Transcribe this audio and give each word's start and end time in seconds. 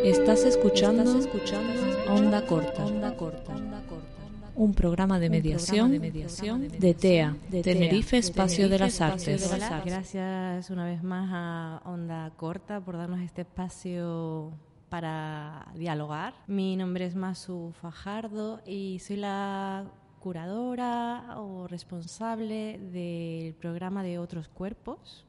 da 0.00 0.08
ba 0.08 0.08
ba 0.08 0.08
ba. 0.08 0.08
Estás 0.08 0.44
escuchando, 0.44 1.04
Onda 2.08 2.46
Corta, 2.46 2.86
un 4.56 4.74
programa 4.74 5.18
de 5.18 5.30
mediación, 5.30 6.00
de 6.00 6.94
TEA, 6.94 7.36
Tenerife 7.62 8.18
Espacio 8.18 8.68
de 8.68 8.78
las 8.78 9.00
Artes. 9.00 9.50
Gracias 9.84 10.70
una 10.70 10.84
vez 10.84 11.02
más 11.02 11.30
a 11.32 11.82
Onda 11.84 12.30
Corta 12.36 12.80
por 12.80 12.96
darnos 12.96 13.20
este 13.20 13.42
espacio 13.42 14.52
para 14.88 15.68
dialogar. 15.76 16.34
Mi 16.46 16.76
nombre 16.76 17.04
es 17.04 17.14
Masu 17.14 17.72
Fajardo 17.80 18.60
y 18.66 18.98
soy 18.98 19.16
la 19.16 19.84
curadora 20.20 21.36
o 21.38 21.66
responsable 21.66 22.78
del 22.78 23.54
programa 23.54 24.02
de 24.02 24.18
Otros 24.18 24.48
Cuerpos, 24.48 25.26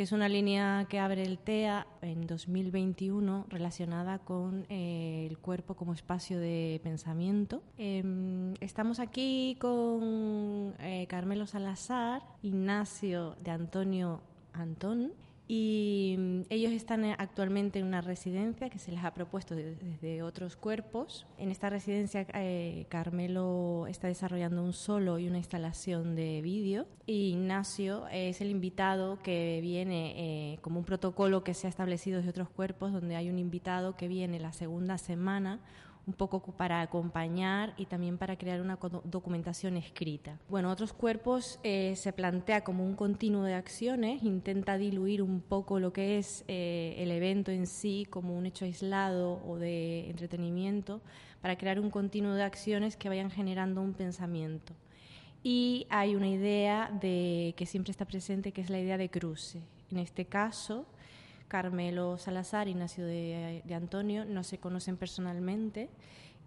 que 0.00 0.04
es 0.04 0.12
una 0.12 0.30
línea 0.30 0.86
que 0.88 0.98
abre 0.98 1.24
el 1.24 1.38
TEA 1.38 1.86
en 2.00 2.26
2021 2.26 3.44
relacionada 3.50 4.18
con 4.18 4.64
eh, 4.70 5.26
el 5.28 5.36
cuerpo 5.36 5.74
como 5.76 5.92
espacio 5.92 6.40
de 6.40 6.80
pensamiento. 6.82 7.62
Em, 7.76 8.54
estamos 8.62 8.98
aquí 8.98 9.58
con 9.60 10.74
eh, 10.78 11.06
Carmelo 11.06 11.46
Salazar, 11.46 12.22
Ignacio 12.40 13.36
de 13.44 13.50
Antonio 13.50 14.22
Antón 14.54 15.12
y 15.52 16.14
mm, 16.16 16.42
ellos 16.48 16.70
están 16.70 17.04
eh, 17.04 17.16
actualmente 17.18 17.80
en 17.80 17.86
una 17.86 18.00
residencia 18.00 18.70
que 18.70 18.78
se 18.78 18.92
les 18.92 19.02
ha 19.02 19.12
propuesto 19.12 19.56
desde 19.56 20.22
otros 20.22 20.54
cuerpos. 20.54 21.26
En 21.38 21.50
esta 21.50 21.68
residencia 21.68 22.24
eh, 22.34 22.86
Carmelo 22.88 23.88
está 23.88 24.06
desarrollando 24.06 24.62
un 24.62 24.72
solo 24.72 25.18
y 25.18 25.26
una 25.26 25.38
instalación 25.38 26.14
de 26.14 26.40
vídeo 26.40 26.86
y 27.04 27.30
Ignacio 27.30 28.06
es 28.12 28.40
el 28.40 28.48
invitado 28.48 29.18
que 29.24 29.58
viene 29.60 30.52
eh, 30.52 30.58
como 30.60 30.78
un 30.78 30.84
protocolo 30.84 31.42
que 31.42 31.54
se 31.54 31.66
ha 31.66 31.70
establecido 31.70 32.18
desde 32.18 32.30
otros 32.30 32.48
cuerpos 32.48 32.92
donde 32.92 33.16
hay 33.16 33.28
un 33.28 33.40
invitado 33.40 33.96
que 33.96 34.06
viene 34.06 34.38
la 34.38 34.52
segunda 34.52 34.98
semana 34.98 35.58
un 36.06 36.14
poco 36.14 36.40
para 36.40 36.80
acompañar 36.80 37.74
y 37.76 37.86
también 37.86 38.18
para 38.18 38.36
crear 38.36 38.60
una 38.60 38.78
documentación 39.04 39.76
escrita. 39.76 40.38
Bueno, 40.48 40.70
otros 40.70 40.92
cuerpos 40.92 41.58
eh, 41.62 41.94
se 41.96 42.12
plantea 42.12 42.62
como 42.62 42.84
un 42.84 42.94
continuo 42.94 43.42
de 43.44 43.54
acciones, 43.54 44.22
intenta 44.22 44.78
diluir 44.78 45.22
un 45.22 45.40
poco 45.40 45.78
lo 45.78 45.92
que 45.92 46.18
es 46.18 46.44
eh, 46.48 46.94
el 46.98 47.10
evento 47.10 47.50
en 47.50 47.66
sí 47.66 48.06
como 48.10 48.36
un 48.36 48.46
hecho 48.46 48.64
aislado 48.64 49.40
o 49.46 49.56
de 49.56 50.10
entretenimiento 50.10 51.00
para 51.40 51.56
crear 51.56 51.80
un 51.80 51.90
continuo 51.90 52.34
de 52.34 52.42
acciones 52.42 52.96
que 52.96 53.08
vayan 53.08 53.30
generando 53.30 53.80
un 53.80 53.94
pensamiento. 53.94 54.74
Y 55.42 55.86
hay 55.88 56.16
una 56.16 56.28
idea 56.28 56.90
de, 57.00 57.54
que 57.56 57.64
siempre 57.64 57.92
está 57.92 58.04
presente, 58.04 58.52
que 58.52 58.60
es 58.60 58.68
la 58.68 58.78
idea 58.78 58.98
de 58.98 59.08
cruce. 59.08 59.62
En 59.90 59.98
este 59.98 60.26
caso, 60.26 60.86
Carmelo 61.50 62.16
Salazar, 62.16 62.68
Ignacio 62.68 63.04
de, 63.04 63.62
de 63.64 63.74
Antonio, 63.74 64.24
no 64.24 64.44
se 64.44 64.58
conocen 64.58 64.96
personalmente 64.96 65.90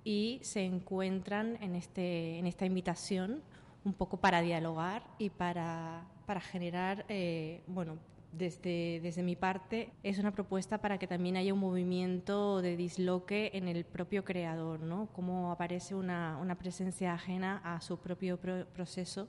y 0.06 0.40
se 0.44 0.64
encuentran 0.64 1.58
en, 1.62 1.76
este, 1.76 2.40
en 2.40 2.48
esta 2.48 2.66
invitación 2.66 3.42
un 3.84 3.94
poco 3.94 4.18
para 4.18 4.42
dialogar 4.42 5.04
y 5.20 5.30
para, 5.30 6.06
para 6.26 6.40
generar, 6.40 7.06
eh, 7.10 7.62
bueno, 7.68 7.98
desde, 8.32 9.02
desde 9.04 9.24
mi 9.24 9.36
parte, 9.36 9.92
es 10.04 10.20
una 10.20 10.32
propuesta 10.32 10.80
para 10.80 10.98
que 10.98 11.06
también 11.06 11.36
haya 11.36 11.54
un 11.54 11.60
movimiento 11.60 12.62
de 12.62 12.78
disloque 12.78 13.52
en 13.54 13.68
el 13.68 13.84
propio 13.84 14.24
creador, 14.24 14.80
¿no? 14.80 15.10
Cómo 15.14 15.52
aparece 15.52 15.96
una, 15.96 16.38
una 16.42 16.56
presencia 16.56 17.14
ajena 17.14 17.62
a 17.64 17.82
su 17.82 17.98
propio 17.98 18.40
proceso 18.40 19.28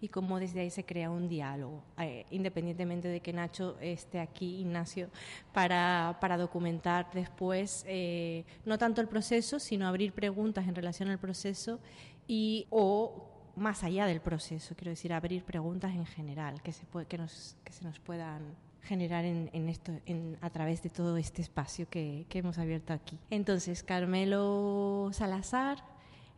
y 0.00 0.08
cómo 0.08 0.38
desde 0.38 0.60
ahí 0.60 0.70
se 0.70 0.84
crea 0.84 1.10
un 1.10 1.28
diálogo, 1.28 1.82
eh, 1.98 2.26
independientemente 2.30 3.08
de 3.08 3.20
que 3.20 3.32
Nacho 3.32 3.76
esté 3.80 4.20
aquí, 4.20 4.60
Ignacio, 4.60 5.08
para, 5.52 6.18
para 6.20 6.36
documentar 6.36 7.10
después 7.12 7.84
eh, 7.86 8.44
no 8.64 8.78
tanto 8.78 9.00
el 9.00 9.08
proceso, 9.08 9.58
sino 9.58 9.86
abrir 9.86 10.12
preguntas 10.12 10.66
en 10.68 10.74
relación 10.74 11.08
al 11.08 11.18
proceso 11.18 11.80
y 12.26 12.66
o 12.70 13.32
más 13.56 13.82
allá 13.84 14.06
del 14.06 14.20
proceso, 14.20 14.74
quiero 14.76 14.90
decir, 14.90 15.12
abrir 15.12 15.42
preguntas 15.42 15.94
en 15.94 16.06
general 16.06 16.62
que 16.62 16.72
se, 16.72 16.84
puede, 16.84 17.06
que 17.06 17.16
nos, 17.16 17.56
que 17.64 17.72
se 17.72 17.84
nos 17.84 17.98
puedan 17.98 18.54
generar 18.82 19.24
en, 19.24 19.50
en 19.52 19.68
esto, 19.68 19.92
en, 20.04 20.36
a 20.42 20.50
través 20.50 20.82
de 20.82 20.90
todo 20.90 21.16
este 21.16 21.42
espacio 21.42 21.88
que, 21.88 22.26
que 22.28 22.38
hemos 22.38 22.58
abierto 22.58 22.92
aquí. 22.92 23.18
Entonces, 23.30 23.82
Carmelo 23.82 25.10
Salazar, 25.12 25.82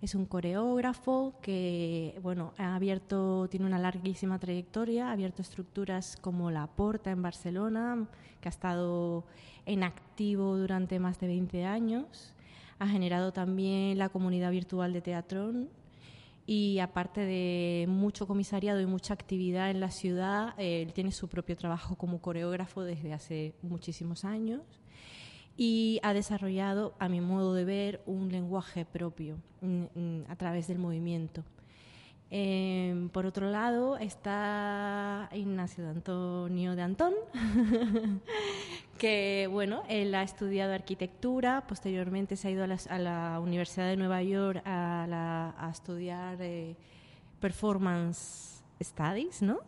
es 0.00 0.14
un 0.14 0.26
coreógrafo 0.26 1.34
que, 1.42 2.18
bueno, 2.22 2.52
ha 2.56 2.76
abierto, 2.76 3.48
tiene 3.48 3.66
una 3.66 3.78
larguísima 3.78 4.38
trayectoria, 4.38 5.08
ha 5.08 5.12
abierto 5.12 5.42
estructuras 5.42 6.16
como 6.20 6.50
La 6.50 6.66
Porta 6.68 7.10
en 7.10 7.22
Barcelona, 7.22 8.06
que 8.40 8.48
ha 8.48 8.50
estado 8.50 9.24
en 9.66 9.82
activo 9.82 10.56
durante 10.56 11.00
más 11.00 11.18
de 11.18 11.26
20 11.26 11.64
años. 11.64 12.32
Ha 12.78 12.86
generado 12.86 13.32
también 13.32 13.98
la 13.98 14.08
comunidad 14.08 14.52
virtual 14.52 14.92
de 14.92 15.00
Teatrón 15.00 15.68
y 16.46 16.78
aparte 16.78 17.22
de 17.22 17.86
mucho 17.88 18.28
comisariado 18.28 18.80
y 18.80 18.86
mucha 18.86 19.14
actividad 19.14 19.68
en 19.68 19.80
la 19.80 19.90
ciudad, 19.90 20.54
él 20.58 20.92
tiene 20.92 21.10
su 21.10 21.28
propio 21.28 21.56
trabajo 21.56 21.96
como 21.96 22.22
coreógrafo 22.22 22.82
desde 22.82 23.12
hace 23.12 23.54
muchísimos 23.62 24.24
años 24.24 24.62
y 25.60 25.98
ha 26.04 26.14
desarrollado, 26.14 26.94
a 27.00 27.08
mi 27.08 27.20
modo 27.20 27.52
de 27.52 27.64
ver, 27.64 28.00
un 28.06 28.30
lenguaje 28.30 28.84
propio 28.84 29.36
a 30.28 30.36
través 30.36 30.68
del 30.68 30.78
movimiento. 30.78 31.42
Em, 32.30 33.08
por 33.08 33.26
otro 33.26 33.50
lado 33.50 33.96
está 33.96 35.28
Ignacio 35.32 35.82
de 35.82 35.90
Antonio 35.90 36.76
de 36.76 36.82
Antón, 36.82 37.14
que 38.98 39.48
bueno, 39.50 39.82
él 39.88 40.14
ha 40.14 40.22
estudiado 40.22 40.74
arquitectura, 40.74 41.64
posteriormente 41.66 42.36
se 42.36 42.48
ha 42.48 42.50
ido 42.52 42.64
a 42.64 42.98
la, 42.98 43.40
Universidad 43.40 43.88
de 43.88 43.96
Nueva 43.96 44.22
York 44.22 44.62
a, 44.64 45.68
estudiar 45.72 46.36
eh, 46.40 46.76
performance 47.40 48.62
studies, 48.80 49.42
¿no? 49.42 49.58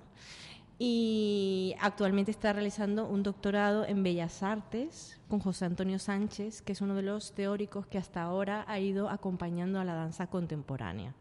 Y 0.82 1.74
actualmente 1.78 2.30
está 2.30 2.54
realizando 2.54 3.06
un 3.06 3.22
doctorado 3.22 3.84
en 3.84 4.02
Bellas 4.02 4.42
Artes 4.42 5.20
con 5.28 5.38
José 5.38 5.66
Antonio 5.66 5.98
Sánchez, 5.98 6.62
que 6.62 6.72
es 6.72 6.80
uno 6.80 6.94
de 6.94 7.02
los 7.02 7.34
teóricos 7.34 7.86
que 7.86 7.98
hasta 7.98 8.22
ahora 8.22 8.64
ha 8.66 8.80
ido 8.80 9.10
acompañando 9.10 9.78
a 9.78 9.84
la 9.84 9.92
danza 9.92 10.28
contemporánea. 10.28 11.14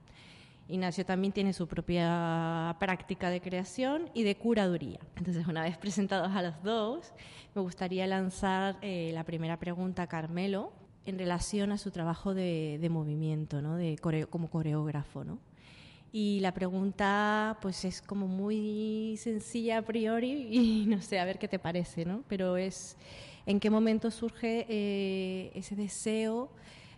Ignacio 0.70 1.06
también 1.06 1.34
tiene 1.34 1.52
su 1.52 1.68
propia 1.68 2.78
práctica 2.80 3.30
de 3.30 3.42
creación 3.42 4.10
y 4.14 4.24
de 4.24 4.38
curaduría. 4.38 5.02
Entonces, 5.18 5.46
una 5.46 5.64
vez 5.64 5.78
presentados 5.78 6.32
a 6.32 6.42
los 6.42 6.64
dos, 6.64 7.14
me 7.54 7.62
gustaría 7.62 8.08
lanzar 8.08 8.78
eh, 8.82 9.12
la 9.14 9.26
primera 9.26 9.60
pregunta 9.60 10.04
a 10.04 10.08
Carmelo 10.08 10.72
en 11.06 11.20
relación 11.20 11.74
a 11.74 11.78
su 11.78 11.92
trabajo 11.92 12.34
de, 12.34 12.88
movimiento, 12.90 13.62
¿no? 13.62 13.76
de 13.76 13.98
como 13.98 14.50
coreógrafo. 14.50 15.26
¿no? 15.26 15.49
Y 16.12 16.40
la 16.40 16.54
pregunta 16.54 17.58
pues 17.62 17.86
es 17.86 18.02
como 18.02 18.28
muy 18.28 19.16
sencilla 19.18 19.80
a 19.80 19.82
priori 19.84 20.48
y 20.52 20.86
no 20.88 21.02
sé, 21.02 21.20
a 21.20 21.26
ver 21.26 21.38
qué 21.38 21.48
te 21.48 21.60
parece, 21.60 22.06
¿no? 22.06 22.24
Pero 22.28 22.58
es 22.58 22.98
en 23.46 23.60
qué 23.60 23.70
momento 23.70 24.12
surge 24.12 24.66
eh, 24.70 25.52
ese 25.56 25.76
deseo 25.76 26.52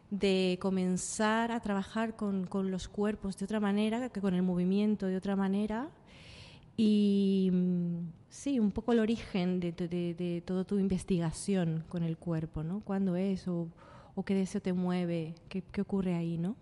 de 0.10 0.58
comenzar 0.62 1.52
a 1.52 1.62
trabajar 1.62 2.16
con, 2.18 2.46
con, 2.46 2.72
los 2.72 2.90
cuerpos 2.90 3.38
de 3.38 3.46
otra 3.46 3.62
manera, 3.62 4.10
que 4.10 4.20
con 4.20 4.34
el 4.34 4.44
movimiento 4.44 5.08
de 5.08 5.16
otra 5.16 5.38
manera. 5.38 5.90
Y 6.76 7.50
mm, 7.54 7.98
sí, 8.30 8.60
un 8.60 8.72
poco 8.72 8.92
el 8.92 9.00
origen 9.00 9.60
de, 9.62 9.72
de, 9.72 10.14
de 10.14 10.42
toda 10.46 10.66
tu 10.66 10.80
investigación 10.80 11.86
con 11.88 12.04
el 12.04 12.18
cuerpo, 12.18 12.64
¿no? 12.64 12.82
¿Cuándo 12.82 13.16
es 13.16 13.48
o, 13.48 13.70
o 14.16 14.24
qué 14.24 14.36
deseo 14.36 14.62
te 14.62 14.74
mueve? 14.74 15.36
¿Qué, 15.48 15.62
qué 15.62 15.82
ocurre 15.82 16.16
ahí, 16.16 16.38
no? 16.38 16.56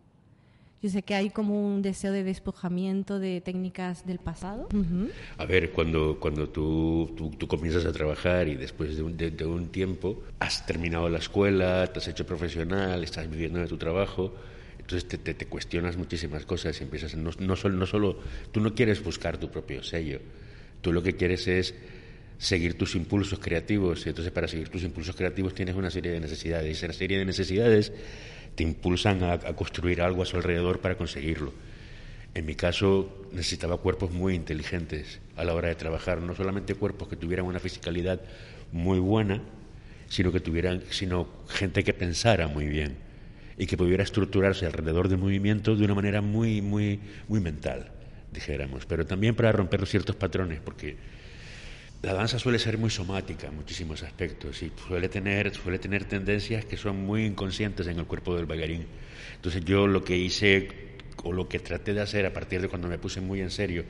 Yo 0.81 0.89
sé 0.89 1.01
que 1.01 1.13
hay 1.13 1.29
como 1.29 1.67
un 1.67 1.81
deseo 1.81 2.13
de 2.13 2.23
despojamiento 2.23 3.19
de 3.19 3.41
técnicas 3.41 4.05
del 4.05 4.19
pasado. 4.19 4.69
A 5.37 5.45
ver, 5.45 5.71
cuando, 5.71 6.17
cuando 6.21 6.47
tú, 6.47 7.33
tú, 7.37 7.47
comienzas 7.49 7.85
a 7.85 7.91
trabajar 7.91 8.47
y 8.47 8.55
después 8.55 8.95
de 8.95 9.03
un, 9.03 9.17
de, 9.17 9.45
un, 9.45 9.67
tiempo 9.67 10.23
has 10.39 10.65
terminado 10.65 11.09
la 11.09 11.17
escuela, 11.17 11.85
te 11.87 11.99
has 11.99 12.07
hecho 12.07 12.25
profesional, 12.25 13.03
estás 13.03 13.29
viviendo 13.29 13.59
de 13.59 13.67
tu 13.67 13.77
trabajo, 13.77 14.33
Entonces 14.79 15.05
te, 15.05 15.17
te, 15.17 15.45
cuestionas 15.47 15.97
muchísimas 15.97 16.45
cosas 16.45 16.79
y 16.79 16.83
empiezas, 16.85 17.13
no, 17.15 17.31
no, 17.39 17.55
solo, 17.57 17.75
no 17.75 17.85
solo, 17.85 18.19
tú 18.53 18.61
no 18.61 18.73
quieres 18.73 19.03
buscar 19.03 19.37
tu 19.37 19.51
propio 19.51 19.83
sello, 19.83 20.21
tú 20.79 20.93
lo 20.93 21.03
que 21.03 21.17
quieres 21.17 21.45
es 21.49 21.75
seguir 22.37 22.77
tus 22.77 22.95
impulsos 22.95 23.37
creativos. 23.37 24.05
Y 24.05 24.09
entonces, 24.09 24.31
para 24.31 24.47
seguir 24.47 24.69
tus 24.69 24.83
impulsos 24.83 25.15
creativos 25.15 25.53
tienes 25.53 25.75
una 25.75 25.91
serie 25.91 26.13
de 26.13 26.21
necesidades. 26.21 26.67
Y 26.67 26.71
esa 26.71 26.93
serie 26.93 27.19
de 27.19 27.25
necesidades 27.25 27.91
te 28.55 28.63
impulsan 28.63 29.23
a, 29.23 29.39
construir 29.55 30.01
algo 30.01 30.23
a 30.23 30.25
su 30.25 30.37
alrededor 30.37 30.79
para 30.79 30.97
conseguirlo. 30.97 31.53
En 32.33 32.45
mi 32.45 32.55
caso, 32.55 33.27
necesitaba 33.31 33.77
cuerpos 33.77 34.11
muy 34.11 34.35
inteligentes 34.35 35.19
a 35.35 35.43
la 35.43 35.53
hora 35.53 35.69
de 35.69 35.75
trabajar, 35.75 36.21
no 36.21 36.35
solamente 36.35 36.75
cuerpos 36.75 37.07
que 37.07 37.15
tuvieran 37.15 37.45
una 37.45 37.59
fisicalidad 37.59 38.21
muy 38.71 38.99
buena, 38.99 39.41
sino 40.07 40.31
que 40.31 40.39
tuvieran, 40.39 40.83
sino 40.89 41.27
gente 41.47 41.83
que 41.83 41.93
pensara 41.93 42.47
muy 42.47 42.67
bien 42.67 42.97
y 43.57 43.65
que 43.65 43.77
pudiera 43.77 44.03
estructurarse 44.03 44.65
alrededor 44.65 45.09
del 45.09 45.17
movimiento 45.17 45.75
de 45.75 45.85
una 45.85 45.95
manera 45.95 46.21
muy, 46.21 46.61
muy, 46.61 46.99
muy 47.27 47.41
mental, 47.41 47.91
dijéramos, 48.31 48.85
pero 48.85 49.05
también 49.05 49.35
para 49.35 49.51
romper 49.51 49.85
ciertos 49.85 50.15
patrones, 50.15 50.59
porque 50.63 50.95
la 52.01 52.13
danza 52.13 52.39
suele 52.39 52.59
ser 52.59 52.77
muy 52.77 52.89
somática 52.89 53.47
en 53.47 53.55
muchísimos 53.55 54.03
aspectos 54.03 54.63
y 54.63 54.71
suele 54.87 55.09
tener, 55.09 55.53
suele 55.53 55.79
tener 55.79 56.05
tendencias 56.05 56.63
que 56.63 56.77
son 56.77 57.05
muy 57.05 57.25
inconscientes 57.25 57.87
en 57.87 57.99
el 57.99 58.05
cuerpo 58.05 58.35
del 58.35 58.45
bailarín. 58.45 58.85
Entonces 59.35 59.65
yo 59.65 59.85
lo 59.85 60.03
que 60.03 60.15
hice 60.15 60.69
o 61.23 61.33
lo 61.33 61.49
que 61.49 61.59
traté 61.59 61.93
de 61.93 62.01
hacer 62.01 62.25
a 62.25 62.31
partir 62.31 62.61
de 62.61 62.69
cuando 62.69 62.87
me 62.87 62.97
puse 62.97 63.19
muy 63.19 63.41
en 63.41 63.51
serio 63.51 63.83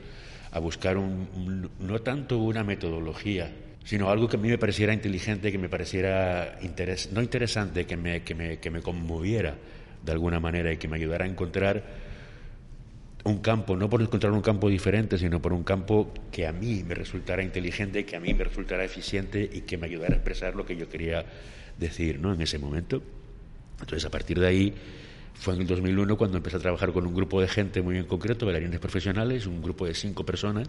a 0.51 0.59
buscar 0.59 0.97
un, 0.97 1.69
no 1.79 1.99
tanto 1.99 2.39
una 2.39 2.63
metodología, 2.63 3.51
sino 3.83 4.09
algo 4.09 4.27
que 4.27 4.37
a 4.37 4.39
mí 4.39 4.49
me 4.49 4.57
pareciera 4.57 4.91
inteligente, 4.91 5.51
que 5.51 5.59
me 5.59 5.69
pareciera 5.69 6.57
no 7.11 7.21
interesante, 7.21 7.85
que 7.85 7.95
me, 7.95 8.23
que, 8.23 8.33
me, 8.33 8.57
que 8.57 8.71
me 8.71 8.81
conmoviera 8.81 9.55
de 10.03 10.11
alguna 10.11 10.39
manera 10.39 10.73
y 10.73 10.77
que 10.77 10.87
me 10.87 10.97
ayudara 10.97 11.25
a 11.25 11.27
encontrar 11.27 12.08
un 13.25 13.39
campo, 13.39 13.75
no 13.75 13.89
por 13.89 14.01
encontrar 14.01 14.31
un 14.31 14.41
campo 14.41 14.69
diferente, 14.69 15.17
sino 15.17 15.41
por 15.41 15.53
un 15.53 15.63
campo 15.63 16.13
que 16.31 16.47
a 16.47 16.53
mí 16.53 16.83
me 16.83 16.95
resultara 16.95 17.43
inteligente, 17.43 18.05
que 18.05 18.15
a 18.15 18.19
mí 18.19 18.33
me 18.33 18.43
resultara 18.43 18.83
eficiente 18.83 19.49
y 19.51 19.61
que 19.61 19.77
me 19.77 19.87
ayudara 19.87 20.13
a 20.13 20.17
expresar 20.17 20.55
lo 20.55 20.65
que 20.65 20.75
yo 20.75 20.87
quería 20.87 21.25
decir 21.77 22.19
¿no? 22.19 22.33
en 22.33 22.41
ese 22.41 22.59
momento. 22.59 23.01
Entonces, 23.79 24.05
a 24.05 24.09
partir 24.09 24.39
de 24.39 24.47
ahí, 24.47 24.73
fue 25.33 25.55
en 25.55 25.61
el 25.61 25.67
2001 25.67 26.17
cuando 26.17 26.37
empecé 26.37 26.57
a 26.57 26.59
trabajar 26.59 26.91
con 26.91 27.07
un 27.07 27.13
grupo 27.13 27.39
de 27.41 27.47
gente 27.47 27.81
muy 27.81 27.97
en 27.97 28.05
concreto, 28.05 28.45
bailarines 28.45 28.79
profesionales, 28.79 29.47
un 29.47 29.61
grupo 29.61 29.85
de 29.85 29.93
cinco 29.93 30.25
personas, 30.25 30.67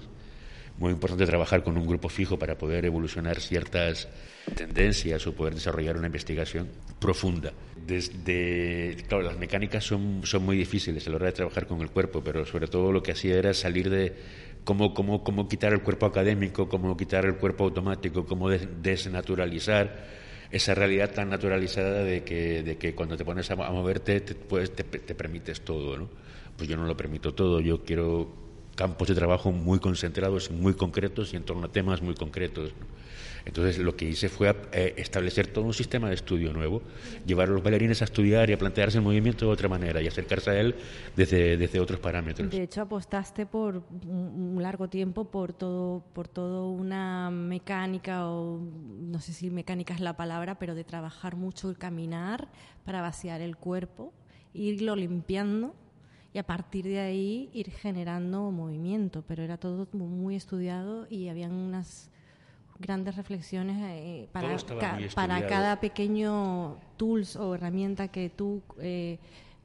muy 0.81 0.93
importante 0.93 1.27
trabajar 1.27 1.62
con 1.62 1.77
un 1.77 1.87
grupo 1.87 2.09
fijo 2.09 2.38
para 2.38 2.56
poder 2.56 2.87
evolucionar 2.87 3.38
ciertas 3.38 4.09
tendencias 4.56 5.27
o 5.27 5.35
poder 5.35 5.55
desarrollar 5.55 5.99
una 5.99 6.06
investigación 6.06 6.69
profunda. 6.99 7.53
Desde, 7.87 8.97
claro, 9.06 9.25
las 9.25 9.38
mecánicas 9.38 9.85
son, 9.85 10.23
son 10.25 10.43
muy 10.43 10.56
difíciles 10.56 11.06
a 11.06 11.11
la 11.11 11.17
hora 11.17 11.27
de 11.27 11.32
trabajar 11.32 11.67
con 11.67 11.82
el 11.82 11.91
cuerpo, 11.91 12.25
pero 12.25 12.47
sobre 12.47 12.67
todo 12.67 12.93
lo 12.93 13.03
que 13.03 13.12
hacía 13.12 13.37
era 13.37 13.53
salir 13.53 13.91
de 13.91 14.15
cómo, 14.65 14.94
cómo, 14.94 15.23
cómo 15.23 15.49
quitar 15.49 15.75
el 15.75 15.82
cuerpo 15.82 16.06
académico, 16.06 16.67
cómo 16.67 16.97
quitar 16.97 17.26
el 17.26 17.37
cuerpo 17.37 17.65
automático, 17.65 18.25
cómo 18.25 18.49
desnaturalizar 18.49 20.09
esa 20.50 20.75
realidad 20.75 21.12
tan 21.12 21.29
naturalizada 21.29 22.05
de 22.05 22.25
que, 22.25 22.62
de 22.62 22.79
que 22.79 22.94
cuando 22.94 23.19
te 23.19 23.25
pones 23.26 23.50
a, 23.50 23.56
moverte 23.56 24.23
te, 24.23 24.35
pues, 24.35 24.75
te, 24.75 24.85
te 24.85 25.15
permites 25.15 25.61
todo, 25.61 25.99
¿no? 25.99 26.09
Pues 26.56 26.71
yo 26.71 26.79
no 26.79 26.87
lo 26.87 26.97
permito 26.97 27.35
todo, 27.35 27.61
yo 27.61 27.85
quiero 27.85 28.39
campos 28.81 29.09
de 29.09 29.15
trabajo 29.15 29.53
muy 29.53 29.79
concentrados, 29.79 30.50
muy 30.50 30.73
concretos 30.73 31.35
y 31.35 31.37
en 31.37 31.43
torno 31.43 31.67
a 31.67 31.69
temas 31.71 32.00
muy 32.00 32.15
concretos. 32.15 32.73
Entonces 33.44 33.77
lo 33.77 33.94
que 33.94 34.06
hice 34.06 34.31
fue 34.31 34.56
eh, 34.73 34.94
establecer 34.97 35.49
todo 35.49 35.67
un 35.67 35.75
sistema 35.75 36.09
de 36.09 36.15
estudio 36.15 36.50
nuevo, 36.55 36.81
llevar 37.27 37.49
a 37.49 37.53
los 37.53 37.62
bailarines 37.62 38.00
a 38.00 38.06
estudiar 38.06 38.49
y 38.49 38.55
a 38.55 38.59
plantearse 38.59 38.97
el 38.97 39.05
movimiento 39.05 39.44
de 39.44 39.53
otra 39.53 39.69
manera 39.69 40.00
y 40.00 40.06
acercarse 40.06 40.50
a 40.50 40.59
él 40.59 40.75
desde, 41.15 41.59
desde 41.59 41.79
otros 41.79 42.00
parámetros. 42.00 42.50
De 42.50 42.62
hecho, 42.62 42.81
apostaste 42.81 43.44
por 43.44 43.82
un 44.06 44.59
largo 44.62 44.88
tiempo 44.88 45.26
por 45.26 45.53
todo, 45.53 46.03
por 46.15 46.26
todo 46.29 46.71
una 46.71 47.31
mecánica, 47.31 48.29
o 48.29 48.61
no 48.99 49.21
sé 49.21 49.35
si 49.35 49.50
mecánica 49.50 49.93
es 49.93 50.00
la 50.00 50.17
palabra, 50.17 50.59
pero 50.59 50.75
de 50.75 50.85
trabajar 50.85 51.37
mucho 51.37 51.69
el 51.69 51.76
caminar 51.76 52.49
para 52.87 53.03
vaciar 53.03 53.43
el 53.43 53.59
cuerpo, 53.59 54.15
irlo 54.55 54.97
limpiando 54.97 55.75
y 56.32 56.38
a 56.38 56.44
partir 56.44 56.85
de 56.85 57.00
ahí 57.00 57.50
ir 57.53 57.71
generando 57.71 58.50
movimiento, 58.50 59.25
pero 59.27 59.43
era 59.43 59.56
todo 59.56 59.88
muy 59.93 60.37
estudiado 60.37 61.06
y 61.11 61.29
habían 61.29 61.53
unas 61.53 62.11
grandes 62.79 63.17
reflexiones 63.17 63.77
eh, 63.81 64.29
para, 64.32 64.56
para 65.15 65.47
cada 65.47 65.81
pequeño 65.81 66.79
tools 66.97 67.37
o 67.37 67.55
herramienta 67.55 68.09
que 68.09 68.31
tú 68.31 68.62
eh, 68.81 69.19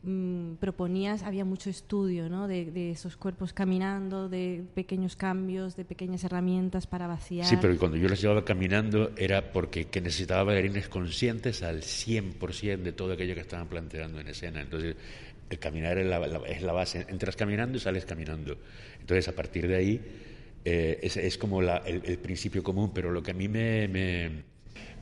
mm, 0.04 0.56
proponías, 0.56 1.24
había 1.24 1.46
mucho 1.46 1.70
estudio 1.70 2.30
¿no? 2.30 2.48
de, 2.48 2.92
esos 2.92 3.16
cuerpos 3.16 3.54
caminando, 3.54 4.28
de 4.28 4.66
pequeños 4.74 5.16
cambios, 5.16 5.76
de 5.78 5.86
pequeñas 5.86 6.24
herramientas 6.26 6.88
para 6.88 7.08
vaciar. 7.08 7.46
Sí, 7.46 7.58
pero 7.62 7.78
cuando 7.78 7.96
yo 7.96 8.10
las 8.10 8.22
llevaba 8.22 8.44
caminando 8.44 9.12
era 9.16 9.54
porque 9.54 9.86
que 9.86 10.02
necesitaba 10.02 10.44
bailarines 10.46 10.90
conscientes 10.90 11.64
al 11.64 11.84
100% 11.84 12.82
de 12.82 12.92
todo 12.92 13.14
aquello 13.14 13.36
que 13.36 13.42
estaban 13.42 13.68
planteando 13.68 14.20
en 14.20 14.28
escena. 14.28 14.62
Entonces, 14.62 14.98
el 15.50 15.60
caminar 15.60 15.98
es 15.98 16.06
la, 16.06 16.20
la, 16.20 16.74
base. 16.74 17.06
Entras 17.10 17.36
caminando 17.36 17.78
y 17.78 17.80
sales 17.80 18.06
caminando. 18.06 18.58
Entonces, 19.00 19.28
a 19.28 19.34
partir 19.34 19.68
de 19.68 19.76
ahí, 19.76 20.02
eh, 20.66 21.00
es, 21.04 21.38
como 21.38 21.62
la, 21.62 21.78
el, 21.78 22.18
principio 22.18 22.64
común, 22.64 22.92
pero 22.94 23.12
lo 23.12 23.22
que 23.22 23.32
a 23.32 23.34
mí 23.36 23.48
me, 23.48 24.44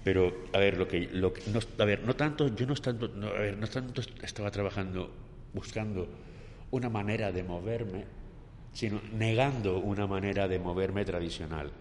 pero 0.04 0.46
a 0.52 0.60
ver 0.60 0.78
lo 0.78 0.88
que, 0.88 1.08
lo 1.12 1.34
no, 1.54 1.60
a 1.78 1.86
ver 1.86 2.04
no 2.04 2.16
tanto 2.16 2.54
yo 2.54 2.66
no 2.66 2.76
tanto 2.76 3.06
a 3.06 3.40
ver, 3.40 3.58
no 3.58 3.68
tanto 3.68 4.02
estaba 4.22 4.52
trabajando 4.52 5.10
buscando 5.54 6.10
una 6.72 6.90
manera 6.90 7.32
de 7.32 7.44
moverme 7.44 8.04
sino 8.74 9.02
negando 9.14 9.80
una 9.80 10.06
manera 10.06 10.50
de 10.50 10.60
moverme 10.60 11.06
tradicional 11.06 11.72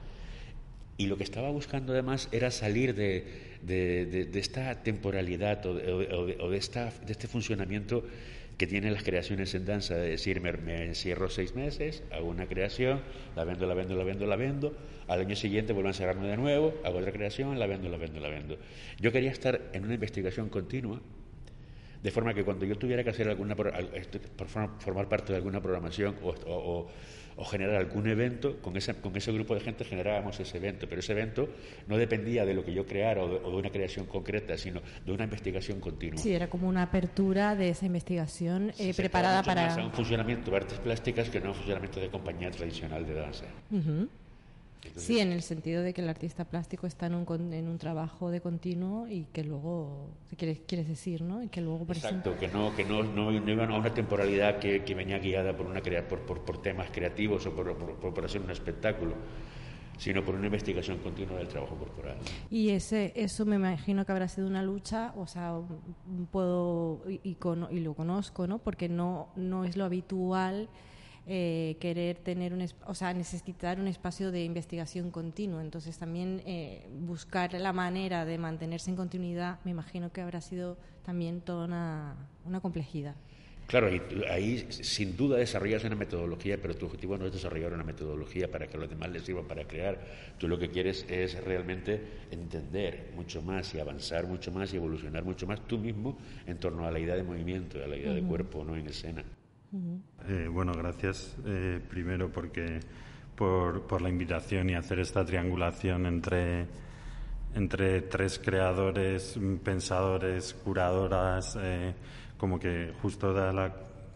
y 0.97 1.06
lo 1.06 1.17
que 1.17 1.25
estaba 1.25 1.50
buscando 1.50 1.93
además 1.93 2.29
era 2.31 2.53
salir 2.53 2.94
de, 2.94 3.59
de, 3.62 4.38
esta 4.38 4.82
temporalidad 4.85 5.64
o, 5.67 5.75
de, 5.75 6.37
o 6.38 6.50
de 6.50 6.59
este 6.59 7.26
funcionamiento 7.26 8.05
que 8.62 8.69
tienen 8.69 8.94
las 8.94 9.03
creaciones 9.03 9.53
en 9.56 9.64
danza, 9.64 9.97
de 9.97 10.11
decir, 10.11 10.41
me, 10.41 10.85
encierro 10.85 11.29
seis 11.29 11.56
meses, 11.56 12.05
hago 12.12 12.29
una 12.29 12.47
creación, 12.47 13.00
la 13.35 13.43
vendo, 13.43 13.67
la 13.67 13.75
vendo, 13.75 13.97
la 13.97 14.05
vendo, 14.05 14.25
la 14.25 14.37
vendo, 14.37 14.76
al 15.09 15.19
año 15.19 15.35
siguiente 15.35 15.73
vuelvo 15.73 15.88
a 15.88 15.91
encerrarme 15.91 16.29
de 16.29 16.37
nuevo, 16.37 16.73
hago 16.85 16.99
otra 16.99 17.11
creación, 17.11 17.59
la 17.59 17.67
vendo, 17.67 17.88
la 17.88 17.97
vendo, 17.97 18.20
la 18.20 18.29
vendo. 18.29 18.59
Yo 19.00 19.11
quería 19.11 19.32
estar 19.32 19.61
en 19.73 19.82
una 19.82 19.94
investigación 19.94 20.49
continua, 20.49 21.00
de 22.05 22.11
forma 22.12 22.35
que 22.35 22.44
cuando 22.44 22.64
yo 22.64 22.79
tuviera 22.79 23.03
que 23.03 23.11
hacer 23.11 23.29
alguna, 23.29 23.56
este, 23.94 24.20
formar 24.79 25.09
parte 25.09 25.32
de 25.32 25.38
alguna 25.38 25.61
programación 25.61 26.14
o 26.23 26.29
o 26.47 26.88
generar 27.44 27.76
algún 27.76 28.08
evento, 28.08 28.59
con 28.61 28.76
ese, 28.76 28.95
con 28.95 29.16
ese 29.16 29.33
grupo 29.33 29.54
de 29.54 29.61
gente 29.61 29.85
generábamos 29.85 30.38
ese 30.40 30.59
evento, 30.59 30.87
pero 30.88 31.00
ese 31.00 31.12
evento 31.12 31.49
no 31.87 31.97
dependía 31.97 32.45
de 32.45 32.54
lo 32.54 32.64
que 32.64 32.73
yo 32.73 32.87
creara 32.87 33.23
o 33.23 33.28
de, 33.28 33.56
una 33.56 33.71
creación 33.71 34.06
concreta, 34.06 34.56
sino 34.56 34.80
de 35.04 35.12
una 35.12 35.25
investigación 35.25 35.80
continua. 35.80 36.18
Sí, 36.18 36.33
era 36.33 36.49
como 36.49 36.68
una 36.68 36.83
apertura 36.83 37.54
de 37.56 37.71
esa 37.71 37.87
investigación 37.87 38.73
eh, 38.78 38.95
preparada 38.95 39.42
para... 39.42 39.85
un 39.85 39.92
funcionamiento 39.92 40.50
de 40.50 40.56
artes 40.56 40.78
plásticas 40.78 41.28
que 41.28 41.40
no 41.40 41.50
un 41.50 41.54
funcionamiento 41.54 42.00
de 42.00 42.09
compañía 42.09 42.50
tradicional 42.50 43.06
de 43.06 43.14
danza 43.14 43.45
sí, 44.96 45.20
en 45.20 45.32
el 45.32 45.42
sentido 45.42 45.82
de 45.82 45.92
que 45.92 46.00
el 46.00 46.08
artista 46.08 46.44
plástico 46.44 46.86
está 46.86 47.06
en 47.06 47.14
un, 47.14 47.52
en 47.52 47.68
un 47.68 47.78
trabajo 47.78 48.30
de 48.30 48.40
continuo 48.40 49.06
y 49.08 49.24
que 49.32 49.44
luego, 49.44 50.10
quieres, 50.36 50.60
quieres 50.66 50.88
decir, 50.88 51.22
¿no? 51.22 51.42
Y 51.42 51.48
que 51.48 51.60
luego, 51.60 51.86
Exacto, 51.88 52.36
que 52.38 52.48
no, 52.48 52.74
que 52.74 52.84
no, 52.84 53.02
no, 53.02 53.32
iban 53.32 53.70
a 53.70 53.76
una 53.76 53.94
temporalidad 53.94 54.58
que, 54.58 54.84
que 54.84 54.94
venía 54.94 55.18
guiada 55.18 55.56
por, 55.56 55.66
una, 55.66 55.80
por, 56.08 56.20
por, 56.20 56.44
por 56.44 56.62
temas 56.62 56.90
creativos 56.90 57.46
o 57.46 57.54
por, 57.54 57.76
por, 57.76 58.14
por, 58.14 58.24
hacer 58.24 58.40
un 58.40 58.50
espectáculo 58.50 59.14
sino 59.98 60.24
por 60.24 60.34
una 60.34 60.46
investigación 60.46 60.98
continua 60.98 61.38
del 61.38 61.46
trabajo 61.46 61.76
corporal. 61.76 62.16
Y 62.50 62.70
ese, 62.70 63.12
eso 63.14 63.44
me 63.44 63.54
imagino 63.56 64.04
que 64.04 64.10
habrá 64.10 64.26
sido 64.26 64.48
una 64.48 64.62
lucha, 64.62 65.12
o 65.16 65.28
sea, 65.28 65.60
puedo, 66.32 67.02
y, 67.08 67.20
y, 67.22 67.36
y 67.70 67.80
lo 67.80 67.94
conozco, 67.94 68.48
¿no? 68.48 68.58
Porque 68.58 68.88
no, 68.88 69.28
no 69.36 69.64
es 69.64 69.76
lo 69.76 69.84
habitual 69.84 70.68
eh, 71.26 71.76
querer 71.81 72.19
tener 72.19 72.52
un, 72.52 72.67
o 72.87 72.95
sea, 72.95 73.14
necesitar 73.14 73.79
un 73.79 73.87
espacio 73.87 74.33
de 74.33 74.45
investigación 74.45 75.11
continuo. 75.11 75.61
Entonces 75.61 75.99
también 75.99 76.43
eh, 76.47 76.87
buscar 77.00 77.52
la 77.55 77.73
manera 77.73 78.25
de 78.25 78.38
mantenerse 78.38 78.91
en 78.91 78.97
continuidad, 78.97 79.59
me 79.64 79.71
imagino 79.71 80.12
que 80.12 80.21
habrá 80.21 80.41
sido 80.41 80.76
también 81.05 81.41
toda 81.41 81.67
una, 81.67 82.17
una 82.45 82.61
complejidad. 82.61 83.14
Claro, 83.67 83.88
y 83.88 84.02
ahí 84.29 84.67
sin 84.71 85.17
duda 85.17 85.38
desarrollas 85.38 85.85
una 85.85 85.95
metodología, 85.95 86.59
pero 86.61 86.75
tu 86.75 86.87
objetivo 86.87 87.17
no 87.17 87.26
es 87.26 87.33
desarrollar 87.33 87.73
una 87.73 87.85
metodología 87.85 88.50
para 88.50 88.67
que 88.67 88.76
a 88.76 88.81
los 88.81 88.91
demás 88.91 89.11
les 89.11 89.23
sirva 89.23 89.47
para 89.49 89.64
crear. 89.67 89.99
Tú 90.37 90.49
lo 90.49 90.59
que 90.59 90.69
quieres 90.69 91.07
es 91.09 91.43
realmente 91.43 92.02
entender 92.31 93.12
mucho 93.14 93.41
más 93.41 93.75
y 93.75 93.81
avanzar 93.81 94.26
mucho 94.26 94.50
más 94.52 94.75
y 94.75 94.76
evolucionar 94.76 95.25
mucho 95.25 95.47
más 95.47 95.67
tú 95.67 95.79
mismo 95.79 96.19
en 96.47 96.59
torno 96.59 96.87
a 96.87 96.91
la 96.91 96.99
idea 96.99 97.14
de 97.14 97.23
movimiento, 97.23 97.83
a 97.83 97.87
la 97.87 97.97
idea 97.97 98.12
de 98.12 98.23
cuerpo 98.23 98.64
no 98.64 98.76
en 98.76 98.88
escena. 98.88 99.25
Eh, 100.29 100.49
bueno, 100.52 100.73
gracias 100.75 101.35
eh, 101.47 101.81
primero 101.88 102.31
porque 102.31 102.81
por, 103.35 104.02
la 104.02 104.09
invitación 104.11 104.69
y 104.69 104.75
hacer 104.75 105.00
esta 105.00 105.25
triangulación 105.25 106.05
entre, 106.07 106.67
entre 107.55 108.02
tres 108.02 108.38
creadores, 108.38 109.38
pensadores, 109.64 110.55
curadoras, 110.55 111.57
eh, 111.61 111.95
como 112.37 112.61
que 112.61 112.93
justo 113.00 113.33
da 113.33 113.52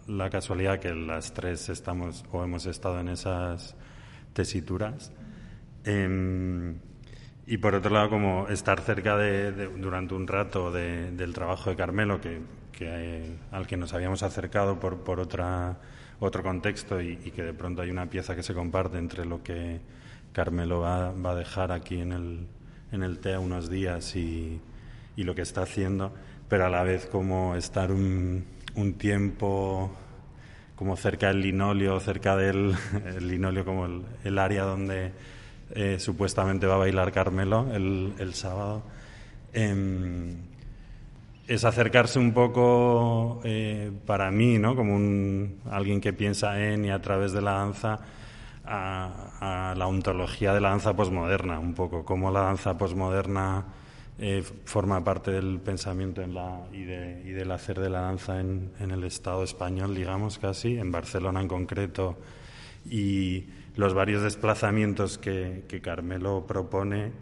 la, 0.07 0.31
casualidad 0.31 0.79
que 0.79 0.95
las 0.95 1.33
tres 1.33 1.71
estamos 1.71 2.25
o 2.31 2.45
hemos 2.45 2.67
estado 2.67 3.01
en 3.01 3.09
esas 3.09 3.75
tesituras. 4.35 5.11
Em, 5.85 6.77
y 7.47 7.57
por 7.59 7.75
otro 7.75 7.93
lado, 7.93 8.11
como 8.11 8.49
estar 8.49 8.81
cerca 8.81 9.17
de, 9.17 9.69
durante 9.77 10.15
un 10.15 10.27
rato 10.27 10.71
del 10.71 11.33
trabajo 11.33 11.71
de 11.71 11.77
Carmelo, 11.77 12.21
que, 12.21 12.41
que, 12.77 13.37
al 13.51 13.67
que 13.67 13.77
nos 13.77 13.93
habíamos 13.95 14.23
acercado 14.23 14.79
por, 14.79 14.99
por 14.99 15.19
otra, 15.19 15.79
otro 16.21 16.43
contexto 16.43 17.01
y, 17.01 17.17
que 17.17 17.43
de 17.43 17.55
pronto 17.55 17.83
hay 17.83 17.91
una 17.91 18.09
pieza 18.09 18.37
que 18.37 18.43
se 18.43 18.55
comparte 18.55 18.99
entre 18.99 19.25
lo 19.25 19.43
que 19.43 19.81
Carmelo 20.33 20.81
va, 20.81 21.13
va 21.13 21.33
a 21.33 21.35
dejar 21.35 21.73
aquí 21.73 22.01
en 22.01 22.13
el, 22.13 22.47
en 22.93 23.03
el 23.03 23.19
TEA 23.19 23.41
unos 23.41 23.71
días 23.71 24.15
y, 24.15 24.61
y, 25.17 25.25
lo 25.25 25.35
que 25.35 25.43
está 25.43 25.63
haciendo, 25.63 26.15
pero 26.49 26.67
a 26.67 26.71
la 26.71 26.83
vez 26.85 27.07
como 27.07 27.57
estar 27.57 27.91
un, 27.91 28.45
un 28.75 28.95
tiempo 28.95 29.91
como 30.77 30.97
cerca 30.97 31.29
del 31.29 31.41
linolio, 31.41 31.99
cerca 32.01 32.37
del 32.37 32.77
el 33.07 33.65
como 33.65 33.87
el, 33.87 34.03
el 34.25 34.39
área 34.39 34.65
donde 34.65 35.13
eh, 35.75 35.99
supuestamente 35.99 36.67
va 36.67 36.75
a 36.75 36.79
bailar 36.79 37.11
Carmelo 37.13 37.67
el, 37.73 38.13
el 38.19 38.35
sábado. 38.35 38.83
Em, 39.53 40.56
es 41.47 41.65
acercarse 41.65 42.19
un 42.19 42.33
poco 42.33 43.41
eh, 43.45 43.93
para 44.07 44.31
mí, 44.31 44.59
¿no? 44.59 44.75
como 44.75 44.95
un, 44.95 45.61
alguien 45.71 46.01
que 46.01 46.13
piensa 46.13 46.61
en 46.61 46.85
y 46.85 46.91
a 46.91 47.01
través 47.01 47.33
de 47.33 47.43
la 47.43 47.53
danza, 47.53 48.01
a, 48.65 49.75
la 49.77 49.87
ontología 49.87 50.53
de 50.53 50.61
la 50.61 50.71
danza 50.71 50.95
posmoderna, 50.97 51.59
un 51.61 51.75
poco, 51.75 52.05
cómo 52.05 52.31
la 52.31 52.41
danza 52.41 52.77
posmoderna 52.77 53.65
eh, 54.19 54.43
forma 54.65 55.05
parte 55.05 55.31
del 55.31 55.61
pensamiento 55.61 56.23
en 56.23 56.35
la, 56.35 56.63
y, 56.73 56.85
de, 56.85 57.23
y, 57.25 57.31
del 57.31 57.51
hacer 57.53 57.79
de 57.79 57.91
la 57.91 58.01
danza 58.01 58.41
en, 58.41 58.73
en, 58.81 58.91
el 58.91 59.05
Estado 59.05 59.45
español, 59.45 59.95
digamos 59.95 60.39
casi, 60.39 60.79
en 60.79 60.91
Barcelona 60.91 61.41
en 61.41 61.49
concreto, 61.49 62.17
y 62.91 63.47
los 63.77 63.95
varios 63.95 64.23
desplazamientos 64.23 65.19
que, 65.19 65.65
Carmelo 65.83 66.47
propone 66.47 67.13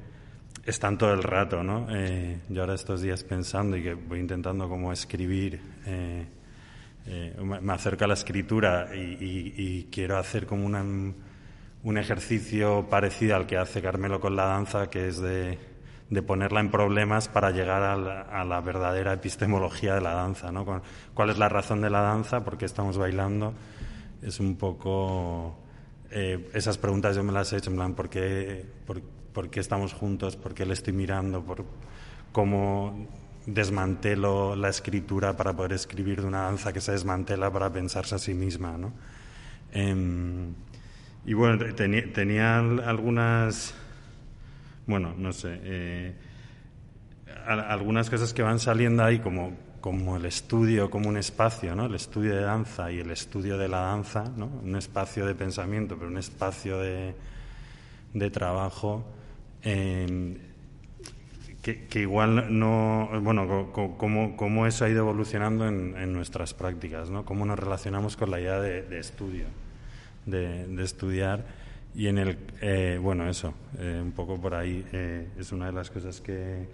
están 0.67 0.99
todo 0.99 1.13
el 1.13 1.23
rato, 1.23 1.63
¿no? 1.63 1.87
Eh, 1.91 2.41
yo 2.49 2.63
ahora 2.63 2.75
estos 2.75 3.03
días 3.03 3.23
pensando 3.25 3.77
y 3.77 3.83
que 3.83 3.95
voy 3.95 4.21
intentando 4.21 4.69
como 4.69 4.93
escribir, 4.93 5.61
eh, 5.87 6.27
eh, 7.07 7.37
me 7.41 7.73
acerco 7.73 8.05
a 8.05 8.09
la 8.09 8.15
escritura 8.15 8.89
y, 8.95 9.89
quiero 9.91 10.19
hacer 10.19 10.47
como 10.47 10.67
un 10.67 11.99
ejercicio 11.99 12.87
parecido 12.89 13.37
al 13.37 13.47
que 13.47 13.59
hace 13.59 13.83
Carmelo 13.83 14.21
con 14.21 14.37
la 14.37 14.47
danza, 14.47 14.89
que 14.89 15.09
es 15.09 15.21
de, 15.21 15.59
ponerla 16.27 16.61
en 16.61 16.71
problemas 16.71 17.29
para 17.29 17.51
llegar 17.51 17.83
a 17.83 17.97
la, 17.97 18.21
a 18.23 18.45
la, 18.45 18.61
verdadera 18.61 19.13
epistemología 19.13 19.95
de 19.95 20.01
la 20.01 20.15
danza, 20.15 20.53
¿no? 20.53 20.83
¿Cuál 21.13 21.31
es 21.31 21.39
la 21.39 21.49
razón 21.49 21.81
de 21.81 21.91
la 21.91 22.01
danza? 22.01 22.45
¿Por 22.45 22.57
qué 22.57 22.65
estamos 22.65 22.97
bailando? 22.97 23.53
Es 24.23 24.41
un 24.41 24.57
poco 24.57 25.59
eh, 26.17 26.49
esas 26.55 26.79
preguntas 26.79 27.17
yo 27.17 27.25
me 27.25 27.33
las 27.33 27.53
he 27.53 27.57
hecho 27.57 27.71
en 27.71 27.77
plan, 27.77 27.95
¿por 27.95 28.09
qué, 28.09 28.65
qué 29.51 29.61
estamos 29.61 29.93
juntos? 29.93 30.37
¿Por 30.37 30.55
qué 30.55 30.65
le 30.65 30.73
estoy 30.73 30.95
mirando? 30.95 31.43
¿Por 31.43 31.65
cómo 32.33 33.07
desmantelo 33.47 34.57
la 34.57 34.71
escritura 34.71 35.37
para 35.37 35.53
poder 35.53 35.73
escribir 35.73 36.23
de 36.23 36.29
una 36.29 36.43
danza 36.43 36.73
que 36.73 36.81
se 36.81 36.93
desmantela 36.93 37.53
para 37.53 37.71
pensarse 37.71 38.15
a 38.15 38.19
sí 38.19 38.33
misma? 38.33 38.79
¿no? 38.79 38.93
Em, 39.73 40.55
y 41.27 41.35
bueno, 41.35 41.63
tenía, 41.75 42.59
algunas, 42.59 43.75
bueno, 44.87 45.15
no 45.19 45.33
sé, 45.33 45.59
eh, 45.63 46.15
algunas 47.47 48.09
cosas 48.09 48.33
que 48.33 48.43
van 48.43 48.59
saliendo 48.59 49.05
ahí 49.05 49.19
como 49.19 49.65
como 49.85 50.17
el 50.17 50.25
estudio, 50.25 50.89
como 50.89 51.11
un 51.11 51.19
espacio, 51.19 51.77
¿no? 51.77 51.85
el 51.85 51.95
estudio 51.95 52.35
de 52.35 52.41
danza 52.41 52.91
y 52.91 53.01
el 53.01 53.11
estudio 53.11 53.59
de 53.59 53.69
la 53.69 53.81
danza, 53.81 54.25
¿no? 54.35 54.47
un 54.47 54.77
espacio 54.77 55.27
de 55.27 55.35
pensamiento, 55.35 55.97
pero 55.99 56.09
un 56.11 56.17
espacio 56.17 56.79
de, 56.79 57.15
de 58.15 58.31
trabajo, 58.31 59.05
que, 61.63 62.01
igual 62.01 62.59
no, 62.59 63.09
bueno, 63.23 63.73
cómo, 63.73 64.67
eso 64.67 64.85
ha 64.85 64.89
ido 64.89 65.01
evolucionando 65.01 65.67
en, 65.67 66.13
nuestras 66.13 66.55
prácticas, 66.55 67.11
¿no? 67.11 67.25
cómo 67.25 67.47
nos 67.47 67.59
relacionamos 67.59 68.17
con 68.17 68.31
la 68.31 68.41
idea 68.41 68.61
de, 68.61 68.99
estudio, 68.99 69.47
de, 70.27 70.83
estudiar. 70.83 71.45
Y 71.95 72.09
en 72.09 72.19
el, 72.19 72.39
eh, 72.61 72.99
bueno, 73.01 73.29
eso, 73.29 73.55
eh, 73.79 74.01
un 74.03 74.13
poco 74.13 74.41
por 74.41 74.55
ahí 74.55 74.85
eh, 74.93 75.29
es 75.39 75.53
una 75.53 75.67
de 75.67 75.73
las 75.73 75.91
cosas 75.91 76.21
que, 76.21 76.67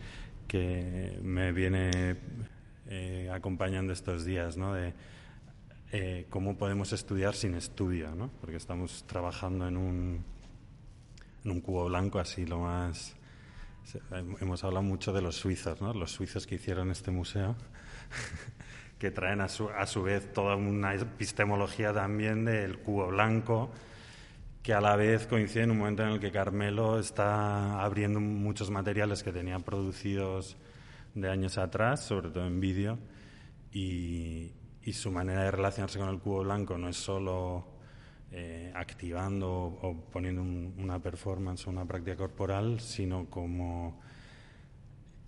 que 0.49 1.19
me 1.23 1.53
viene 1.53 2.17
eh, 2.93 3.31
acompañando 3.33 3.93
estos 3.93 4.25
días, 4.25 4.57
¿no? 4.57 4.75
De 4.75 4.93
eh, 5.93 6.27
cómo 6.29 6.59
podemos 6.59 6.93
estudiar 6.93 7.37
sin 7.37 7.55
estudio, 7.55 8.17
¿no? 8.17 8.31
Porque 8.41 8.57
estamos 8.57 9.05
trabajando 9.07 9.69
en 9.69 9.77
un, 9.77 10.25
en 11.45 11.51
un 11.51 11.61
cubo 11.61 11.87
blanco 11.87 12.19
así 12.19 12.47
lo 12.47 12.61
más... 12.61 13.17
Hemos 14.41 14.63
hablado 14.63 14.83
mucho 14.85 15.13
de 15.13 15.23
los 15.23 15.37
suizos, 15.37 15.81
¿no? 15.81 15.93
Los 15.95 16.13
suizos 16.13 16.47
que 16.47 16.57
hicieron 16.57 16.91
este 16.91 17.11
museo, 17.11 17.57
que 18.99 19.11
traen 19.11 19.41
a 19.41 19.49
su, 19.49 19.69
a 19.71 19.87
su 19.87 20.03
vez 20.03 20.33
toda 20.33 20.55
una 20.55 20.95
epistemología 20.95 21.93
también 21.93 22.45
del 22.45 22.79
cubo 22.79 23.09
blanco, 23.09 23.71
que 24.63 24.75
a 24.75 24.81
la 24.81 24.95
vez 24.97 25.27
coincide 25.27 25.63
en 25.63 25.71
un 25.71 25.79
momento 25.79 26.03
en 26.03 26.11
el 26.11 26.21
que 26.21 26.31
Carmelo 26.31 26.99
está 26.99 27.83
abriendo 27.83 28.21
muchos 28.21 28.71
materiales 28.71 29.23
que 29.23 29.33
tenía 29.33 29.59
producidos 29.59 30.57
de 31.15 31.31
años 31.31 31.59
atrás, 31.59 32.05
sobre 32.05 32.31
todo 32.31 32.47
en 32.47 32.61
vídeo, 32.61 32.99
y, 33.73 34.53
su 34.93 35.13
manera 35.13 35.45
de 35.45 35.53
relacionarse 35.53 36.01
con 36.01 36.09
el 36.09 36.19
cubo 36.19 36.43
blanco 36.43 36.77
no 36.77 36.89
es 36.89 36.97
solo 36.97 37.65
eh, 38.33 38.71
activando 38.75 39.51
o, 39.51 39.97
poniendo 40.13 40.43
una 40.43 41.01
performance 41.01 41.67
o 41.67 41.71
una 41.71 41.85
práctica 41.85 42.17
corporal, 42.17 42.81
sino 42.81 43.27
como, 43.27 44.01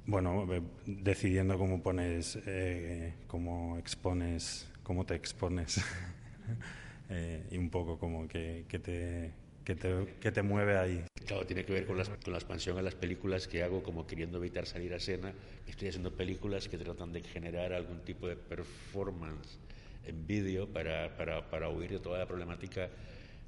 bueno, 0.07 0.47
decidiendo 0.87 1.59
cómo 1.59 1.83
pones, 1.83 2.39
eh, 2.47 3.15
cómo 3.27 3.77
expones, 3.79 4.69
cómo 4.85 5.05
te 5.05 5.15
expones, 5.17 5.81
eh, 7.11 7.47
y 7.51 7.59
un 7.59 7.71
poco 7.71 7.99
como 7.99 8.29
que, 8.29 8.67
que 8.69 8.79
te 8.79 9.33
que 9.65 9.77
te, 9.77 10.15
que 10.21 10.33
te 10.33 10.43
mueve 10.43 10.77
ahí. 10.77 11.05
Claro, 11.25 11.47
tiene 11.47 11.65
que 11.65 11.73
ver 11.73 11.87
con 11.87 11.97
la, 11.97 12.05
con 12.05 12.33
la 12.33 12.39
expansión 12.39 12.79
a 12.79 12.83
las 12.83 12.95
películas 12.95 13.47
que 13.47 13.63
hago, 13.63 13.83
como 13.83 14.07
queriendo 14.07 14.39
evitar 14.39 14.67
salir 14.67 14.93
a 14.93 14.97
escena. 14.97 15.33
Estoy 15.69 15.89
haciendo 15.89 16.13
películas 16.13 16.69
que 16.69 16.79
tratan 16.79 17.13
de 17.13 17.23
generar 17.23 17.73
algún 17.73 18.01
tipo 18.01 18.27
de 18.27 18.37
performance 18.37 19.59
en 20.07 20.27
vídeo 20.27 20.69
para, 20.69 21.17
para, 21.17 21.49
para 21.51 21.69
huir 21.69 21.91
de 21.91 21.99
toda 21.99 22.19
la 22.19 22.27
problemática 22.27 22.89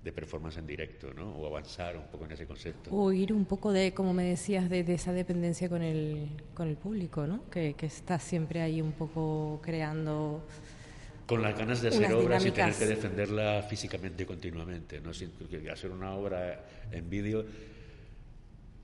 de 0.02 0.12
performance 0.12 0.58
en 0.58 0.66
directo, 0.66 1.14
¿no? 1.14 1.30
O 1.36 1.46
avanzar 1.46 1.96
un 1.96 2.06
poco 2.08 2.26
en 2.26 2.32
ese 2.32 2.46
concepto. 2.46 2.90
O 2.94 3.10
ir 3.10 3.32
un 3.32 3.46
poco 3.46 3.72
de, 3.72 3.94
como 3.94 4.12
me 4.12 4.24
decías, 4.24 4.68
de, 4.68 4.84
de 4.84 4.94
esa 4.94 5.12
dependencia 5.12 5.68
con 5.68 5.82
el, 5.82 6.28
con 6.52 6.68
el 6.68 6.76
público, 6.76 7.26
¿no? 7.26 7.48
Que, 7.48 7.74
que 7.74 7.86
está 7.86 8.18
siempre 8.18 8.60
ahí 8.60 8.82
un 8.82 8.92
poco 8.92 9.60
creando 9.62 10.42
con 11.26 11.40
las 11.40 11.56
ganas 11.56 11.80
de 11.80 11.88
hacer 11.88 12.12
obras 12.12 12.44
y 12.44 12.50
tener 12.50 12.74
que 12.74 12.86
defenderla 12.86 13.62
físicamente 13.62 14.26
continuamente. 14.26 15.00
¿no? 15.00 15.10
hacer 15.10 15.90
una 15.90 16.14
obra 16.14 16.66
en 16.92 17.08
vídeo 17.08 17.46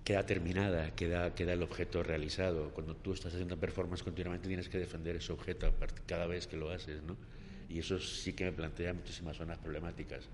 queda 0.04 0.24
terminada, 0.24 0.94
queda, 0.94 1.34
queda 1.34 1.52
el 1.52 1.62
objeto 1.62 2.02
realizado. 2.02 2.70
Cuando 2.70 2.96
tú 2.96 3.12
estás 3.12 3.34
haciendo 3.34 3.58
performance 3.58 4.02
continuamente 4.02 4.48
tienes 4.48 4.68
que 4.68 4.78
defender 4.78 5.16
ese 5.16 5.32
objeto 5.32 5.70
cada 6.06 6.26
vez 6.26 6.46
que 6.46 6.56
lo 6.56 6.70
haces. 6.70 7.02
¿no? 7.02 7.16
Y 7.70 7.78
eso 7.78 7.98
sí 8.00 8.32
que 8.32 8.44
me 8.44 8.52
plantea 8.52 8.92
muchísimas 8.92 9.36
zonas 9.36 9.58
problemáticas. 9.58 10.28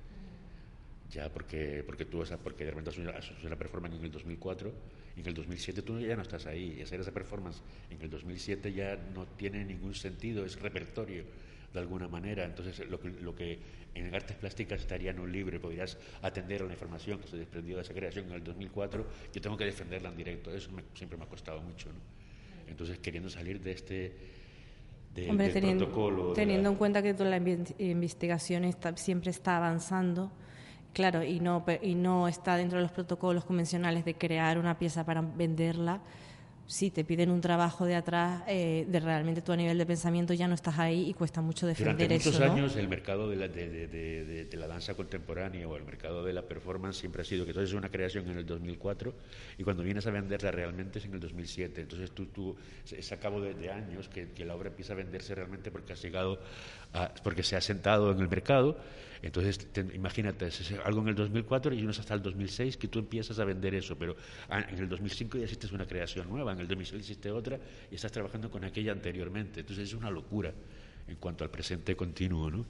Ya, 1.12 1.32
porque, 1.32 1.84
porque 1.86 2.04
tú 2.04 2.24
porque 2.42 2.64
de 2.64 2.70
repente 2.70 2.90
haces 2.90 3.44
una 3.44 3.56
performance 3.56 3.96
en 3.96 4.04
el 4.04 4.10
2004 4.10 4.72
y 5.16 5.20
en 5.20 5.26
el 5.26 5.34
2007 5.34 5.82
tú 5.82 6.00
ya 6.00 6.16
no 6.16 6.22
estás 6.22 6.46
ahí. 6.46 6.76
Y 6.78 6.82
hacer 6.82 7.00
esa 7.00 7.12
performance 7.12 7.62
en 7.90 8.00
el 8.02 8.10
2007 8.10 8.72
ya 8.72 8.96
no 9.14 9.26
tiene 9.26 9.64
ningún 9.64 9.94
sentido, 9.94 10.44
es 10.44 10.58
repertorio 10.60 11.24
de 11.72 11.78
alguna 11.78 12.08
manera. 12.08 12.44
Entonces, 12.44 12.88
lo 12.88 12.98
que, 12.98 13.10
lo 13.10 13.34
que 13.34 13.58
en 13.94 14.14
artes 14.14 14.36
plásticas 14.36 14.80
estaría 14.80 15.12
libro 15.12 15.56
y 15.56 15.58
podrías 15.58 15.98
atender 16.22 16.62
a 16.62 16.66
la 16.66 16.72
información 16.72 17.20
que 17.20 17.28
se 17.28 17.36
desprendió 17.36 17.76
de 17.76 17.82
esa 17.82 17.94
creación 17.94 18.26
en 18.26 18.32
el 18.32 18.44
2004, 18.44 19.06
yo 19.32 19.40
tengo 19.40 19.56
que 19.56 19.64
defenderla 19.64 20.08
en 20.08 20.16
directo. 20.16 20.54
Eso 20.54 20.70
siempre 20.94 21.18
me 21.18 21.24
ha 21.24 21.28
costado 21.28 21.60
mucho. 21.60 21.88
¿no? 21.90 22.00
Entonces, 22.66 22.98
queriendo 22.98 23.30
salir 23.30 23.60
de 23.60 23.72
este 23.72 24.35
de, 25.16 25.30
Hombre, 25.30 25.48
teniendo, 25.48 25.86
protocolo. 25.86 26.32
Teniendo 26.32 26.68
en 26.68 26.76
cuenta 26.76 27.02
que 27.02 27.14
toda 27.14 27.30
la 27.30 27.38
investigación 27.78 28.70
siempre 28.96 29.30
está 29.30 29.56
avanzando. 29.56 30.30
Claro, 30.92 31.22
y 31.22 31.40
no, 31.40 31.64
y 31.82 31.94
no 31.94 32.28
está 32.28 32.56
dentro 32.56 32.78
de 32.78 32.82
los 32.82 32.92
protocolos 32.92 33.44
convencionales 33.44 34.04
de 34.04 34.14
crear 34.14 34.58
una 34.58 34.78
pieza 34.78 35.04
para 35.04 35.20
venderla, 35.20 36.00
si 36.68 36.90
te 36.90 37.04
piden 37.04 37.30
un 37.30 37.40
trabajo 37.40 37.84
de 37.86 37.94
atrás, 37.94 38.42
eh, 38.48 38.84
de 38.88 39.00
realmente 39.00 39.40
tú 39.42 39.52
a 39.52 39.56
nivel 39.56 39.78
de 39.78 39.86
pensamiento 39.86 40.34
ya 40.34 40.48
no 40.48 40.54
estás 40.54 40.78
ahí 40.78 41.08
y 41.08 41.14
cuesta 41.14 41.40
mucho 41.40 41.66
defender 41.66 41.94
Durante 41.96 42.14
eso. 42.16 42.30
muchos 42.30 42.46
¿no? 42.46 42.52
años 42.54 42.76
el 42.76 42.88
mercado 42.88 43.30
de 43.30 43.36
la, 43.36 43.48
de, 43.48 43.68
de- 43.68 43.86
de- 43.88 44.44
de 44.46 44.56
la 44.56 44.66
danza 44.66 44.94
contemporánea 44.94 45.68
o 45.68 45.76
el 45.76 45.84
mercado 45.84 46.24
de 46.24 46.32
la 46.32 46.42
performance 46.42 46.96
siempre 46.98 47.22
ha 47.22 47.24
sido 47.24 47.44
que 47.44 47.50
entonces 47.52 47.70
es 47.70 47.76
una 47.76 47.88
creación 47.90 48.28
en 48.28 48.38
el 48.38 48.46
2004 48.46 49.14
y 49.58 49.62
cuando 49.62 49.82
vienes 49.82 50.06
a 50.06 50.10
venderla 50.10 50.50
realmente 50.50 50.98
es 50.98 51.04
en 51.04 51.14
el 51.14 51.20
2007. 51.20 51.80
Entonces 51.82 52.10
tú, 52.10 52.26
tú 52.26 52.56
es 52.90 53.12
a 53.12 53.20
cabo 53.20 53.40
de, 53.40 53.70
años 53.70 54.08
que, 54.08 54.28
que 54.32 54.44
la 54.44 54.54
obra 54.54 54.68
empieza 54.68 54.92
a 54.92 54.96
venderse 54.96 55.34
realmente 55.34 55.70
porque 55.70 55.92
has 55.92 56.02
llegado 56.02 56.40
porque 57.22 57.42
se 57.42 57.56
ha 57.56 57.60
sentado 57.60 58.10
en 58.12 58.20
el 58.20 58.28
mercado. 58.28 58.76
Entonces 59.22 59.58
te- 59.72 59.80
imagínate, 59.94 60.46
es 60.46 60.72
algo 60.84 61.00
en 61.00 61.08
el 61.08 61.14
2004 61.14 61.72
y 61.74 61.80
uno 61.82 61.90
es 61.90 61.98
hasta 61.98 62.14
el 62.14 62.22
2006 62.22 62.76
que 62.76 62.86
tú 62.88 62.98
empiezas 62.98 63.38
a 63.38 63.44
vender 63.44 63.74
eso, 63.74 63.96
pero 63.96 64.14
ah, 64.50 64.60
en 64.60 64.78
el 64.78 64.88
2005 64.88 65.38
ya 65.38 65.44
hiciste 65.44 65.74
una 65.74 65.86
creación 65.86 66.28
nueva, 66.28 66.52
en 66.52 66.60
el 66.60 66.68
2006 66.68 67.02
hiciste 67.02 67.30
otra 67.30 67.58
y 67.90 67.94
estás 67.94 68.12
trabajando 68.12 68.50
con 68.50 68.62
aquella 68.64 68.92
anteriormente. 68.92 69.60
Entonces 69.60 69.88
es 69.88 69.94
una 69.94 70.10
locura 70.10 70.52
en 71.08 71.16
cuanto 71.16 71.44
al 71.44 71.50
presente 71.50 71.96
continuo, 71.96 72.50
¿no? 72.50 72.66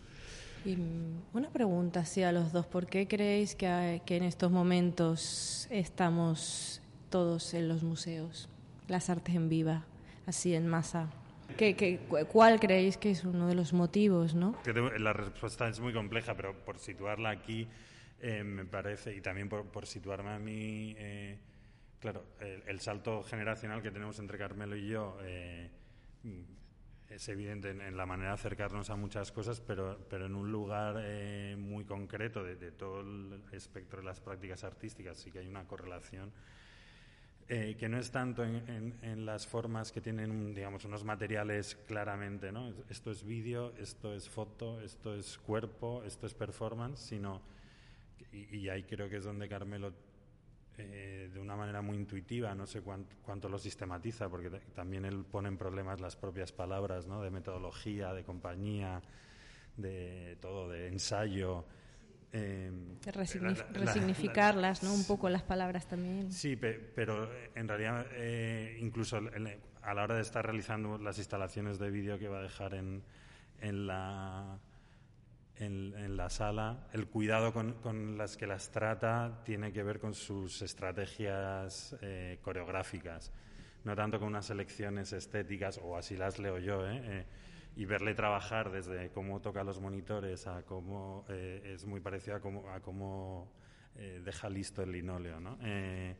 Y 0.64 0.76
una 1.33 1.50
pregunta 1.50 2.00
así 2.00 2.23
a 2.23 2.33
los 2.33 2.52
dos. 2.52 2.66
¿Por 2.66 2.87
qué 2.87 3.06
creéis 3.06 3.54
que, 3.54 3.66
hay- 3.66 4.00
que 4.00 4.16
en 4.16 4.23
estos 4.25 4.50
momentos 4.50 5.66
estamos 5.71 6.80
todos 7.11 7.54
en 7.54 7.68
los 7.68 7.83
museos? 7.83 8.49
Las 8.88 9.11
artes 9.11 9.35
en 9.35 9.49
viva, 9.49 9.85
así 10.26 10.54
en 10.54 10.66
masa. 10.68 11.09
¿Qué, 11.57 11.75
qué- 11.75 11.99
cu- 12.09 12.26
cuál 12.31 12.61
creéis 12.61 12.97
que 12.99 13.11
es 13.11 13.25
uno 13.25 13.49
de 13.49 13.55
los 13.55 13.73
motivos, 13.73 14.35
no? 14.35 14.57
La 14.99 15.12
respuesta 15.12 15.69
es 15.69 15.81
muy 15.81 15.93
compleja, 15.93 16.35
pero 16.37 16.55
por 16.65 16.79
situarla 16.79 17.31
aquí 17.31 17.67
eh, 18.21 18.43
me 18.45 18.65
parece, 18.65 19.15
y 19.15 19.21
también 19.21 19.49
por, 19.49 19.65
por 19.67 19.87
situarme 19.87 20.31
a 20.31 20.38
mí, 20.38 20.95
eh, 20.99 21.38
claro, 22.00 22.25
el, 22.41 22.62
el 22.67 22.81
salto 22.81 23.23
generacional 23.23 23.83
que 23.83 23.91
tenemos 23.91 24.19
entre 24.19 24.37
Carmelo 24.38 24.76
y 24.76 24.88
yo 24.88 25.17
eh, 25.23 25.71
es 27.09 27.29
evidente 27.29 27.71
en, 27.71 27.81
en 27.81 27.97
la 27.97 28.05
manera 28.05 28.31
de 28.31 28.35
acercarnos 28.35 28.91
a 28.91 28.97
muchas 28.97 29.33
cosas, 29.33 29.61
pero, 29.61 29.99
pero 30.11 30.26
en 30.26 30.35
un 30.35 30.50
lugar 30.50 30.97
eh, 31.00 31.55
muy 31.59 31.85
concreto 31.85 32.43
de, 32.43 32.57
de 32.57 32.73
todo 32.73 33.00
el 33.00 33.41
espectro 33.53 34.00
de 34.00 34.05
las 34.07 34.21
prácticas 34.21 34.65
artísticas 34.65 35.17
sí 35.17 35.31
que 35.31 35.38
hay 35.38 35.47
una 35.47 35.65
correlación 35.65 36.33
eh, 37.49 37.76
que 37.79 37.88
no 37.88 37.99
es 37.99 38.11
tanto 38.11 38.45
en, 38.45 38.57
en- 38.69 38.99
en 39.03 39.26
las 39.26 39.47
formas 39.47 39.93
que 39.93 40.00
tienen, 40.00 40.55
digamos, 40.55 40.85
unos 40.85 41.05
materiales 41.05 41.76
claramente, 41.87 42.50
¿no? 42.53 42.73
Esto 42.91 43.11
es 43.11 43.25
vídeo, 43.25 43.73
esto 43.79 44.15
es 44.15 44.29
foto, 44.29 44.81
esto 44.81 45.15
es 45.15 45.38
cuerpo, 45.38 46.03
esto 46.05 46.26
es 46.26 46.35
performance, 46.35 46.99
sino, 47.00 47.43
y, 48.33 48.57
y 48.59 48.69
ahí 48.69 48.85
creo 48.85 49.09
que 49.09 49.17
es 49.19 49.25
donde 49.25 49.49
Carmelo, 49.49 49.93
eh, 50.79 51.31
de 51.33 51.41
una 51.41 51.57
manera 51.57 51.83
muy 51.83 51.97
intuitiva, 51.97 52.55
no 52.55 52.67
sé 52.67 52.83
cuánto, 52.83 53.17
cuánto 53.23 53.49
lo 53.49 53.59
sistematiza, 53.59 54.29
porque 54.29 54.50
ta- 54.50 54.61
también 54.75 55.05
él 55.05 55.25
pone 55.25 55.49
en 55.49 55.59
problemas 55.59 56.00
las 56.00 56.17
propias 56.17 56.53
palabras, 56.53 57.07
¿no? 57.07 57.23
De 57.23 57.31
metodología, 57.31 58.12
de 58.15 58.25
compañía, 58.25 59.03
de 59.76 60.37
todo, 60.41 60.69
de 60.69 60.88
ensayo. 60.88 61.65
Eh, 62.37 62.71
resignif- 63.07 63.40
la- 63.59 63.64
la- 63.64 63.71
la- 63.73 63.93
resignificarlas, 63.93 64.83
¿no? 64.83 64.93
Un 64.93 65.05
poco 65.07 65.28
las 65.28 65.43
palabras 65.43 65.87
también. 65.88 66.31
Sí, 66.33 66.57
pe- 66.57 66.75
pero 66.95 67.31
en 67.55 67.69
realidad, 67.69 68.07
eh, 68.12 68.76
incluso 68.81 69.19
en- 69.19 69.59
a 69.83 69.95
la 69.95 70.02
hora 70.02 70.16
de 70.16 70.23
estar 70.23 70.45
realizando 70.45 70.99
las 70.99 71.19
instalaciones 71.19 71.78
de 71.78 71.90
vídeo 71.90 72.19
que 72.19 72.28
va 72.28 72.38
a 72.40 72.43
dejar 72.43 72.75
en, 72.75 73.02
en, 73.61 73.87
la, 73.87 74.59
en, 75.59 75.95
en 75.97 76.16
la 76.16 76.28
sala, 76.28 76.88
el 76.93 77.07
cuidado 77.07 77.52
con, 77.52 77.75
con 77.75 78.19
las 78.19 78.37
que 78.37 78.47
las 78.47 78.71
trata 78.71 79.43
tiene 79.45 79.73
que 79.73 79.83
ver 79.83 80.00
con 80.00 80.12
sus 80.14 80.61
estrategias 80.62 81.97
eh, 82.02 82.38
coreográficas, 82.43 83.31
no 83.85 83.95
tanto 83.95 84.19
con 84.19 84.28
unas 84.28 84.50
elecciones 84.50 85.12
estéticas, 85.12 85.78
o 85.83 85.97
así 85.97 86.16
las 86.16 86.38
leo 86.40 86.59
yo, 86.59 86.87
¿eh? 86.87 87.00
Eh, 87.05 87.25
y 87.76 87.85
verle 87.85 88.14
trabajar 88.14 88.71
desde 88.73 89.11
cómo 89.11 89.40
toca 89.40 89.62
los 89.62 89.80
monitores 89.80 90.47
a 90.47 90.62
cómo 90.64 91.26
eh, 91.28 91.73
es 91.75 91.87
muy 91.87 92.00
parecido 92.00 92.37
a 92.37 92.40
cómo, 92.40 92.68
a 92.71 92.80
cómo 92.80 93.52
eh, 93.97 94.21
deja 94.25 94.49
listo 94.49 94.83
el 94.83 94.92
linóleo. 94.92 95.38
¿no? 95.40 95.59
Eh, 95.62 96.16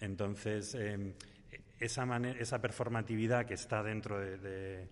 entonces, 0.00 0.74
eh, 0.74 1.14
esa, 1.78 2.04
esa 2.38 2.60
performatividad 2.60 3.44
que 3.46 3.54
está 3.54 3.82
dentro 3.82 4.18
de, 4.18 4.38
de- 4.38 4.88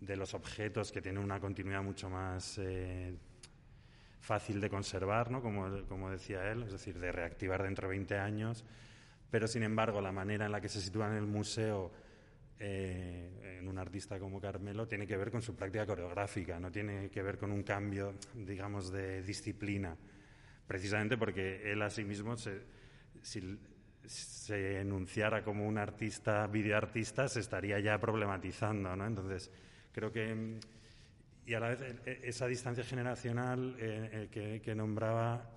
de 0.00 0.16
los 0.16 0.32
objetos, 0.34 0.92
que 0.92 1.02
tiene 1.02 1.18
una 1.20 1.40
continuidad 1.40 1.82
mucho 1.82 2.08
más 2.08 2.56
eh, 2.58 3.14
fácil 4.20 4.60
de 4.60 4.70
conservar, 4.70 5.30
¿no? 5.30 5.42
como, 5.42 5.84
como 5.88 6.10
decía 6.10 6.50
él, 6.50 6.62
es 6.62 6.72
decir, 6.72 6.98
de 6.98 7.12
reactivar 7.12 7.62
dentro 7.62 7.86
de 7.88 7.96
20 7.96 8.16
años, 8.18 8.64
pero 9.30 9.46
sin 9.46 9.62
embargo 9.62 10.00
la 10.00 10.12
manera 10.12 10.46
en 10.46 10.52
la 10.52 10.60
que 10.60 10.68
se 10.70 10.80
sitúa 10.80 11.08
en 11.08 11.14
el 11.16 11.26
museo 11.26 11.92
eh, 12.60 13.58
en 13.58 13.66
un 13.68 13.78
artista 13.78 14.18
como 14.18 14.40
Carmelo 14.40 14.86
tiene 14.86 15.06
que 15.06 15.16
ver 15.16 15.30
con 15.30 15.42
su 15.42 15.56
práctica 15.56 15.86
coreográfica, 15.86 16.60
no 16.60 16.70
tiene 16.70 17.10
que 17.10 17.22
ver 17.22 17.38
con 17.38 17.50
un 17.50 17.62
cambio, 17.62 18.14
digamos, 18.34 18.92
de 18.92 19.22
disciplina, 19.22 19.96
precisamente 20.66 21.16
porque 21.16 21.72
él 21.72 21.82
a 21.82 21.90
sí 21.90 22.04
mismo, 22.04 22.36
se, 22.36 22.60
si 23.22 23.58
se 24.06 24.80
enunciara 24.80 25.42
como 25.42 25.66
un 25.66 25.78
artista, 25.78 26.46
videoartista, 26.46 27.28
se 27.28 27.40
estaría 27.40 27.80
ya 27.80 27.98
problematizando, 27.98 28.94
¿no? 28.94 29.06
Entonces, 29.06 29.50
creo 29.92 30.12
que 30.12 30.58
y 31.46 31.54
a 31.54 31.60
la 31.60 31.68
vez 31.70 31.80
e- 32.06 32.20
esa 32.24 32.46
distancia 32.46 32.84
generacional 32.84 33.76
eh, 33.78 34.10
eh, 34.12 34.28
que, 34.30 34.60
que 34.60 34.74
nombraba 34.74 35.50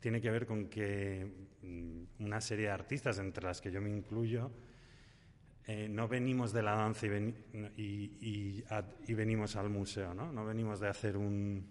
tiene 0.00 0.20
que 0.20 0.30
ver 0.30 0.46
con 0.46 0.68
que 0.68 1.26
mm, 1.62 2.24
una 2.24 2.40
serie 2.40 2.66
de 2.66 2.72
artistas, 2.72 3.18
entre 3.18 3.44
las 3.44 3.60
que 3.60 3.70
yo 3.70 3.80
me 3.80 3.90
incluyo, 3.90 4.50
eh, 5.66 5.88
no 5.88 6.06
venimos 6.08 6.52
de 6.52 6.62
la 6.62 6.74
danza 6.76 7.06
y, 7.06 8.64
venimos 9.08 9.56
al 9.56 9.70
museo, 9.70 10.12
¿no? 10.12 10.30
No 10.30 10.44
venimos 10.44 10.78
de 10.78 10.88
hacer 10.88 11.16
un, 11.16 11.66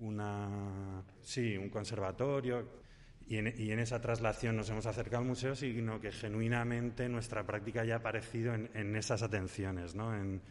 una, 0.00 1.04
sí, 1.20 1.56
un 1.56 1.70
conservatorio 1.70 2.82
y 3.28 3.38
en, 3.38 3.78
esa 3.78 4.00
traslación 4.00 4.56
nos 4.56 4.68
hemos 4.70 4.86
acercado 4.86 5.22
al 5.22 5.28
museo, 5.28 5.54
sino 5.54 6.00
que 6.00 6.10
genuinamente 6.10 7.08
nuestra 7.08 7.46
práctica 7.46 7.84
ya 7.84 7.94
ha 7.94 7.98
aparecido 7.98 8.54
en, 8.54 8.96
esas 8.96 9.22
atenciones, 9.22 9.94
¿no? 9.94 10.14
En, 10.14 10.42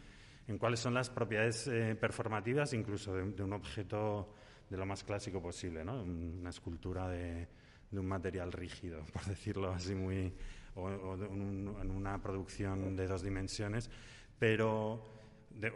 cuáles 0.58 0.80
son 0.80 0.94
las 0.94 1.08
propiedades 1.08 1.66
eh, 1.68 1.94
performativas 1.94 2.72
incluso 2.74 3.14
de, 3.14 3.42
un 3.42 3.52
objeto 3.52 4.34
de 4.68 4.76
lo 4.76 4.84
más 4.84 5.04
clásico 5.04 5.40
posible, 5.40 5.84
¿no? 5.84 6.02
Una 6.02 6.50
escultura 6.50 7.08
de 7.08 7.46
un 7.92 8.06
material 8.06 8.50
rígido, 8.50 9.04
por 9.12 9.24
decirlo 9.26 9.72
así 9.72 9.94
muy... 9.94 10.32
o, 10.74 10.82
o 10.88 11.14
un- 11.14 11.76
en 11.80 11.90
una 11.90 12.20
producción 12.22 12.96
de 12.96 13.06
dos 13.06 13.22
dimensiones, 13.22 13.90
pero 14.38 15.04
de- 15.50 15.72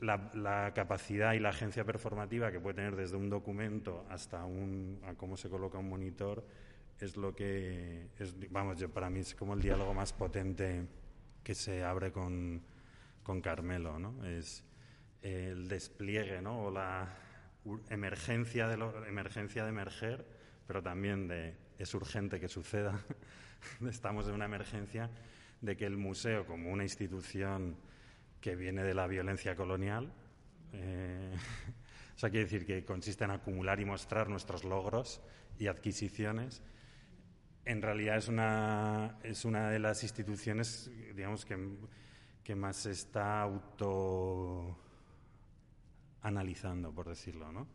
la, 0.00 0.30
la 0.34 0.72
capacidad 0.74 1.32
y 1.32 1.38
la 1.38 1.48
agencia 1.50 1.84
performativa 1.84 2.52
que 2.52 2.60
puede 2.60 2.74
tener 2.76 2.96
desde 2.96 3.16
un 3.16 3.30
documento 3.30 4.04
hasta 4.10 4.44
un, 4.44 5.00
a 5.06 5.14
cómo 5.14 5.36
se 5.38 5.48
coloca 5.48 5.78
un 5.78 5.88
monitor 5.88 6.44
es 7.00 7.16
lo 7.16 7.34
que, 7.34 8.08
es, 8.18 8.34
vamos, 8.50 8.78
yo, 8.78 8.90
para 8.90 9.08
mí 9.10 9.20
es 9.20 9.34
como 9.34 9.54
el 9.54 9.62
diálogo 9.62 9.94
más 9.94 10.12
potente 10.12 10.86
que 11.42 11.54
se 11.54 11.82
abre 11.84 12.12
con, 12.12 12.62
con 13.22 13.40
Carmelo, 13.40 13.98
¿no? 13.98 14.24
Es 14.26 14.64
el 15.22 15.68
despliegue, 15.68 16.40
¿no? 16.42 16.64
O 16.64 16.70
la 16.70 17.08
emergencia 17.90 18.68
de, 18.68 18.76
lo, 18.76 19.04
emergencia 19.06 19.64
de 19.64 19.70
emerger, 19.70 20.26
pero 20.66 20.82
también 20.82 21.26
de 21.28 21.54
es 21.78 21.94
urgente 21.94 22.40
que 22.40 22.48
suceda. 22.48 22.98
Estamos 23.88 24.28
en 24.28 24.34
una 24.34 24.44
emergencia 24.44 25.10
de 25.60 25.76
que 25.76 25.86
el 25.86 25.96
museo, 25.96 26.46
como 26.46 26.70
una 26.70 26.82
institución 26.82 27.76
que 28.40 28.56
viene 28.56 28.82
de 28.82 28.94
la 28.94 29.06
violencia 29.06 29.56
colonial, 29.56 30.12
eh, 30.72 31.34
o 32.16 32.18
sea, 32.18 32.30
quiere 32.30 32.44
decir 32.44 32.66
que 32.66 32.84
consiste 32.84 33.24
en 33.24 33.30
acumular 33.30 33.80
y 33.80 33.84
mostrar 33.84 34.28
nuestros 34.28 34.64
logros 34.64 35.20
y 35.58 35.66
adquisiciones, 35.66 36.62
en 37.64 37.82
realidad 37.82 38.16
es 38.16 38.28
una, 38.28 39.18
es 39.24 39.44
una 39.44 39.70
de 39.70 39.80
las 39.80 40.02
instituciones, 40.04 40.90
digamos, 41.14 41.44
que, 41.44 41.58
que 42.44 42.54
más 42.54 42.86
está 42.86 43.42
auto 43.42 44.78
analizando, 46.22 46.92
por 46.92 47.08
decirlo, 47.08 47.50
¿no? 47.50 47.66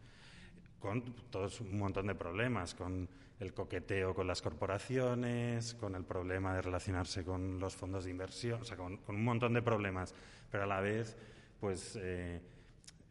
Con 0.81 1.13
todos 1.29 1.61
un 1.61 1.77
montón 1.77 2.07
de 2.07 2.15
problemas, 2.15 2.73
con 2.75 3.07
el 3.39 3.53
coqueteo 3.53 4.13
con 4.13 4.27
las 4.27 4.41
corporaciones, 4.41 5.73
con 5.75 5.95
el 5.95 6.03
problema 6.03 6.53
de 6.55 6.61
relacionarse 6.61 7.23
con 7.23 7.59
los 7.59 7.75
fondos 7.75 8.03
de 8.05 8.11
inversión, 8.11 8.61
o 8.61 8.63
sea, 8.63 8.77
con, 8.77 8.97
con 8.97 9.15
un 9.15 9.23
montón 9.23 9.53
de 9.53 9.61
problemas, 9.63 10.13
pero 10.51 10.63
a 10.63 10.67
la 10.67 10.79
vez, 10.79 11.17
pues, 11.59 11.97
eh, 11.99 12.39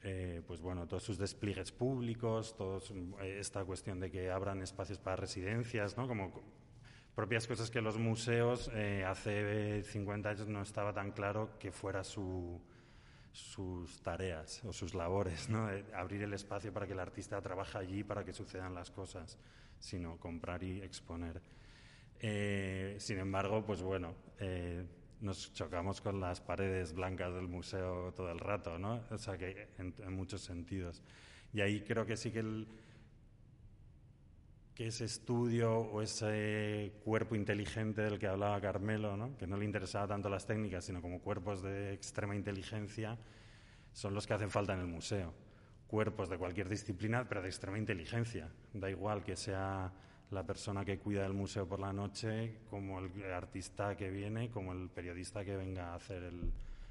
eh, 0.02 0.40
pues 0.46 0.61
bueno, 0.61 0.87
todos 0.87 1.02
sus 1.02 1.18
despliegues 1.18 1.72
públicos, 1.72 2.56
todos, 2.56 2.92
eh, 3.22 3.38
esta 3.40 3.64
cuestión 3.64 3.98
de 3.98 4.11
que 4.11 4.30
abran 4.30 4.62
espacios 4.62 4.98
para 4.98 5.16
residencias, 5.16 5.96
¿no? 5.96 6.06
Como 6.06 6.30
co- 6.33 6.42
propias 7.14 7.46
cosas 7.48 7.70
que 7.70 7.80
los 7.80 7.98
museos 7.98 8.70
eh, 8.72 9.04
hace 9.04 9.83
50 9.83 10.28
años 10.30 10.46
no 10.48 10.62
estaba 10.62 10.92
tan 10.92 11.11
claro 11.11 11.59
que 11.59 11.72
fuera 11.72 12.04
su, 12.04 12.61
sus 13.32 14.00
tareas 14.02 14.62
o 14.64 14.72
sus 14.72 14.94
labores, 14.94 15.48
¿no? 15.48 15.70
Eh, 15.70 15.84
abrir 15.94 16.22
el 16.22 16.32
espacio 16.32 16.72
para 16.72 16.86
que 16.86 16.92
el 16.92 17.00
artista 17.00 17.40
trabaje 17.40 17.78
allí 17.78 18.02
para 18.04 18.24
que 18.24 18.32
sucedan 18.32 18.74
las 18.74 18.90
cosas, 18.90 19.38
sino 19.78 20.18
comprar 20.18 20.62
y 20.62 20.80
exponer. 20.82 21.40
Eh, 22.20 22.96
sin 22.98 23.18
embargo, 23.18 23.64
pues 23.64 23.82
bueno, 23.82 24.14
eh, 24.38 24.84
nos 25.20 25.52
chocamos 25.54 26.00
con 26.00 26.20
las 26.20 26.40
paredes 26.40 26.92
blancas 26.92 27.34
del 27.34 27.48
museo 27.48 28.12
todo 28.12 28.30
el 28.30 28.38
rato, 28.38 28.78
¿no? 28.78 29.02
O 29.10 29.18
sea 29.18 29.38
que 29.38 29.68
en, 29.78 29.94
muchos 30.12 30.42
sentidos. 30.42 31.02
Y 31.52 31.60
ahí 31.60 31.82
creo 31.82 32.06
que 32.06 32.16
sí 32.16 32.30
que 32.30 32.40
el 32.40 32.68
ese 34.86 35.04
estudio 35.04 35.76
o 35.76 36.00
ese 36.00 36.92
cuerpo 37.04 37.34
inteligente 37.34 38.02
del 38.02 38.18
que 38.18 38.26
hablaba 38.26 38.60
Carmelo, 38.60 39.36
que 39.38 39.46
no 39.46 39.56
le 39.56 39.64
interesaba 39.64 40.06
tanto 40.06 40.28
las 40.28 40.46
técnicas, 40.46 40.84
sino 40.84 41.02
como 41.02 41.20
cuerpos 41.20 41.62
de 41.62 41.92
extrema 41.92 42.34
inteligencia, 42.34 43.18
son 43.92 44.14
los 44.14 44.26
que 44.26 44.34
hacen 44.34 44.50
falta 44.50 44.72
en 44.72 44.80
el 44.80 44.86
museo. 44.86 45.34
Cuerpos 45.86 46.30
de 46.30 46.38
cualquier 46.38 46.68
disciplina, 46.68 47.28
pero 47.28 47.42
de 47.42 47.48
extrema 47.48 47.78
inteligencia. 47.78 48.48
Da 48.72 48.88
igual 48.88 49.22
que 49.22 49.36
sea 49.36 49.92
la 50.30 50.46
persona 50.46 50.84
que 50.84 50.98
cuida 50.98 51.26
el 51.26 51.34
museo 51.34 51.68
por 51.68 51.80
la 51.80 51.92
noche, 51.92 52.60
como 52.70 53.00
el 53.00 53.32
artista 53.32 53.96
que 53.96 54.10
viene, 54.10 54.50
como 54.50 54.72
el 54.72 54.88
periodista 54.88 55.44
que 55.44 55.56
venga 55.56 55.92
a 55.92 55.96
hacer 55.96 56.22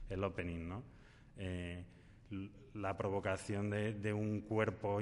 el, 0.10 0.24
opening. 0.24 0.82
Eh, 1.38 1.86
la 2.74 2.96
provocación 2.96 3.70
de, 3.70 4.14
un 4.14 4.42
cuerpo 4.42 5.00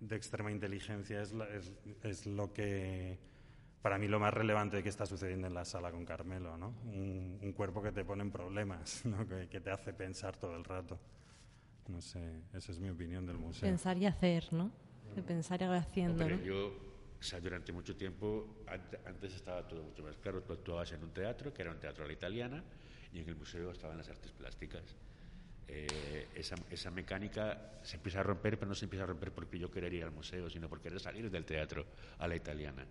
de 0.00 0.16
extrema 0.16 0.50
inteligencia 0.50 1.22
es, 1.22 1.34
es, 2.02 2.26
lo 2.26 2.52
que, 2.52 3.18
para 3.82 3.98
mí, 3.98 4.08
lo 4.08 4.20
más 4.20 4.32
relevante 4.32 4.82
que 4.82 4.88
está 4.88 5.06
sucediendo 5.06 5.46
en 5.46 5.54
la 5.54 5.64
sala 5.64 5.90
con 5.90 6.04
Carmelo, 6.04 6.56
¿no? 6.56 6.74
Un, 6.84 7.52
cuerpo 7.56 7.82
que 7.82 7.92
te 7.92 8.04
pone 8.04 8.22
en 8.22 8.30
problemas, 8.30 9.04
¿no? 9.06 9.26
que, 9.26 9.60
te 9.60 9.70
hace 9.70 9.92
pensar 9.92 10.36
todo 10.36 10.56
el 10.56 10.64
rato. 10.64 10.98
No 11.88 12.00
sé, 12.00 12.42
esa 12.52 12.72
es 12.72 12.80
mi 12.80 12.90
opinión 12.90 13.26
del 13.26 13.38
museo. 13.38 13.68
Pensar 13.68 13.96
y 13.98 14.06
hacer, 14.06 14.52
¿no? 14.52 14.70
De 15.14 15.22
pensar 15.22 15.62
y 15.62 15.64
haciendo, 15.64 16.26
o 17.18 17.22
sea, 17.22 17.40
durante 17.40 17.72
mucho 17.72 17.96
tiempo, 17.96 18.62
antes, 18.66 19.34
estaba 19.34 19.66
todo 19.66 19.82
mucho 19.82 20.02
más 20.02 20.16
claro. 20.18 20.42
Tú 20.42 20.52
actuabas 20.52 20.92
en 20.92 21.02
un 21.02 21.10
teatro, 21.10 21.52
que 21.52 21.62
era 21.62 21.70
un 21.70 21.78
teatro 21.78 22.04
a 22.04 22.06
la 22.06 22.12
italiana, 22.12 22.62
y 23.12 23.20
en 23.20 23.28
el 23.28 23.36
museo 23.36 23.70
estaban 23.70 23.96
las 23.96 24.08
artes 24.08 24.32
plásticas. 24.32 24.96
Eh, 25.68 26.28
esa, 26.34 26.54
esa, 26.70 26.90
mecánica 26.90 27.80
se 27.82 27.96
empieza 27.96 28.20
a 28.20 28.22
romper, 28.22 28.56
pero 28.58 28.68
no 28.68 28.74
se 28.74 28.84
empieza 28.84 29.02
a 29.04 29.06
romper 29.06 29.32
porque 29.32 29.58
yo 29.58 29.70
quería 29.70 29.98
ir 29.98 30.04
al 30.04 30.12
museo, 30.12 30.48
sino 30.48 30.68
porque 30.68 30.84
querer 30.84 31.00
salir 31.00 31.30
del 31.30 31.44
teatro 31.44 31.84
a 32.18 32.28
la 32.28 32.36
italiana. 32.36 32.86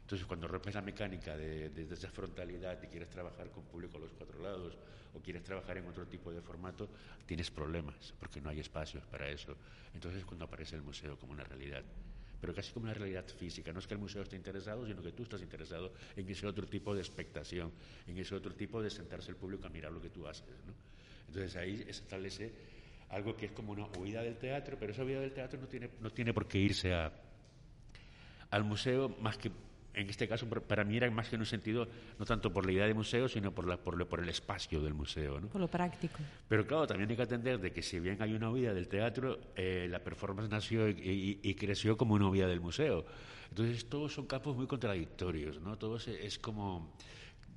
Entonces, 0.00 0.26
cuando 0.26 0.46
rompes 0.46 0.74
la 0.74 0.82
mecánica 0.82 1.36
de, 1.36 1.68
de, 1.70 1.92
esa 1.92 2.08
frontalidad 2.10 2.80
y 2.82 2.86
quieres 2.86 3.10
trabajar 3.10 3.50
con 3.50 3.64
público 3.64 3.98
a 3.98 4.00
los 4.00 4.12
cuatro 4.12 4.40
lados 4.40 4.78
o 5.14 5.20
quieres 5.20 5.42
trabajar 5.42 5.78
en 5.78 5.86
otro 5.86 6.06
tipo 6.06 6.32
de 6.32 6.40
formato, 6.40 6.88
tienes 7.26 7.50
problemas 7.50 8.14
porque 8.18 8.40
no 8.40 8.48
hay 8.48 8.60
espacios 8.60 9.04
para 9.06 9.28
eso. 9.28 9.56
Entonces, 9.92 10.24
cuando 10.24 10.44
aparece 10.44 10.76
el 10.76 10.82
museo 10.82 11.18
como 11.18 11.32
una 11.32 11.44
realidad 11.44 11.82
pero 12.40 12.54
casi 12.54 12.72
como 12.72 12.84
una 12.84 12.94
realidad 12.94 13.24
física. 13.26 13.72
No 13.72 13.78
es 13.78 13.86
que 13.86 13.94
el 13.94 14.00
museo 14.00 14.22
esté 14.22 14.36
interesado, 14.36 14.86
sino 14.86 15.02
que 15.02 15.12
tú 15.12 15.22
estás 15.22 15.42
interesado 15.42 15.92
en 16.16 16.28
ese 16.28 16.46
otro 16.46 16.66
tipo 16.66 16.94
de 16.94 17.00
expectación, 17.00 17.72
en 18.06 18.18
ese 18.18 18.34
otro 18.34 18.54
tipo 18.54 18.82
de 18.82 18.90
sentarse 18.90 19.30
el 19.30 19.36
público 19.36 19.66
a 19.66 19.70
mirar 19.70 19.90
lo 19.90 20.00
que 20.00 20.10
tú 20.10 20.26
haces. 20.26 20.44
¿no? 20.66 20.95
Entonces 21.28 21.56
ahí 21.56 21.78
se 21.78 21.90
establece 21.90 22.52
algo 23.10 23.36
que 23.36 23.46
es 23.46 23.52
como 23.52 23.72
una 23.72 23.86
huida 23.98 24.22
del 24.22 24.36
teatro, 24.36 24.76
pero 24.78 24.92
esa 24.92 25.04
huida 25.04 25.20
del 25.20 25.32
teatro 25.32 25.60
no 25.60 25.68
tiene, 25.68 25.90
no 26.00 26.10
tiene 26.10 26.32
por 26.32 26.48
qué 26.48 26.58
irse 26.58 26.92
a, 26.92 27.12
al 28.50 28.64
museo 28.64 29.16
más 29.20 29.38
que 29.38 29.50
en 29.96 30.10
este 30.10 30.28
caso 30.28 30.46
para 30.46 30.84
mí 30.84 30.98
era 30.98 31.10
más 31.10 31.28
que 31.28 31.36
en 31.36 31.40
un 31.40 31.46
sentido, 31.46 31.88
no 32.18 32.26
tanto 32.26 32.52
por 32.52 32.66
la 32.66 32.72
idea 32.72 32.86
de 32.86 32.92
museo, 32.92 33.28
sino 33.28 33.52
por, 33.52 33.66
la, 33.66 33.78
por, 33.78 34.06
por 34.06 34.20
el 34.20 34.28
espacio 34.28 34.82
del 34.82 34.92
museo. 34.92 35.40
¿no? 35.40 35.48
Por 35.48 35.60
lo 35.60 35.68
práctico. 35.68 36.18
Pero 36.46 36.66
claro, 36.66 36.86
también 36.86 37.08
hay 37.08 37.16
que 37.16 37.22
atender 37.22 37.58
de 37.58 37.72
que 37.72 37.82
si 37.82 37.98
bien 37.98 38.20
hay 38.20 38.34
una 38.34 38.50
huida 38.50 38.74
del 38.74 38.88
teatro, 38.88 39.40
eh, 39.56 39.88
la 39.90 40.00
performance 40.00 40.50
nació 40.50 40.86
y, 40.86 41.54
creció 41.54 41.96
como 41.96 42.14
una 42.14 42.28
huida 42.28 42.46
del 42.46 42.60
museo. 42.60 43.06
Entonces 43.48 43.88
todos 43.88 44.12
son 44.12 44.26
campos 44.26 44.54
muy 44.54 44.66
contradictorios, 44.66 45.60
¿no? 45.62 45.78
Todos 45.78 46.08
es 46.08 46.38
como, 46.38 46.92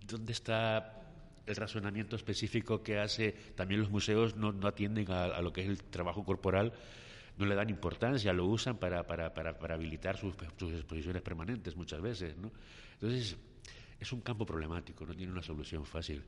¿dónde 0.07 0.31
está 0.31 0.98
el 1.45 1.55
razonamiento 1.55 2.15
específico 2.15 2.83
que 2.83 2.99
hace? 2.99 3.31
También 3.55 3.81
los 3.81 3.89
museos 3.89 4.35
no, 4.35 4.51
no 4.51 4.67
atienden 4.67 5.11
a, 5.11 5.25
a 5.25 5.41
lo 5.41 5.53
que 5.53 5.61
es 5.61 5.67
el 5.67 5.83
trabajo 5.83 6.23
corporal 6.23 6.73
no 7.39 7.45
le 7.45 7.55
dan 7.55 7.69
importancia, 7.69 8.33
lo 8.33 8.45
usan 8.45 8.77
para, 8.77 9.07
para, 9.07 9.33
para, 9.33 9.57
para 9.57 9.75
habilitar 9.75 10.17
sus, 10.17 10.35
sus, 10.57 10.73
exposiciones 10.73 11.21
permanentes 11.21 11.75
muchas 11.75 12.01
veces. 12.01 12.37
¿no? 12.37 12.51
Entonces, 12.93 13.37
es 13.97 14.11
un 14.11 14.19
campo 14.19 14.45
problemático, 14.45 15.05
no 15.05 15.15
tiene 15.15 15.31
una 15.31 15.41
solución 15.41 15.85
fácil. 15.85 16.21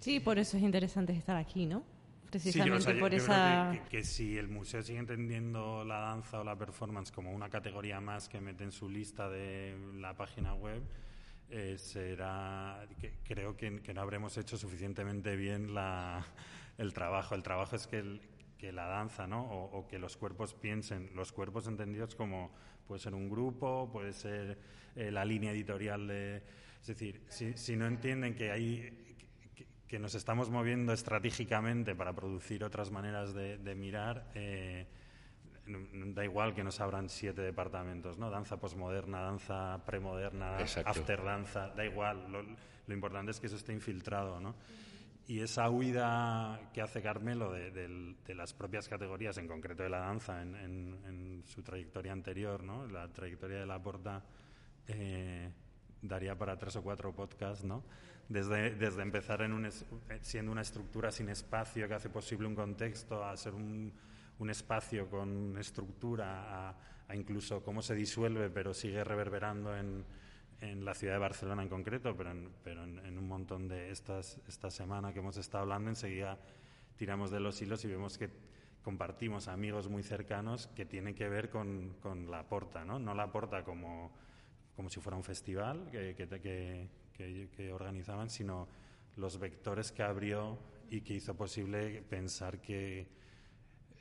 Sí, 0.00 0.18
por 0.18 0.38
eso 0.38 0.56
es 0.56 0.62
interesante 0.62 1.12
estar 1.12 1.36
aquí, 1.36 1.66
¿no? 1.66 1.84
Precisamente 2.30 2.94
por 2.94 3.12
esa... 3.14 3.84
que, 3.90 4.02
si 4.02 4.36
el 4.36 4.48
museo 4.48 4.82
sigue 4.82 4.98
entendiendo 4.98 5.84
la 5.84 5.98
danza 6.00 6.40
o 6.40 6.44
la 6.44 6.56
performance 6.56 7.10
como 7.10 7.32
una 7.32 7.48
categoría 7.48 8.00
más 8.00 8.28
que 8.28 8.40
mete 8.40 8.64
en 8.64 8.72
su 8.72 8.88
lista 8.88 9.28
de 9.28 9.76
la 9.94 10.14
página 10.14 10.54
web, 10.54 10.82
eh, 11.50 11.76
será 11.78 12.86
que, 13.00 13.14
creo 13.24 13.56
que, 13.56 13.70
no 13.70 14.00
habremos 14.00 14.36
hecho 14.36 14.56
suficientemente 14.56 15.36
bien 15.36 15.74
la, 15.74 16.26
el 16.76 16.92
trabajo. 16.92 17.34
El 17.34 17.42
trabajo 17.42 17.76
es 17.76 17.86
que 17.86 17.98
el, 17.98 18.20
que 18.58 18.72
la 18.72 18.86
danza, 18.86 19.26
¿no? 19.26 19.44
O, 19.44 19.86
que 19.86 19.98
los 19.98 20.16
cuerpos 20.16 20.52
piensen, 20.52 21.10
los 21.14 21.32
cuerpos 21.32 21.68
entendidos 21.68 22.14
como 22.14 22.50
puede 22.86 23.00
ser 23.00 23.14
un 23.14 23.30
grupo, 23.30 23.88
puede 23.90 24.12
ser 24.12 24.58
eh, 24.96 25.10
la 25.10 25.24
línea 25.24 25.52
editorial 25.52 26.08
de... 26.08 26.42
Es 26.80 26.86
decir, 26.88 27.22
si, 27.28 27.76
no 27.76 27.86
entienden 27.86 28.34
que 28.34 28.50
hay... 28.50 29.16
Que, 29.86 29.98
nos 29.98 30.14
estamos 30.14 30.50
moviendo 30.50 30.92
estratégicamente 30.92 31.94
para 31.94 32.12
producir 32.12 32.62
otras 32.62 32.90
maneras 32.90 33.32
de, 33.32 33.74
mirar, 33.74 34.30
eh, 34.34 34.86
da 36.14 36.24
igual 36.24 36.54
que 36.54 36.64
nos 36.64 36.80
abran 36.80 37.08
siete 37.08 37.42
departamentos, 37.42 38.18
¿no? 38.18 38.30
Danza 38.30 38.56
posmoderna, 38.58 39.20
danza 39.20 39.84
premoderna, 39.84 40.58
after 40.58 41.22
danza, 41.22 41.68
da 41.68 41.84
igual. 41.84 42.30
Lo, 42.30 42.42
lo, 42.42 42.94
importante 42.94 43.30
es 43.30 43.40
que 43.40 43.46
eso 43.46 43.56
esté 43.56 43.72
infiltrado, 43.72 44.40
¿no? 44.40 44.54
Y 45.28 45.42
esa 45.42 45.68
huida 45.68 46.70
que 46.72 46.80
hace 46.80 47.02
Carmelo 47.02 47.52
de, 47.52 48.16
las 48.34 48.54
propias 48.54 48.88
categorías, 48.88 49.36
en 49.36 49.46
concreto 49.46 49.82
de 49.82 49.90
la 49.90 49.98
danza, 49.98 50.40
en, 50.40 51.42
su 51.44 51.62
trayectoria 51.62 52.12
anterior, 52.12 52.62
¿no? 52.62 52.86
la 52.86 53.08
trayectoria 53.08 53.60
de 53.60 53.66
la 53.66 53.80
porta, 53.80 54.24
eh, 54.86 55.50
daría 56.00 56.36
para 56.36 56.56
tres 56.56 56.76
o 56.76 56.82
cuatro 56.82 57.14
podcasts, 57.14 57.62
¿no? 57.62 57.84
Desde, 58.26 58.74
desde 58.74 59.02
empezar 59.02 59.42
en 59.42 59.52
un, 59.52 59.70
siendo 60.22 60.50
una 60.50 60.62
estructura 60.62 61.10
sin 61.10 61.28
espacio 61.28 61.86
que 61.88 61.94
hace 61.94 62.08
posible 62.08 62.46
un 62.46 62.54
contexto, 62.54 63.22
a 63.22 63.36
ser 63.36 63.52
un, 63.52 63.92
un 64.38 64.50
espacio 64.50 65.08
con 65.08 65.56
estructura, 65.58 66.68
a, 66.68 66.76
a 67.08 67.16
incluso 67.16 67.62
cómo 67.62 67.82
se 67.82 67.94
disuelve, 67.94 68.50
pero 68.50 68.74
sigue 68.74 69.02
reverberando 69.04 69.76
en 69.76 70.04
en 70.60 70.84
la 70.84 70.94
ciudad 70.94 71.14
de 71.14 71.20
Barcelona 71.20 71.62
en 71.62 71.68
concreto, 71.68 72.16
pero 72.16 72.30
en, 72.30 72.50
pero 72.64 72.82
en, 72.84 73.18
un 73.18 73.28
montón 73.28 73.68
de 73.68 73.90
estas 73.90 74.40
esta 74.48 74.70
semana 74.70 75.12
que 75.12 75.20
hemos 75.20 75.36
estado 75.36 75.62
hablando, 75.62 75.90
enseguida 75.90 76.38
tiramos 76.96 77.30
de 77.30 77.40
los 77.40 77.60
hilos 77.62 77.84
y 77.84 77.88
vemos 77.88 78.18
que 78.18 78.30
compartimos 78.82 79.48
amigos 79.48 79.88
muy 79.88 80.02
cercanos 80.02 80.66
que 80.68 80.84
tienen 80.84 81.14
que 81.14 81.28
ver 81.28 81.48
con, 81.48 81.94
con 82.00 82.30
la 82.30 82.48
porta, 82.48 82.84
¿no? 82.84 82.98
No 82.98 83.14
la 83.14 83.30
porta 83.30 83.62
como, 83.62 84.12
como 84.74 84.88
si 84.88 85.00
fuera 85.00 85.16
un 85.16 85.22
festival 85.22 85.90
que, 85.92 86.14
que, 86.14 86.88
que, 87.12 87.48
que 87.54 87.72
organizaban, 87.72 88.30
sino 88.30 88.66
los 89.16 89.38
vectores 89.38 89.92
que 89.92 90.02
abrió 90.02 90.58
y 90.90 91.02
que 91.02 91.14
hizo 91.14 91.36
posible 91.36 92.02
pensar 92.02 92.60
que 92.60 93.06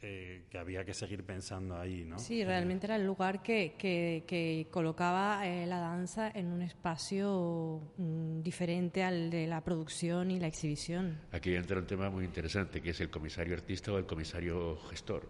eh, 0.02 0.44
que 0.52 0.60
había 0.60 0.86
que 0.86 0.94
seguir 0.94 1.24
pensando 1.24 1.76
ahí, 1.76 2.06
¿no? 2.06 2.20
Sí, 2.20 2.44
realmente 2.44 2.86
era 2.86 2.98
el 2.98 3.06
lugar 3.06 3.42
que, 3.42 3.74
que, 3.80 4.68
colocaba 4.70 5.48
eh, 5.48 5.66
la 5.66 5.80
danza 5.80 6.30
en 6.30 6.48
un 6.48 6.62
espacio 6.62 7.82
mm, 7.98 8.42
diferente 8.42 9.04
al 9.04 9.32
de 9.32 9.48
la 9.48 9.64
producción 9.64 10.30
y 10.30 10.40
la 10.40 10.46
exhibición. 10.46 11.20
Aquí 11.32 11.56
entra 11.56 11.80
un 11.80 11.88
tema 11.88 12.12
muy 12.12 12.26
interesante, 12.26 12.80
que 12.80 12.92
es 12.92 13.02
el 13.02 13.10
comisario 13.10 13.56
artista 13.56 13.92
o 13.92 13.98
el 13.98 14.06
comisario 14.06 14.78
gestor. 14.90 15.28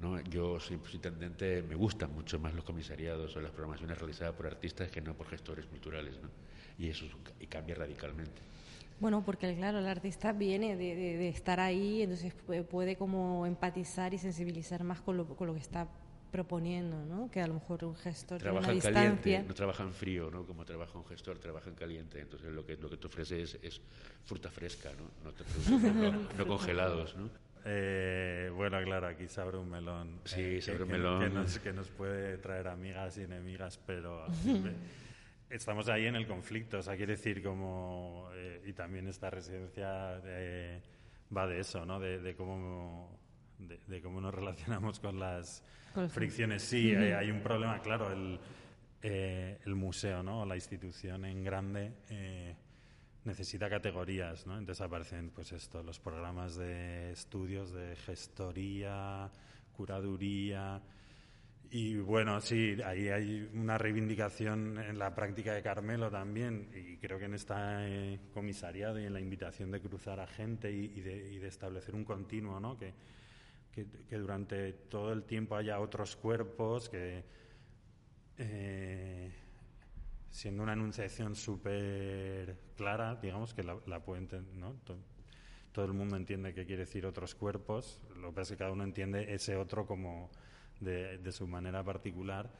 ¿no? 0.00 0.20
Yo 0.22 0.58
soy, 0.58 0.80
intendente, 0.92 1.62
me 1.62 1.76
gustan 1.76 2.12
mucho 2.12 2.40
más 2.40 2.52
los 2.54 2.64
comisariados 2.64 3.36
o 3.36 3.40
las 3.40 3.52
programaciones 3.52 3.96
realizadas 3.98 4.34
por 4.34 4.46
artistas 4.46 4.90
que 4.90 5.00
no 5.00 5.14
por 5.14 5.28
gestores 5.28 5.66
culturales, 5.66 6.20
¿no? 6.20 6.28
y 6.76 6.88
eso 6.88 7.04
y 7.38 7.46
cambia 7.46 7.76
radicalmente. 7.76 8.51
Bueno, 9.02 9.24
porque 9.24 9.52
claro, 9.56 9.80
el 9.80 9.88
artista 9.88 10.30
viene 10.30 10.76
de, 10.76 11.28
estar 11.28 11.58
ahí, 11.58 12.02
entonces 12.02 12.32
puede, 12.70 12.94
como 12.94 13.44
empatizar 13.46 14.14
y 14.14 14.18
sensibilizar 14.18 14.84
más 14.84 15.00
con 15.00 15.16
lo, 15.16 15.26
con 15.26 15.48
lo 15.48 15.54
que 15.54 15.58
está 15.58 15.88
proponiendo, 16.30 17.04
¿no? 17.04 17.28
Que 17.28 17.40
a 17.40 17.48
lo 17.48 17.54
mejor 17.54 17.84
un 17.84 17.96
gestor 17.96 18.38
trabaja 18.38 18.70
en 18.70 18.78
caliente, 18.78 19.42
no 19.42 19.54
trabaja 19.54 19.82
en 19.82 19.92
frío, 19.92 20.30
¿no? 20.30 20.46
Como 20.46 20.64
trabaja 20.64 20.96
un 20.96 21.04
gestor, 21.04 21.36
trabaja 21.40 21.68
en 21.68 21.74
caliente. 21.74 22.20
Entonces 22.20 22.52
lo 22.52 22.64
que 22.64 22.76
lo 22.76 22.88
que 22.88 22.96
te 22.96 23.08
ofrece 23.08 23.42
es, 23.42 23.80
fruta 24.24 24.52
fresca, 24.52 24.90
¿no? 24.92 25.10
No, 25.24 25.32
te 25.32 26.38
no, 26.38 26.46
congelados, 26.46 27.16
¿no? 27.16 27.28
Eh, 27.64 28.52
bueno, 28.54 28.80
claro, 28.84 29.08
aquí 29.08 29.26
se 29.26 29.40
abre 29.40 29.58
un 29.58 29.68
melón. 29.68 30.20
Sí, 30.26 30.40
eh, 30.40 30.62
se 30.62 30.70
abre 30.70 30.84
un 30.84 30.90
melón. 30.92 31.20
Que 31.22 31.28
nos, 31.28 31.58
que 31.58 31.72
nos, 31.72 31.88
puede 31.88 32.38
traer 32.38 32.68
amigas 32.68 33.18
y 33.18 33.22
enemigas, 33.22 33.80
pero 33.84 34.26
estamos 35.52 35.88
ahí 35.88 36.06
en 36.06 36.16
el 36.16 36.26
conflicto, 36.26 36.78
o 36.78 36.82
sea, 36.82 36.96
quiere 36.96 37.12
decir 37.12 37.42
como, 37.42 38.28
eh, 38.34 38.62
y 38.66 38.72
también 38.72 39.06
esta 39.08 39.30
residencia 39.30 40.20
va 41.34 41.46
de 41.46 41.60
eso, 41.60 41.84
¿no? 41.84 42.00
De, 42.00 42.34
cómo, 42.36 43.18
de, 43.58 44.00
cómo 44.02 44.20
nos 44.20 44.34
relacionamos 44.34 45.00
con 45.00 45.18
las 45.18 45.62
fricciones. 46.10 46.62
Sí, 46.62 46.94
hay, 46.94 47.30
un 47.30 47.40
problema, 47.40 47.80
claro, 47.80 48.12
el, 48.12 48.38
eh, 49.02 49.58
el 49.64 49.74
museo, 49.74 50.22
¿no? 50.22 50.42
O 50.42 50.46
la 50.46 50.54
institución 50.54 51.24
en 51.24 51.42
grande 51.42 51.92
eh, 52.10 52.54
necesita 53.24 53.68
categorías, 53.68 54.46
¿no? 54.46 54.58
Entonces 54.58 54.80
aparecen, 54.80 55.30
pues 55.30 55.52
esto, 55.52 55.82
los 55.82 55.98
programas 55.98 56.56
de 56.56 57.12
estudios 57.12 57.72
de 57.72 57.96
gestoría, 57.96 59.30
curaduría, 59.72 60.80
y 61.74 61.96
bueno, 61.96 62.38
sí, 62.42 62.76
ahí 62.84 63.08
hay 63.08 63.48
una 63.54 63.78
reivindicación 63.78 64.78
en 64.78 64.98
la 64.98 65.14
práctica 65.14 65.54
de 65.54 65.62
Carmelo 65.62 66.10
también, 66.10 66.68
y 66.74 66.98
creo 66.98 67.18
que 67.18 67.24
en 67.24 67.32
esta 67.32 67.88
eh, 67.88 68.20
comisariado 68.34 69.00
y 69.00 69.06
en 69.06 69.14
la 69.14 69.20
invitación 69.20 69.70
de 69.70 69.80
cruzar 69.80 70.20
a 70.20 70.26
gente 70.26 70.70
y, 70.70 71.00
de, 71.00 71.48
establecer 71.48 71.94
un 71.94 72.04
continuo, 72.04 72.60
¿no? 72.60 72.76
Que, 72.76 72.92
que, 73.72 74.18
durante 74.18 74.74
todo 74.74 75.14
el 75.14 75.24
tiempo 75.24 75.56
haya 75.56 75.80
otros 75.80 76.14
cuerpos 76.14 76.90
que, 76.90 77.24
eh, 78.36 79.32
siendo 80.30 80.62
una 80.64 80.74
enunciación 80.74 81.34
súper 81.34 82.54
clara, 82.76 83.14
digamos, 83.14 83.54
que 83.54 83.62
la, 83.62 83.78
la 83.86 84.04
pueden, 84.04 84.28
¿no? 84.60 84.76
Todo 85.72 85.86
el 85.86 85.94
mundo 85.94 86.18
entiende 86.18 86.52
que 86.52 86.66
quiere 86.66 86.84
decir 86.84 87.06
otros 87.06 87.34
cuerpos, 87.34 87.98
lo 88.14 88.28
que 88.28 88.34
pasa 88.34 88.42
es 88.42 88.50
que 88.50 88.56
cada 88.58 88.72
uno 88.72 88.84
entiende 88.84 89.32
ese 89.32 89.56
otro 89.56 89.86
como 89.86 90.30
de, 90.82 91.32
su 91.32 91.46
manera 91.46 91.82
particular, 91.82 92.50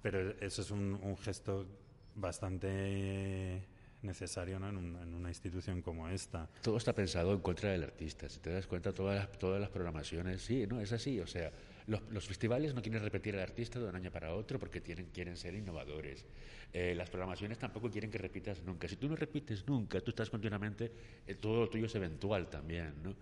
pero 0.00 0.30
eso 0.40 0.62
es 0.62 0.70
un, 0.70 1.16
gesto 1.18 1.66
bastante 2.14 3.66
necesario 4.02 4.56
en, 4.56 5.14
una 5.14 5.28
institución 5.28 5.82
como 5.82 6.08
esta. 6.08 6.48
Todo 6.62 6.76
está 6.76 6.94
pensado 6.94 7.32
en 7.32 7.40
contra 7.40 7.70
del 7.70 7.84
artista. 7.84 8.28
Si 8.28 8.40
te 8.40 8.50
das 8.50 8.66
cuenta, 8.66 8.92
todas 8.92 9.16
las, 9.16 9.38
todas 9.38 9.60
las 9.60 9.70
programaciones, 9.70 10.42
sí, 10.42 10.66
no, 10.66 10.80
es 10.80 10.92
así. 10.92 11.20
O 11.20 11.26
sea, 11.26 11.52
los, 11.86 12.26
festivales 12.26 12.74
no 12.74 12.82
quieren 12.82 13.02
repetir 13.02 13.34
al 13.34 13.42
artista 13.42 13.78
de 13.78 13.86
un 13.86 13.96
año 13.96 14.10
para 14.10 14.34
otro 14.34 14.58
porque 14.58 14.80
tienen, 14.80 15.06
quieren 15.06 15.36
ser 15.36 15.54
innovadores. 15.54 16.24
Eh, 16.72 16.94
las 16.96 17.10
programaciones 17.10 17.58
tampoco 17.58 17.90
quieren 17.90 18.10
que 18.10 18.18
repitas 18.18 18.62
nunca. 18.62 18.88
Si 18.88 18.96
tú 18.96 19.08
no 19.08 19.16
repites 19.16 19.66
nunca, 19.66 20.00
tú 20.00 20.10
estás 20.10 20.30
continuamente, 20.30 20.92
eh, 21.26 21.34
todo 21.34 21.60
lo 21.60 21.68
tuyo 21.68 21.86
es 21.86 21.94
eventual 21.94 22.48
también, 22.48 22.94
¿no? 23.02 23.14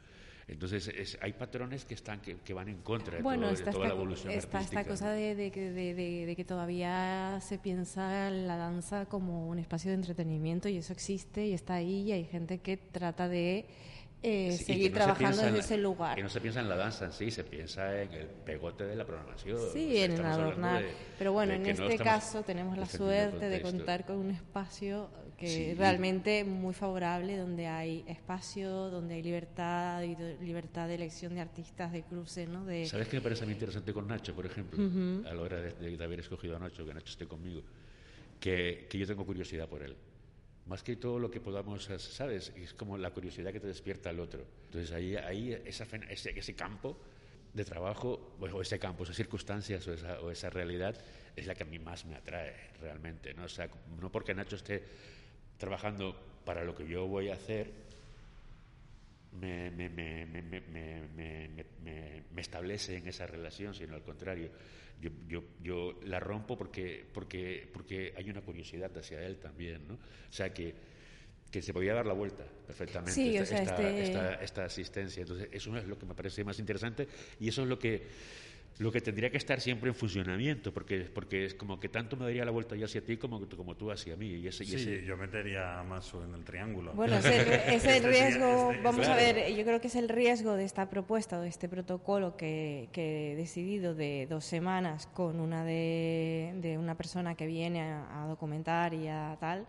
Entonces, 0.50 1.16
hay 1.20 1.32
patrones 1.32 1.84
que 1.84 1.94
están 1.94 2.20
que, 2.20 2.52
van 2.52 2.68
en 2.68 2.78
contra 2.78 3.18
de, 3.18 3.22
toda 3.22 3.86
la 3.86 3.94
evolución 3.94 4.32
está 4.32 4.60
esta 4.60 4.84
cosa 4.84 5.10
de, 5.10 5.36
de, 5.36 5.50
de, 5.50 6.34
que 6.36 6.44
todavía 6.44 7.38
se 7.40 7.58
piensa 7.58 8.30
la 8.30 8.56
danza 8.56 9.06
como 9.06 9.48
un 9.48 9.60
espacio 9.60 9.90
de 9.92 9.96
entretenimiento 9.96 10.68
y 10.68 10.76
eso 10.78 10.92
existe 10.92 11.46
y 11.46 11.52
está 11.52 11.74
ahí 11.74 12.02
y 12.02 12.12
hay 12.12 12.24
gente 12.24 12.58
que 12.58 12.76
trata 12.76 13.28
de 13.28 13.66
eh, 14.22 14.52
seguir 14.52 14.92
trabajando 14.92 15.42
en, 15.46 15.56
ese 15.56 15.78
lugar. 15.78 16.14
Que 16.14 16.22
no 16.22 16.28
se 16.28 16.40
piensa 16.40 16.60
en 16.60 16.68
la 16.68 16.76
danza 16.76 17.06
en 17.06 17.12
sí, 17.12 17.30
se 17.30 17.42
piensa 17.44 18.02
en 18.02 18.12
el 18.12 18.26
pegote 18.26 18.84
de 18.84 18.94
la 18.94 19.06
programación. 19.06 19.58
Sí, 19.72 19.96
en 19.96 20.12
el 20.12 20.24
adornar. 20.24 20.84
Pero 21.18 21.32
bueno, 21.32 21.54
en 21.54 21.64
este 21.64 21.96
caso 21.98 22.42
tenemos 22.42 22.76
la 22.76 22.86
suerte 22.86 23.48
de 23.48 23.62
contar 23.62 24.04
con 24.04 24.16
un 24.16 24.30
espacio 24.30 25.08
que 25.38 25.74
realmente 25.78 26.44
muy 26.44 26.74
favorable, 26.74 27.38
donde 27.38 27.66
hay 27.66 28.04
espacio, 28.06 28.90
donde 28.90 29.14
hay 29.14 29.22
libertad, 29.22 30.02
y 30.02 30.14
libertad 30.44 30.86
de 30.86 30.96
elección 30.96 31.34
de 31.34 31.40
artistas, 31.40 31.90
de 31.92 32.02
cruce, 32.02 32.46
¿no? 32.46 32.66
De... 32.66 32.84
¿Sabes 32.84 33.08
qué 33.08 33.16
me 33.16 33.22
parece 33.22 33.46
muy 33.46 33.54
interesante 33.54 33.94
con 33.94 34.06
Nacho, 34.06 34.34
por 34.34 34.44
ejemplo? 34.44 34.78
A 35.26 35.32
la 35.32 35.40
hora 35.40 35.60
de, 35.60 36.04
haber 36.04 36.20
escogido 36.20 36.56
a 36.56 36.58
Nacho, 36.58 36.84
que 36.84 36.92
Nacho 36.92 37.12
esté 37.12 37.26
conmigo, 37.26 37.62
que, 38.38 38.86
que 38.90 38.98
yo 38.98 39.06
tengo 39.06 39.24
curiosidad 39.24 39.66
por 39.66 39.82
él 39.82 39.96
más 40.70 40.84
que 40.84 40.94
todo 40.94 41.18
lo 41.18 41.28
que 41.28 41.40
podamos, 41.40 41.90
¿sabes? 41.98 42.52
Es 42.54 42.74
como 42.74 42.96
la 42.96 43.10
curiosidad 43.10 43.52
que 43.52 43.58
te 43.58 43.66
despierta 43.66 44.10
al 44.10 44.20
otro. 44.20 44.46
Entonces 44.66 44.92
ahí, 44.92 45.16
ahí 45.16 45.52
esa, 45.64 45.84
ese, 46.08 46.30
ese 46.30 46.54
campo 46.54 46.96
de 47.52 47.64
trabajo, 47.64 48.36
o 48.38 48.62
ese 48.62 48.78
campo, 48.78 49.02
esas 49.02 49.16
circunstancias 49.16 49.84
o 49.88 49.92
esa, 49.92 50.20
o 50.20 50.30
esa 50.30 50.48
realidad 50.48 50.96
es 51.34 51.48
la 51.48 51.56
que 51.56 51.64
a 51.64 51.66
mí 51.66 51.80
más 51.80 52.04
me 52.06 52.14
atrae 52.14 52.54
realmente. 52.80 53.34
¿no? 53.34 53.46
O 53.46 53.48
sea, 53.48 53.68
no 54.00 54.12
porque 54.12 54.32
Nacho 54.32 54.54
esté 54.54 54.84
trabajando 55.58 56.14
para 56.44 56.62
lo 56.62 56.72
que 56.72 56.86
yo 56.86 57.08
voy 57.08 57.30
a 57.30 57.34
hacer, 57.34 57.72
me, 59.32 59.72
me, 59.72 59.88
me, 59.88 60.24
me, 62.30 62.40
establece 62.40 62.96
en 62.96 63.08
esa 63.08 63.26
relación, 63.26 63.74
sino 63.74 63.96
al 63.96 64.02
contrario, 64.02 64.50
yo, 65.00 65.10
yo, 65.28 65.44
yo 65.62 66.00
la 66.04 66.20
rompo 66.20 66.56
porque, 66.56 67.04
porque, 67.12 67.68
porque 67.72 68.12
hay 68.16 68.30
una 68.30 68.42
curiosidad 68.42 68.96
hacia 68.96 69.22
él 69.22 69.38
también, 69.38 69.86
¿no? 69.88 69.94
O 69.94 70.32
sea 70.32 70.52
que, 70.52 70.74
que 71.50 71.62
se 71.62 71.72
podía 71.72 71.94
dar 71.94 72.06
la 72.06 72.12
vuelta 72.12 72.44
perfectamente 72.66 73.38
esta, 73.38 73.60
este 73.60 74.02
esta, 74.02 74.34
esta 74.34 74.64
asistencia. 74.64 75.22
Entonces, 75.22 75.48
eso 75.52 75.76
es 75.76 75.86
lo 75.86 75.98
que 75.98 76.06
me 76.06 76.14
parece 76.14 76.44
más 76.44 76.58
interesante 76.58 77.08
y 77.40 77.48
eso 77.48 77.62
es 77.62 77.68
lo 77.68 77.78
que 77.78 78.06
lo 78.80 78.90
que 78.90 79.02
tendría 79.02 79.30
que 79.30 79.36
estar 79.36 79.60
siempre 79.60 79.90
en 79.90 79.94
funcionamiento, 79.94 80.72
porque, 80.72 81.00
porque 81.02 81.44
es 81.44 81.54
como 81.54 81.78
que 81.78 81.90
tanto 81.90 82.16
me 82.16 82.24
daría 82.24 82.46
la 82.46 82.50
vuelta 82.50 82.74
yo 82.76 82.86
hacia 82.86 83.04
ti 83.04 83.18
como, 83.18 83.46
como 83.46 83.76
tú 83.76 83.90
hacia 83.90 84.16
mí. 84.16 84.28
Y 84.28 84.48
ese, 84.48 84.64
sí, 84.64 85.02
yo 85.04 85.18
metería 85.18 85.82
más 85.82 86.10
en 86.14 86.34
el 86.34 86.42
triángulo. 86.44 86.94
Bueno, 86.94 87.16
es 87.18 87.84
el, 87.84 88.02
riesgo, 88.02 88.72
vamos 88.82 89.06
a 89.06 89.14
ver, 89.16 89.54
yo 89.54 89.64
creo 89.64 89.82
que 89.82 89.88
es 89.88 89.96
el 89.96 90.08
riesgo 90.08 90.54
de 90.54 90.64
esta 90.64 90.88
propuesta, 90.88 91.38
de 91.42 91.48
este 91.48 91.68
protocolo 91.68 92.38
que, 92.38 92.88
que 92.92 93.32
he 93.32 93.36
decidido 93.36 93.94
de 93.94 94.26
dos 94.30 94.46
semanas 94.46 95.06
con 95.08 95.40
una 95.40 95.62
de, 95.62 96.54
de 96.56 96.78
una 96.78 96.96
persona 96.96 97.34
que 97.34 97.46
viene 97.46 97.82
a, 97.82 98.24
a 98.24 98.28
documentar 98.28 98.94
y 98.94 99.08
a 99.08 99.36
tal 99.40 99.66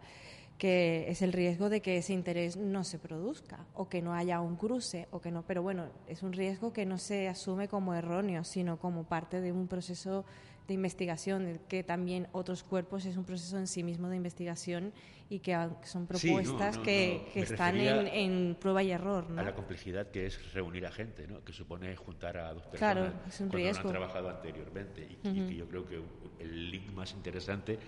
que 0.61 1.09
es 1.09 1.23
el 1.23 1.33
riesgo 1.33 1.69
de 1.69 1.81
que 1.81 1.97
ese 1.97 2.13
interés 2.13 2.55
no 2.55 2.83
se 2.83 2.99
produzca 2.99 3.65
o 3.73 3.89
que 3.89 4.03
no 4.03 4.13
haya 4.13 4.41
un 4.41 4.57
cruce 4.57 5.07
o 5.09 5.19
que 5.19 5.31
no, 5.31 5.41
pero 5.41 5.63
bueno, 5.63 5.89
es 6.05 6.21
un 6.21 6.33
riesgo 6.33 6.71
que 6.71 6.85
no 6.85 6.99
se 6.99 7.27
asume 7.27 7.67
como 7.67 7.95
erróneo, 7.95 8.43
sino 8.43 8.77
como 8.77 9.05
parte 9.05 9.41
de 9.41 9.51
un 9.51 9.67
proceso 9.67 10.23
de 10.67 10.75
investigación, 10.75 11.59
que 11.67 11.81
también 11.81 12.27
otros 12.31 12.61
cuerpos 12.61 13.05
es 13.05 13.17
un 13.17 13.23
proceso 13.23 13.57
en 13.57 13.65
sí 13.65 13.81
mismo 13.81 14.07
de 14.07 14.17
investigación 14.17 14.93
y 15.31 15.39
que 15.39 15.57
son 15.81 16.05
propuestas 16.05 16.77
que, 16.77 17.31
están 17.33 17.77
en, 17.77 18.55
prueba 18.61 18.83
y 18.83 18.91
error. 18.91 19.31
¿no? 19.31 19.41
A 19.41 19.43
la 19.43 19.55
complejidad 19.55 20.11
que 20.11 20.27
es 20.27 20.53
reunir 20.53 20.85
a 20.85 20.91
gente, 20.91 21.25
¿no? 21.25 21.43
que 21.43 21.53
supone 21.53 21.95
juntar 21.95 22.37
a 22.37 22.53
dos 22.53 22.67
personas 22.67 22.93
claro, 22.93 23.13
es 23.27 23.41
un 23.41 23.49
cuando 23.49 23.67
han 23.67 23.87
trabajado 23.87 24.29
anteriormente 24.29 25.01
y, 25.23 25.27
y 25.27 25.47
que 25.47 25.55
yo 25.55 25.67
creo 25.67 25.87
que 25.87 25.99
el 26.39 26.69
link 26.69 26.91
más 26.91 27.13
interesante 27.13 27.79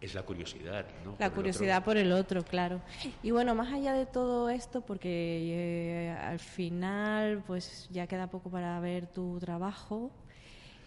es 0.00 0.14
la 0.14 0.22
curiosidad, 0.22 0.86
¿no? 1.04 1.16
La 1.18 1.30
curiosidad 1.30 1.84
por 1.84 1.96
el 1.96 2.12
otro, 2.12 2.42
claro. 2.42 2.80
Y 3.22 3.32
bueno, 3.32 3.54
más 3.54 3.72
allá 3.72 3.92
de 3.92 4.06
todo 4.06 4.48
esto, 4.48 4.80
porque 4.80 5.08
eh, 5.10 6.10
al 6.10 6.38
final, 6.38 7.42
pues 7.46 7.86
ya 7.90 8.06
queda 8.06 8.30
poco 8.30 8.50
para 8.50 8.80
ver 8.80 9.06
tu 9.06 9.38
trabajo. 9.38 10.10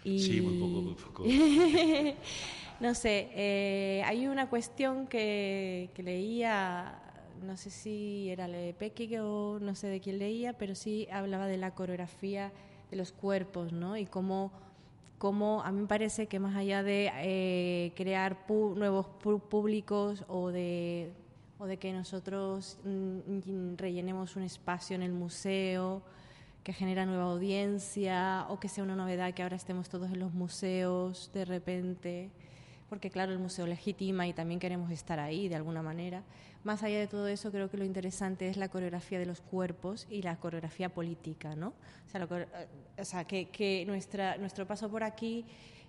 Y... 0.03 0.19
Sí, 0.19 0.41
muy 0.41 0.59
poco, 0.59 0.81
muy 0.81 0.93
poco. 0.95 1.23
no 2.79 2.95
sé, 2.95 3.29
eh, 3.35 4.01
hay 4.05 4.27
una 4.27 4.49
cuestión 4.49 5.05
que, 5.05 5.91
que, 5.93 6.01
leía, 6.01 6.99
no 7.43 7.55
sé 7.55 7.69
si 7.69 8.29
era 8.29 8.47
de 8.47 8.73
Peque 8.73 9.21
o 9.21 9.59
no 9.59 9.75
sé 9.75 9.87
de 9.87 9.99
quién 10.01 10.17
leía, 10.17 10.53
pero 10.53 10.73
sí 10.73 11.07
hablaba 11.11 11.45
de 11.45 11.57
la 11.57 11.75
coreografía 11.75 12.51
de 12.89 12.97
los 12.97 13.11
cuerpos, 13.11 13.73
¿no? 13.73 13.95
Y 13.95 14.07
cómo 14.07 14.51
como 15.23 15.61
a 15.61 15.71
mí 15.71 15.79
me 15.79 15.87
parece 15.87 16.27
que 16.27 16.37
más 16.37 16.53
allá 16.53 16.83
de 16.83 17.09
eh, 17.15 17.93
crear 17.95 18.45
nuevos 18.49 19.07
públicos 19.07 20.25
o 20.27 20.49
de, 20.49 21.13
que 21.79 21.93
nosotros 21.93 22.77
mm, 22.83 23.75
rellenemos 23.77 24.35
un 24.35 24.43
espacio 24.43 24.97
en 24.97 25.01
el 25.01 25.13
museo 25.13 26.01
que 26.61 26.73
genera 26.73 27.05
nueva 27.05 27.23
audiencia 27.23 28.45
o 28.49 28.59
que 28.59 28.67
sea 28.67 28.83
una 28.83 28.97
novedad 28.97 29.33
que 29.33 29.43
ahora 29.43 29.55
estemos 29.55 29.87
todos 29.87 30.11
en 30.11 30.19
los 30.19 30.33
museos 30.33 31.31
de 31.33 31.45
repente, 31.45 32.29
porque 32.89 33.09
claro, 33.09 33.31
el 33.31 33.39
museo 33.39 33.65
legitima 33.65 34.27
y 34.27 34.33
también 34.33 34.59
queremos 34.59 34.91
estar 34.91 35.21
ahí 35.21 35.47
de 35.47 35.55
alguna 35.55 35.81
manera. 35.81 36.21
Más 36.63 36.81
allá 36.81 36.99
de 36.99 37.07
todo 37.07 37.27
eso, 37.27 37.51
creo 37.51 37.69
que 37.69 37.77
lo 37.77 37.83
interesante 37.83 38.47
es 38.47 38.55
la 38.55 38.69
coreografía 38.69 39.19
de 39.19 39.25
los 39.25 39.41
cuerpos 39.41 40.07
y 40.09 40.21
la 40.21 40.37
coreografía 40.37 40.87
política, 40.89 41.55
¿no? 41.55 41.73
O 42.97 43.03
sea, 43.03 43.25
eh, 43.29 43.47
que, 43.51 43.85
nuestra, 43.85 44.37
nuestro 44.37 44.65
paso 44.65 44.89
por 44.89 45.03
aquí 45.03 45.45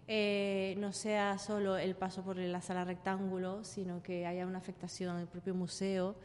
eh, 0.08 0.74
no 0.78 0.92
sea 0.92 1.38
solo 1.38 1.76
el 1.76 1.94
paso 1.94 2.22
por 2.22 2.38
la 2.38 2.60
sala 2.60 2.84
rectángulo, 2.84 3.62
sino 3.62 4.02
que 4.02 4.26
haya 4.26 4.46
una 4.46 4.58
afectación 4.58 5.18
el 5.18 5.28
propio 5.28 5.54
museo 5.54 6.16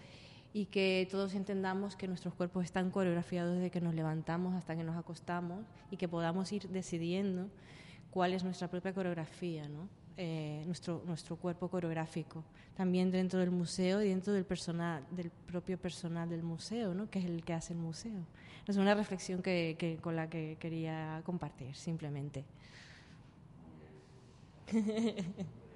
y 0.51 0.65
que 0.65 1.07
todos 1.11 1.35
entendamos 1.35 1.95
que 1.95 2.07
nuestros 2.07 2.33
cuerpos 2.33 2.65
están 2.65 2.89
coreografiados 2.89 3.55
desde 3.55 3.69
que 3.69 3.81
nos 3.81 3.93
levantamos 3.93 4.55
hasta 4.55 4.75
que 4.75 4.83
nos 4.83 4.97
acostamos 4.97 5.63
y 5.91 5.97
que 5.97 6.07
podamos 6.07 6.51
ir 6.51 6.67
decidiendo 6.69 7.49
cuál 8.09 8.33
es 8.33 8.43
nuestra 8.43 8.67
propia 8.67 8.93
coreografía, 8.93 9.69
¿no? 9.69 9.87
Eh, 10.21 10.63
nuestro, 10.65 11.01
nuestro 11.05 11.37
cuerpo 11.37 11.69
coreográfico, 11.69 12.43
también 12.75 13.09
dentro 13.09 13.39
del 13.39 13.51
museo 13.51 14.01
y 14.01 14.09
dentro 14.09 14.33
del, 14.33 14.43
personal, 14.43 15.01
del 15.11 15.29
propio 15.29 15.77
personal 15.77 16.27
del 16.27 16.43
museo, 16.43 16.93
¿no? 16.93 17.09
que 17.09 17.19
es 17.19 17.25
el 17.25 17.41
que 17.45 17.53
hace 17.53 17.71
el 17.71 17.79
museo. 17.79 18.27
Es 18.67 18.75
una 18.75 18.93
reflexión 18.95 19.41
que, 19.41 19.77
que, 19.79 19.95
con 19.95 20.17
la 20.17 20.29
que 20.29 20.57
quería 20.59 21.21
compartir, 21.23 21.73
simplemente. 21.73 22.43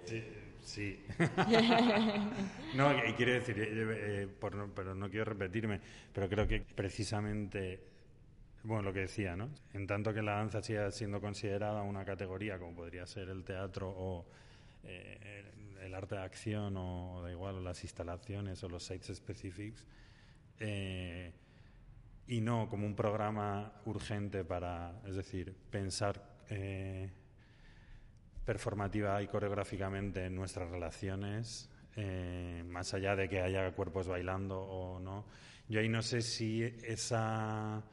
Sí. 0.04 0.24
sí. 0.62 1.00
no, 2.76 2.92
y 3.08 3.14
quiero 3.14 3.32
decir, 3.32 3.58
eh, 3.58 4.24
eh, 4.24 4.28
pero 4.42 4.94
no 4.94 5.10
quiero 5.10 5.24
repetirme, 5.24 5.80
pero 6.12 6.28
creo 6.28 6.46
que 6.46 6.66
precisamente 6.76 7.93
bueno, 8.64 8.84
lo 8.84 8.94
que 8.94 9.02
decía, 9.02 9.36
¿no? 9.36 9.50
En 9.74 9.86
tanto 9.86 10.14
que 10.14 10.22
la 10.22 10.36
danza 10.36 10.62
siga 10.62 10.90
siendo 10.92 11.20
considerada 11.20 11.82
una 11.84 12.06
categoría 12.06 12.58
como 12.58 12.76
podría 12.76 13.06
ser 13.06 13.30
el 13.30 13.44
teatro 13.44 13.90
o 13.90 14.26
eh, 14.84 15.52
el, 15.82 15.94
arte 15.94 16.16
de 16.16 16.22
acción 16.22 16.76
o, 16.78 17.22
da 17.22 17.30
igual, 17.30 17.62
las 17.62 17.84
instalaciones 17.84 18.64
o 18.64 18.70
los 18.70 18.84
sites 18.84 19.18
specifics, 19.18 19.86
eh, 20.60 21.34
y 22.28 22.40
no 22.40 22.70
como 22.70 22.88
un 22.88 22.96
programa 22.96 23.74
urgente 23.86 24.46
para, 24.46 25.02
es 25.06 25.16
decir, 25.16 25.54
pensar 25.70 26.24
eh, 26.50 27.12
performativa 28.46 29.22
y 29.22 29.28
coreográficamente 29.28 30.26
en 30.26 30.36
nuestras 30.36 30.70
relaciones, 30.70 31.70
más 32.66 32.94
allá 32.94 33.16
de 33.16 33.30
que 33.30 33.42
haya 33.42 33.72
cuerpos 33.72 34.08
bailando 34.08 34.60
o 34.60 35.00
no. 35.00 35.26
Yo 35.70 35.80
ahí 35.80 35.90
no 35.90 36.02
sé 36.02 36.22
si 36.22 36.64
esa 36.64 37.84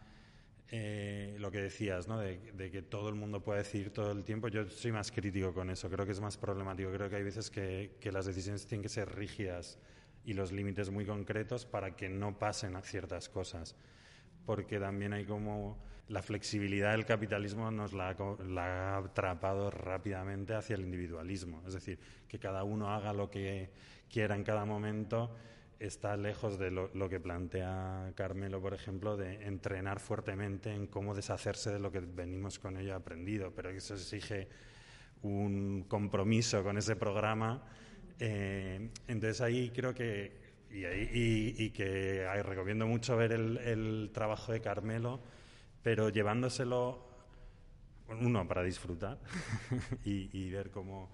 eh, 0.72 1.36
lo 1.40 1.50
que 1.50 1.60
decías, 1.60 2.06
¿no? 2.06 2.20
De, 2.20 2.70
que 2.70 2.82
todo 2.82 3.08
el 3.08 3.16
mundo 3.16 3.42
puede 3.42 3.58
decir 3.58 3.90
todo 3.92 4.12
el 4.12 4.24
tiempo. 4.24 4.46
Yo 4.46 4.68
soy 4.68 4.92
más 4.92 5.10
crítico 5.10 5.52
con 5.52 5.68
eso, 5.68 5.90
creo 5.90 6.06
que 6.06 6.12
es 6.12 6.20
más 6.20 6.36
problemático. 6.36 6.92
Creo 6.92 7.10
que 7.10 7.16
hay 7.16 7.24
veces 7.24 7.50
que, 7.50 7.98
las 8.12 8.26
decisiones 8.26 8.66
tienen 8.66 8.82
que 8.82 8.88
ser 8.88 9.12
rígidas 9.12 9.78
y 10.24 10.34
los 10.34 10.52
límites 10.52 10.90
muy 10.90 11.04
concretos 11.04 11.66
para 11.66 11.96
que 11.96 12.08
no 12.08 12.38
pasen 12.38 12.76
a 12.76 12.82
ciertas 12.82 13.28
cosas. 13.28 13.74
Porque 14.46 14.78
también 14.78 15.12
hay 15.12 15.24
como 15.24 15.82
la 16.06 16.22
flexibilidad 16.22 16.92
del 16.92 17.04
capitalismo 17.04 17.70
nos 17.72 17.92
la, 17.92 18.16
la 18.46 18.94
ha 18.94 18.98
atrapado 18.98 19.70
rápidamente 19.72 20.54
hacia 20.54 20.76
el 20.76 20.82
individualismo. 20.82 21.62
Es 21.66 21.74
decir, 21.74 21.98
que 22.28 22.38
cada 22.38 22.62
uno 22.62 22.90
haga 22.90 23.12
lo 23.12 23.28
que 23.28 23.70
quiera 24.08 24.36
en 24.36 24.44
cada 24.44 24.64
momento 24.64 25.34
está 25.80 26.14
lejos 26.18 26.58
de 26.58 26.70
lo, 26.70 27.08
que 27.08 27.18
plantea 27.18 28.12
Carmelo, 28.14 28.60
por 28.60 28.74
ejemplo, 28.74 29.16
de 29.16 29.46
entrenar 29.46 29.98
fuertemente 29.98 30.72
en 30.72 30.86
cómo 30.86 31.14
deshacerse 31.14 31.72
de 31.72 31.80
lo 31.80 31.90
que 31.90 32.00
venimos 32.00 32.58
con 32.58 32.76
ello 32.76 32.94
aprendido, 32.94 33.52
pero 33.54 33.70
eso 33.70 33.94
exige 33.94 34.46
un 35.22 35.86
compromiso 35.88 36.62
con 36.62 36.76
ese 36.76 36.96
programa. 36.96 37.64
Eh, 38.18 38.90
entonces 39.08 39.40
ahí 39.40 39.70
creo 39.70 39.94
que, 39.94 40.52
y, 40.70 41.64
y, 41.64 41.70
que 41.70 42.26
recomiendo 42.42 42.86
mucho 42.86 43.16
ver 43.16 43.32
el, 43.32 44.10
trabajo 44.12 44.52
de 44.52 44.60
Carmelo, 44.60 45.22
pero 45.82 46.10
llevándoselo, 46.10 47.08
uno, 48.20 48.46
para 48.46 48.62
disfrutar 48.62 49.18
y, 50.04 50.50
ver 50.50 50.70
cómo, 50.70 51.10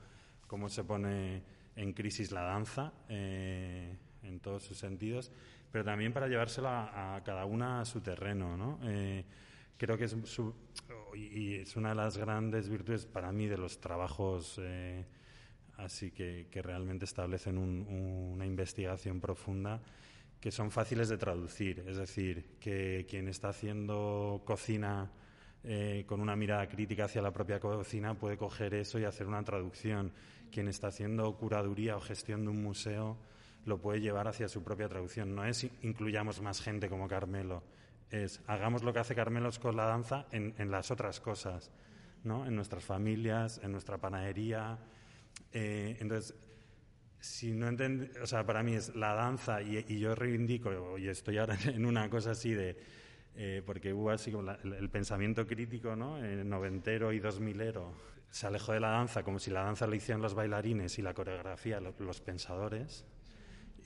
cómo 0.48 0.68
se 0.68 0.82
pone 0.82 1.44
en 1.76 1.92
crisis 1.92 2.32
la 2.32 2.42
danza. 2.42 2.92
Eh, 3.08 3.96
en 4.26 4.40
todos 4.40 4.62
sus 4.62 4.78
sentidos, 4.78 5.30
pero 5.70 5.84
también 5.84 6.12
para 6.12 6.28
llevárselo 6.28 6.68
a, 6.68 7.20
cada 7.24 7.44
una 7.44 7.80
a 7.80 7.84
su 7.84 8.00
terreno, 8.00 8.56
¿no? 8.56 8.78
Eh, 8.84 9.24
creo 9.76 9.96
que 9.96 10.04
es 10.04 10.16
y 11.14 11.54
es 11.54 11.76
una 11.76 11.90
de 11.90 11.94
las 11.94 12.16
grandes 12.16 12.68
virtudes 12.68 13.06
para 13.06 13.32
mí 13.32 13.46
de 13.46 13.56
los 13.56 13.80
trabajos 13.80 14.60
eh, 14.62 15.04
así 15.78 16.10
que, 16.10 16.48
que, 16.50 16.62
realmente 16.62 17.04
establecen 17.04 17.58
una 17.58 18.46
investigación 18.46 19.20
profunda 19.20 19.82
que 20.40 20.50
son 20.50 20.70
fáciles 20.70 21.08
de 21.08 21.18
traducir, 21.18 21.84
es 21.86 21.96
decir, 21.96 22.56
que 22.60 23.06
quien 23.08 23.28
está 23.28 23.48
haciendo 23.48 24.42
cocina 24.44 25.10
eh, 25.68 26.04
con 26.06 26.20
una 26.20 26.36
mirada 26.36 26.68
crítica 26.68 27.06
hacia 27.06 27.20
la 27.20 27.32
propia 27.32 27.58
cocina 27.58 28.14
puede 28.14 28.36
coger 28.36 28.72
eso 28.74 29.00
y 29.00 29.04
hacer 29.04 29.26
una 29.26 29.42
traducción. 29.42 30.12
Quien 30.52 30.68
está 30.68 30.86
haciendo 30.86 31.36
curaduría 31.36 31.96
o 31.96 32.00
gestión 32.00 32.44
de 32.44 32.50
un 32.50 32.62
museo 32.62 33.16
lo 33.66 33.78
puede 33.78 34.00
llevar 34.00 34.28
hacia 34.28 34.48
su 34.48 34.62
propia 34.62 34.88
traducción. 34.88 35.34
No 35.34 35.44
es 35.44 35.68
incluyamos 35.82 36.40
más 36.40 36.62
gente 36.62 36.88
como 36.88 37.08
Carmelo, 37.08 37.62
es 38.10 38.40
hagamos 38.46 38.82
lo 38.82 38.92
que 38.92 39.00
hace 39.00 39.14
Carmelo 39.14 39.50
con 39.60 39.76
la 39.76 39.84
danza 39.84 40.26
en, 40.30 40.70
las 40.70 40.90
otras 40.90 41.20
cosas, 41.20 41.70
¿no? 42.24 42.46
en 42.46 42.54
nuestras 42.54 42.84
familias, 42.84 43.60
en 43.62 43.72
nuestra 43.72 43.98
panadería. 43.98 44.78
Eh, 45.52 45.96
entonces, 46.00 46.34
si 47.18 47.52
no 47.52 47.66
entiende, 47.66 48.10
o 48.22 48.26
sea, 48.26 48.46
para 48.46 48.62
mí 48.62 48.74
es 48.74 48.94
la 48.94 49.14
danza 49.14 49.60
y, 49.62 49.98
yo 49.98 50.14
reivindico, 50.14 50.96
y 50.96 51.08
estoy 51.08 51.38
ahora 51.38 51.58
en 51.66 51.84
una 51.84 52.08
cosa 52.08 52.30
así 52.30 52.54
de, 52.54 52.76
eh, 53.34 53.62
porque 53.66 53.92
hubo 53.92 54.10
así 54.10 54.30
como 54.30 54.52
el, 54.52 54.90
pensamiento 54.90 55.46
crítico, 55.46 55.96
¿no? 55.96 56.24
Eh, 56.24 56.44
noventero 56.44 57.12
y 57.12 57.18
dos 57.18 57.40
milero, 57.40 57.92
se 58.30 58.46
alejó 58.46 58.72
de 58.72 58.80
la 58.80 58.90
danza 58.90 59.24
como 59.24 59.38
si 59.40 59.50
la 59.50 59.64
danza 59.64 59.86
la 59.86 59.96
hicieran 59.96 60.22
los 60.22 60.34
bailarines 60.34 60.98
y 60.98 61.02
la 61.02 61.14
coreografía 61.14 61.80
los 61.80 62.20
pensadores. 62.20 63.04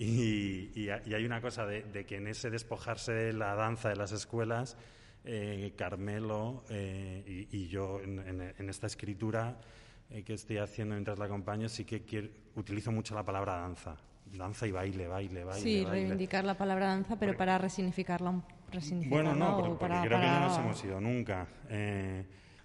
Y, 0.01 0.89
hay 0.89 1.25
una 1.27 1.43
cosa 1.43 1.67
de, 1.67 2.07
que 2.07 2.17
en 2.17 2.27
ese 2.27 2.49
despojarse 2.49 3.13
de 3.13 3.33
la 3.35 3.55
danza 3.55 3.91
de 3.91 3.97
las 3.97 4.13
escuelas, 4.13 4.79
eh, 5.25 5.75
Carmelo 5.77 6.65
eh, 6.71 7.47
y, 7.51 7.69
yo 7.69 8.01
en, 8.01 8.71
esta 8.71 8.87
escritura 8.87 9.61
eh, 10.09 10.23
que 10.23 10.33
estoy 10.33 10.57
haciendo 10.57 10.95
mientras 10.95 11.19
la 11.19 11.27
acompaño, 11.27 11.69
sí 11.69 11.85
que 11.85 12.31
utilizo 12.57 12.91
mucho 12.91 13.15
la 13.15 13.25
palabra 13.25 13.57
danza. 13.57 13.97
Danza 14.25 14.67
y 14.67 14.71
baile, 14.71 15.07
baile, 15.07 15.45
baile. 15.45 15.63
Sí, 15.63 15.85
reivindicar 15.85 16.45
la 16.45 16.57
palabra 16.57 16.87
danza, 16.87 17.19
pero 17.19 17.37
para 17.37 17.59
resignificarla. 17.59 18.43
bueno, 19.07 19.35
no, 19.35 19.77
porque, 19.79 19.97
creo 20.07 20.21
que 20.21 20.27
no 20.27 20.41
nos 20.41 20.59
hemos 20.59 20.85
ido 20.85 20.99
nunca. 20.99 21.47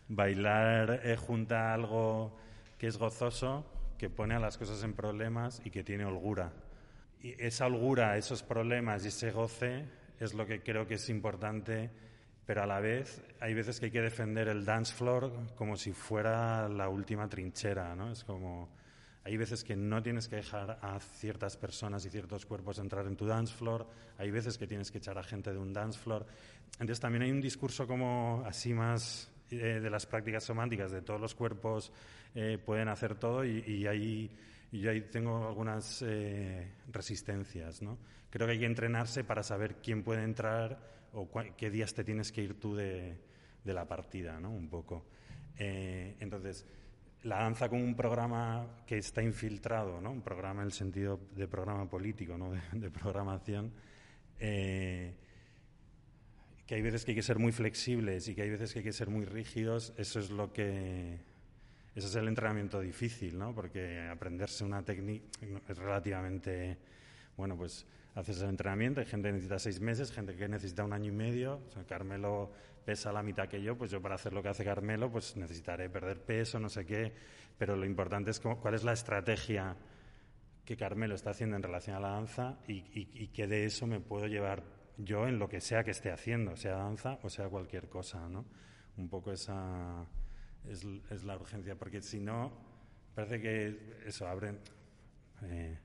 bailar 0.07 1.17
junta 1.17 1.73
algo 1.73 2.37
que 2.77 2.87
es 2.87 2.97
gozoso, 2.97 3.65
que 3.97 4.09
pone 4.09 4.35
a 4.35 4.39
las 4.39 4.57
cosas 4.57 4.83
en 4.83 4.93
problemas 4.93 5.61
y 5.65 5.69
que 5.69 5.83
tiene 5.83 6.05
holgura 6.05 6.53
esa 7.39 7.65
holgura, 7.65 8.17
esos 8.17 8.43
problemas 8.43 9.05
y 9.05 9.07
ese 9.07 9.31
goce 9.31 9.85
es 10.19 10.33
lo 10.33 10.45
que 10.45 10.61
creo 10.61 10.87
que 10.87 10.95
es 10.95 11.09
importante, 11.09 11.89
pero 12.45 12.63
a 12.63 12.65
la 12.65 12.79
vez 12.79 13.21
hay 13.39 13.53
veces 13.53 13.79
que 13.79 13.87
hay 13.87 13.91
que 13.91 14.01
defender 14.01 14.47
el 14.47 14.65
dance 14.65 14.93
floor 14.93 15.31
como 15.55 15.77
si 15.77 15.91
fuera 15.91 16.69
la 16.69 16.89
última 16.89 17.27
trinchera, 17.27 17.95
¿no? 17.95 18.11
Es 18.11 18.23
como 18.23 18.69
hay 19.23 19.37
veces 19.37 19.63
que 19.63 19.75
no 19.75 20.03
tienes 20.03 20.27
que 20.27 20.35
dejar 20.35 20.77
a 20.83 20.99
ciertas 20.99 21.57
personas 21.57 22.05
y 22.05 22.11
ciertos 22.11 22.45
cuerpos 22.45 22.77
entrar 22.77 23.07
en 23.07 23.15
tu 23.15 23.25
dance 23.25 23.51
floor, 23.51 23.87
hay 24.19 24.29
veces 24.29 24.57
que 24.57 24.67
tienes 24.67 24.91
que 24.91 24.99
echar 24.99 25.17
a 25.17 25.23
gente 25.23 25.51
de 25.51 25.57
un 25.57 25.73
dance 25.73 25.97
floor. 25.97 26.27
Entonces 26.73 26.99
también 26.99 27.23
hay 27.23 27.31
un 27.31 27.41
discurso 27.41 27.87
como 27.87 28.43
así 28.45 28.71
más 28.71 29.31
eh, 29.49 29.79
de 29.81 29.89
las 29.89 30.05
prácticas 30.05 30.43
semánticas, 30.43 30.91
de 30.91 31.01
todos 31.01 31.19
los 31.19 31.33
cuerpos 31.33 31.91
eh, 32.35 32.59
pueden 32.63 32.87
hacer 32.87 33.15
todo 33.15 33.43
y, 33.43 33.63
y 33.67 34.29
y 34.75 34.81
yo 34.81 34.91
ahí 34.91 35.01
tengo 35.03 35.47
algunas 35.47 36.03
eh, 36.05 36.73
resistencias, 36.91 37.81
¿no? 37.81 37.97
Creo 38.29 38.45
que 38.45 38.53
hay 38.53 38.59
que 38.59 38.65
entrenarse 38.65 39.23
para 39.23 39.41
saber 39.41 39.77
quién 39.77 40.03
puede 40.03 40.23
entrar 40.23 41.07
o 41.13 41.29
qué 41.55 41.69
días 41.69 41.93
te 41.93 42.03
tienes 42.03 42.33
que 42.33 42.41
ir 42.41 42.59
tú 42.59 42.75
de, 42.75 43.17
la 43.63 43.87
partida, 43.87 44.37
¿no? 44.37 44.51
Un 44.51 44.67
poco. 44.67 45.05
Eh, 45.57 46.17
entonces, 46.19 46.65
la 47.23 47.37
danza 47.37 47.69
como 47.69 47.85
un 47.85 47.95
programa 47.95 48.83
que 48.85 48.97
está 48.97 49.23
infiltrado, 49.23 50.01
¿no? 50.01 50.11
Un 50.11 50.21
programa 50.21 50.61
en 50.61 50.67
el 50.67 50.73
sentido 50.73 51.21
de 51.33 51.47
programa 51.47 51.89
político, 51.89 52.37
¿no? 52.37 52.51
De, 52.73 52.91
programación. 52.91 53.71
Eh, 54.39 55.15
que 56.67 56.75
hay 56.75 56.81
veces 56.81 57.05
que 57.05 57.11
hay 57.11 57.15
que 57.15 57.23
ser 57.23 57.39
muy 57.39 57.53
flexibles 57.53 58.27
y 58.27 58.35
que 58.35 58.41
hay 58.41 58.49
veces 58.49 58.73
que 58.73 58.79
hay 58.79 58.85
que 58.85 58.91
ser 58.91 59.09
muy 59.09 59.23
rígidos, 59.23 59.93
eso 59.95 60.19
es 60.19 60.31
lo 60.31 60.51
que 60.51 61.21
ese 61.95 62.07
es 62.07 62.15
el 62.15 62.27
entrenamiento 62.27 62.81
difícil, 62.81 63.37
¿no? 63.37 63.55
Porque 63.55 64.01
aprenderse 64.01 64.65
una 64.65 64.83
técnica 64.83 65.25
es 65.69 65.77
relativamente, 65.77 66.77
bueno, 67.37 67.55
pues 67.55 67.87
haces 68.15 68.41
el 68.41 68.49
entrenamiento, 68.49 68.99
hay 68.99 69.05
gente 69.05 69.29
que 69.29 69.33
necesita 69.33 69.59
seis 69.59 69.79
meses, 69.79 70.11
gente 70.11 70.35
que 70.35 70.47
necesita 70.49 70.83
un 70.83 70.91
año 70.91 71.07
y 71.07 71.15
medio, 71.15 71.61
Carmelo 71.87 72.51
pesa 72.85 73.13
la 73.13 73.23
mitad 73.23 73.47
que 73.47 73.61
yo, 73.61 73.77
pues 73.77 73.91
yo 73.91 74.01
para 74.01 74.15
hacer 74.15 74.33
lo 74.33 74.43
que 74.43 74.49
hace 74.49 74.65
Carmelo, 74.65 75.09
pues 75.09 75.37
necesitaré 75.37 75.89
perder 75.89 76.21
peso, 76.21 76.59
no 76.59 76.69
sé 76.69 76.85
qué, 76.85 77.13
pero 77.57 77.77
lo 77.77 77.85
importante 77.85 78.31
es 78.31 78.41
cuál 78.41 78.73
es 78.73 78.83
la 78.83 78.93
estrategia 78.93 79.75
que 80.65 80.75
Carmelo 80.75 81.15
está 81.15 81.29
haciendo 81.29 81.55
en 81.55 81.63
relación 81.63 81.95
a 81.95 81.99
la 82.01 82.09
danza 82.09 82.57
y, 82.67 82.73
y, 82.73 83.31
y 83.33 83.47
de 83.47 83.65
eso 83.65 83.87
me 83.87 84.01
puedo 84.01 84.27
llevar 84.27 84.63
yo 84.97 85.27
en 85.27 85.39
lo 85.39 85.47
que 85.47 85.61
sea 85.61 85.83
que 85.83 85.91
esté 85.91 86.11
haciendo, 86.11 86.57
sea 86.57 86.75
danza 86.75 87.19
o 87.23 87.29
sea 87.29 87.47
cualquier 87.47 87.87
cosa, 87.87 88.27
¿no? 88.27 88.45
Un 88.97 89.09
poco 89.09 89.31
esa 89.31 90.05
es, 90.69 91.23
la 91.23 91.35
urgencia, 91.35 91.75
porque 91.75 92.01
si 92.01 92.19
no, 92.19 92.51
parece 93.13 93.41
que 93.41 94.01
eso, 94.05 94.27
abren 94.27 94.59
eh, 95.43 95.77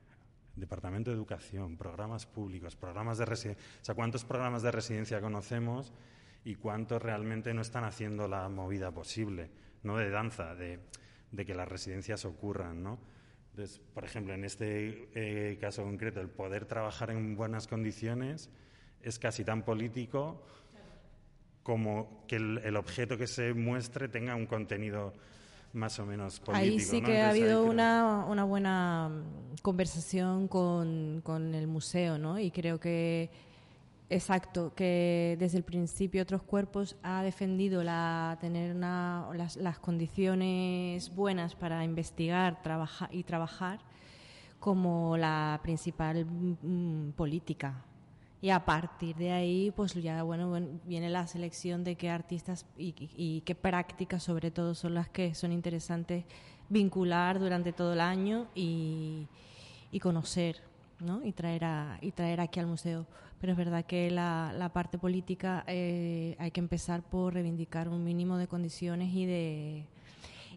Departamento 0.55 1.11
de 1.11 1.15
Educación, 1.15 1.77
programas 1.77 2.25
públicos, 2.25 2.75
programas 2.75 3.17
de 3.17 3.25
residencia. 3.25 3.63
O 3.81 3.85
sea, 3.85 3.95
¿cuántos 3.95 4.25
programas 4.25 4.61
de 4.63 4.71
residencia 4.71 5.21
conocemos 5.21 5.93
y 6.43 6.55
cuántos 6.55 7.01
realmente 7.01 7.53
no 7.53 7.61
están 7.61 7.83
haciendo 7.83 8.27
la 8.27 8.49
movida 8.49 8.91
posible? 8.91 9.49
No 9.83 9.97
de 9.97 10.09
danza, 10.09 10.55
de, 10.55 10.79
que 11.45 11.55
las 11.55 11.67
residencias 11.67 12.25
ocurran, 12.25 12.83
¿no? 12.83 12.99
Entonces, 13.51 13.79
por 13.93 14.05
ejemplo, 14.05 14.33
en 14.33 14.45
este 14.45 15.09
eh, 15.13 15.57
caso 15.59 15.83
concreto, 15.83 16.21
el 16.21 16.29
poder 16.29 16.65
trabajar 16.65 17.11
en 17.11 17.35
buenas 17.35 17.67
condiciones 17.67 18.49
es 19.01 19.19
casi 19.19 19.43
tan 19.43 19.63
político 19.63 20.45
como 21.63 22.23
que 22.27 22.37
el, 22.37 22.75
objeto 22.75 23.17
que 23.17 23.27
se 23.27 23.53
muestre 23.53 24.07
tenga 24.07 24.35
un 24.35 24.45
contenido 24.45 25.13
más 25.73 25.99
o 25.99 26.05
menos 26.05 26.39
político. 26.39 26.73
Ahí 26.73 26.79
sí 26.79 27.01
que 27.01 27.21
ha 27.21 27.29
habido 27.29 27.63
una, 27.63 28.25
una, 28.27 28.43
buena 28.43 29.11
conversación 29.61 30.47
con, 30.47 31.21
con, 31.23 31.55
el 31.55 31.67
museo, 31.67 32.17
¿no? 32.17 32.39
Y 32.39 32.51
creo 32.51 32.79
que 32.79 33.29
Exacto, 34.11 34.73
que 34.75 35.37
desde 35.39 35.57
el 35.57 35.63
principio 35.63 36.21
otros 36.21 36.43
cuerpos 36.43 36.97
ha 37.01 37.23
defendido 37.23 37.81
la 37.81 38.37
tener 38.41 38.75
una, 38.75 39.29
las, 39.33 39.55
las 39.55 39.79
condiciones 39.79 41.15
buenas 41.15 41.55
para 41.55 41.85
investigar 41.85 42.61
trabajar 42.61 43.07
y 43.13 43.23
trabajar 43.23 43.79
como 44.59 45.15
la 45.15 45.61
principal 45.63 46.25
mm, 46.25 47.11
política. 47.11 47.85
Y 48.41 48.49
a 48.49 48.65
partir 48.65 49.15
de 49.15 49.31
ahí, 49.31 49.71
pues 49.75 49.93
ya 49.93 50.23
bueno, 50.23 50.59
viene 50.85 51.09
la 51.09 51.27
selección 51.27 51.83
de 51.83 51.95
qué 51.95 52.09
artistas 52.09 52.65
y, 52.75 52.95
y, 53.15 53.41
qué 53.41 53.53
prácticas, 53.53 54.23
sobre 54.23 54.49
todo, 54.49 54.73
son 54.73 54.95
las 54.95 55.09
que 55.09 55.35
son 55.35 55.51
interesantes 55.51 56.25
vincular 56.67 57.39
durante 57.39 57.71
todo 57.71 57.93
el 57.93 58.01
año 58.01 58.47
y, 58.55 59.27
y 59.91 59.99
conocer, 59.99 60.57
¿no? 60.99 61.23
Y 61.23 61.33
traer 61.33 61.65
a, 61.65 61.99
y 62.01 62.11
traer 62.13 62.41
aquí 62.41 62.59
al 62.59 62.65
museo. 62.65 63.05
Pero 63.39 63.53
es 63.53 63.57
verdad 63.57 63.85
que 63.85 64.09
la, 64.09 64.53
la 64.57 64.69
parte 64.69 64.97
política 64.97 65.63
eh, 65.67 66.35
hay 66.39 66.49
que 66.49 66.61
empezar 66.61 67.03
por 67.03 67.35
reivindicar 67.35 67.89
un 67.89 68.03
mínimo 68.03 68.37
de 68.37 68.47
condiciones 68.47 69.13
y 69.13 69.25
de 69.25 69.85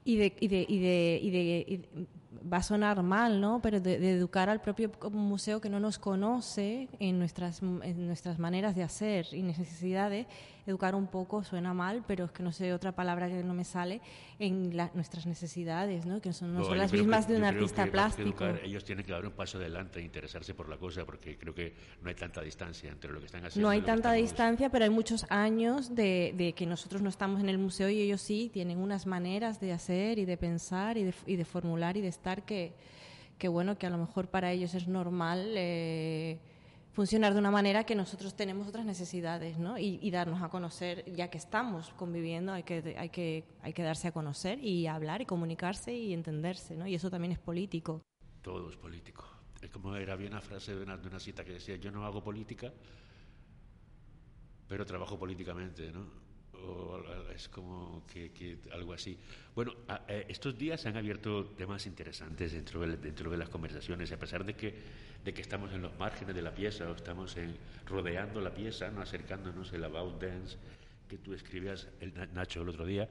y 0.04 0.16
de, 0.16 0.34
y 0.38 0.48
de, 0.48 0.66
y 0.68 0.78
de, 0.78 1.20
y 1.22 1.30
de 1.30 2.06
va 2.40 2.58
a 2.58 2.62
sonar 2.62 3.02
mal, 3.02 3.40
¿no? 3.40 3.60
Pero 3.62 3.80
de, 3.80 3.94
educar 4.10 4.48
al 4.48 4.60
propio 4.60 4.90
museo 5.10 5.60
que 5.60 5.68
no 5.68 5.80
nos 5.80 5.98
conoce 5.98 6.88
en 6.98 7.18
nuestras, 7.18 7.62
en 7.62 8.06
nuestras 8.06 8.38
maneras 8.38 8.74
de 8.74 8.82
hacer 8.82 9.26
y 9.32 9.42
necesidades, 9.42 10.26
educar 10.66 10.94
un 10.94 11.06
poco 11.06 11.44
suena 11.44 11.74
mal, 11.74 12.02
pero 12.06 12.24
es 12.26 12.30
que 12.30 12.42
no 12.42 12.52
sé 12.52 12.72
otra 12.72 12.92
palabra 12.92 13.28
que 13.28 13.42
no 13.42 13.54
me 13.54 13.64
sale, 13.64 14.00
en 14.38 14.74
nuestras 14.94 15.26
necesidades, 15.26 16.06
¿no? 16.06 16.20
Que 16.20 16.32
son, 16.32 16.54
no, 16.54 16.64
son 16.64 16.78
las 16.78 16.92
mismas 16.92 17.28
de 17.28 17.36
un 17.36 17.44
artista 17.44 17.86
plástico. 17.86 18.46
ellos 18.62 18.84
tienen 18.84 19.04
que 19.04 19.12
dar 19.12 19.24
un 19.24 19.32
paso 19.32 19.58
adelante 19.58 20.00
e 20.00 20.02
interesarse 20.02 20.54
por 20.54 20.68
la 20.68 20.76
cosa, 20.76 21.04
porque 21.04 21.36
creo 21.36 21.54
que 21.54 21.74
no 22.02 22.08
hay 22.08 22.14
tanta 22.14 22.40
distancia 22.40 22.90
entre 22.90 23.12
lo 23.12 23.20
que 23.20 23.26
están 23.26 23.44
haciendo. 23.44 23.66
No 23.66 23.70
hay 23.70 23.82
tanta 23.82 24.12
distancia, 24.12 24.70
pero 24.70 24.84
hay 24.84 24.90
muchos 24.90 25.26
años 25.30 25.94
de, 25.94 26.34
de, 26.36 26.52
que 26.54 26.66
nosotros 26.66 27.02
no 27.02 27.08
estamos 27.08 27.40
en 27.40 27.48
el 27.48 27.58
museo 27.58 27.88
y 27.88 28.00
ellos 28.00 28.20
sí 28.20 28.50
tienen 28.52 28.78
unas 28.78 29.06
maneras 29.06 29.60
de 29.60 29.72
hacer 29.72 30.18
y 30.18 30.24
de 30.24 30.36
pensar 30.36 30.96
y 30.96 31.04
de, 31.04 31.14
y 31.26 31.36
de 31.36 31.44
formular 31.44 31.96
y 31.96 32.00
de 32.00 32.08
estar 32.24 32.46
que, 32.46 32.72
que 33.36 33.48
bueno, 33.48 33.76
que 33.76 33.86
a 33.86 33.90
lo 33.90 33.98
mejor 33.98 34.28
para 34.28 34.50
ellos 34.50 34.74
es 34.74 34.88
normal 34.88 35.52
eh, 35.56 36.38
funcionar 36.92 37.34
de 37.34 37.38
una 37.38 37.50
manera 37.50 37.84
que 37.84 37.94
nosotros 37.94 38.34
tenemos 38.34 38.66
otras 38.66 38.86
necesidades, 38.86 39.58
¿no? 39.58 39.76
Y, 39.78 40.10
darnos 40.10 40.40
a 40.42 40.48
conocer, 40.48 41.04
ya 41.12 41.28
que 41.28 41.36
estamos 41.36 41.92
conviviendo, 41.94 42.52
hay 42.52 42.62
que, 42.62 42.96
hay, 42.98 43.10
que, 43.10 43.44
hay 43.60 43.74
que 43.74 43.82
darse 43.82 44.08
a 44.08 44.12
conocer 44.12 44.58
y 44.64 44.86
hablar 44.86 45.20
y 45.20 45.26
comunicarse 45.26 45.92
y 45.92 46.14
entenderse, 46.14 46.76
¿no? 46.76 46.86
Y 46.86 46.94
eso 46.94 47.10
también 47.10 47.32
es 47.32 47.38
político. 47.38 48.00
Todo 48.40 48.70
es 48.70 48.76
político. 48.76 49.24
Es 49.60 49.70
como 49.70 49.94
era, 49.96 50.14
había 50.14 50.28
una 50.28 50.40
frase 50.40 50.74
de 50.74 50.82
una, 50.82 50.96
de 50.96 51.08
una 51.08 51.18
cita 51.18 51.44
que 51.44 51.52
decía, 51.52 51.76
yo 51.76 51.90
no 51.90 52.06
hago 52.06 52.22
política, 52.22 52.72
pero 54.66 54.86
trabajo 54.86 55.18
políticamente, 55.18 55.92
¿no? 55.92 56.23
Es 57.34 57.48
como 57.48 58.02
que, 58.06 58.58
algo 58.72 58.92
así. 58.92 59.18
Bueno, 59.54 59.74
eh, 60.08 60.26
estos 60.28 60.56
días 60.56 60.80
se 60.80 60.88
han 60.88 60.96
abierto 60.96 61.46
temas 61.56 61.86
interesantes 61.86 62.52
dentro 62.52 62.80
de, 62.80 62.96
dentro 62.96 63.30
de 63.30 63.36
las 63.36 63.48
conversaciones, 63.48 64.12
a 64.12 64.18
pesar 64.18 64.44
de 64.44 64.54
que, 64.54 64.74
de 65.24 65.34
que 65.34 65.42
estamos 65.42 65.72
en 65.72 65.82
los 65.82 65.98
márgenes 65.98 66.34
de 66.34 66.42
la 66.42 66.54
pieza 66.54 66.88
o 66.88 66.94
estamos 66.94 67.36
rodeando 67.86 68.40
la 68.40 68.54
pieza, 68.54 68.90
¿no? 68.90 69.00
acercándonos 69.00 69.72
el 69.72 69.84
About 69.84 70.22
Dance 70.22 70.56
que 71.08 71.18
tú 71.18 71.34
escribías, 71.34 71.88
el 72.00 72.14
Nacho, 72.32 72.62
el 72.62 72.68
otro 72.68 72.86
día. 72.86 73.08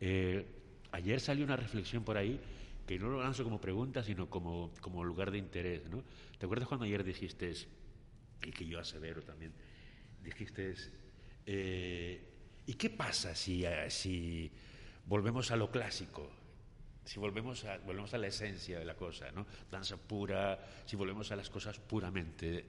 Eh, 0.00 0.44
ayer 0.92 1.20
salió 1.20 1.44
una 1.44 1.56
reflexión 1.56 2.02
por 2.02 2.16
ahí 2.16 2.40
que 2.86 2.98
no 2.98 3.08
lo 3.08 3.22
lanzo 3.22 3.44
como 3.44 3.60
pregunta, 3.60 4.02
sino 4.02 4.28
como, 4.28 4.72
como 4.80 5.04
lugar 5.04 5.30
de 5.30 5.38
interés. 5.38 5.88
¿no? 5.88 6.02
¿Te 6.38 6.46
acuerdas 6.46 6.66
cuando 6.66 6.86
ayer 6.86 7.04
dijiste, 7.04 7.52
y 8.42 8.50
que 8.50 8.66
yo 8.66 8.80
asevero 8.80 9.22
también, 9.22 9.52
dijiste... 10.22 10.74
Eh, 11.46 12.29
¿Y 12.70 12.74
qué 12.74 12.88
pasa 12.88 13.34
si, 13.34 13.64
eh, 13.64 13.90
si 13.90 14.48
volvemos 15.06 15.50
a 15.50 15.56
lo 15.56 15.72
clásico? 15.72 16.30
Si 17.04 17.18
volvemos 17.18 17.64
a, 17.64 17.78
volvemos 17.78 18.14
a 18.14 18.18
la 18.18 18.28
esencia 18.28 18.78
de 18.78 18.84
la 18.84 18.94
cosa, 18.94 19.32
¿no? 19.32 19.44
Danza 19.68 19.96
pura, 19.96 20.56
si 20.84 20.94
volvemos 20.94 21.32
a 21.32 21.36
las 21.36 21.50
cosas 21.50 21.80
puramente 21.80 22.64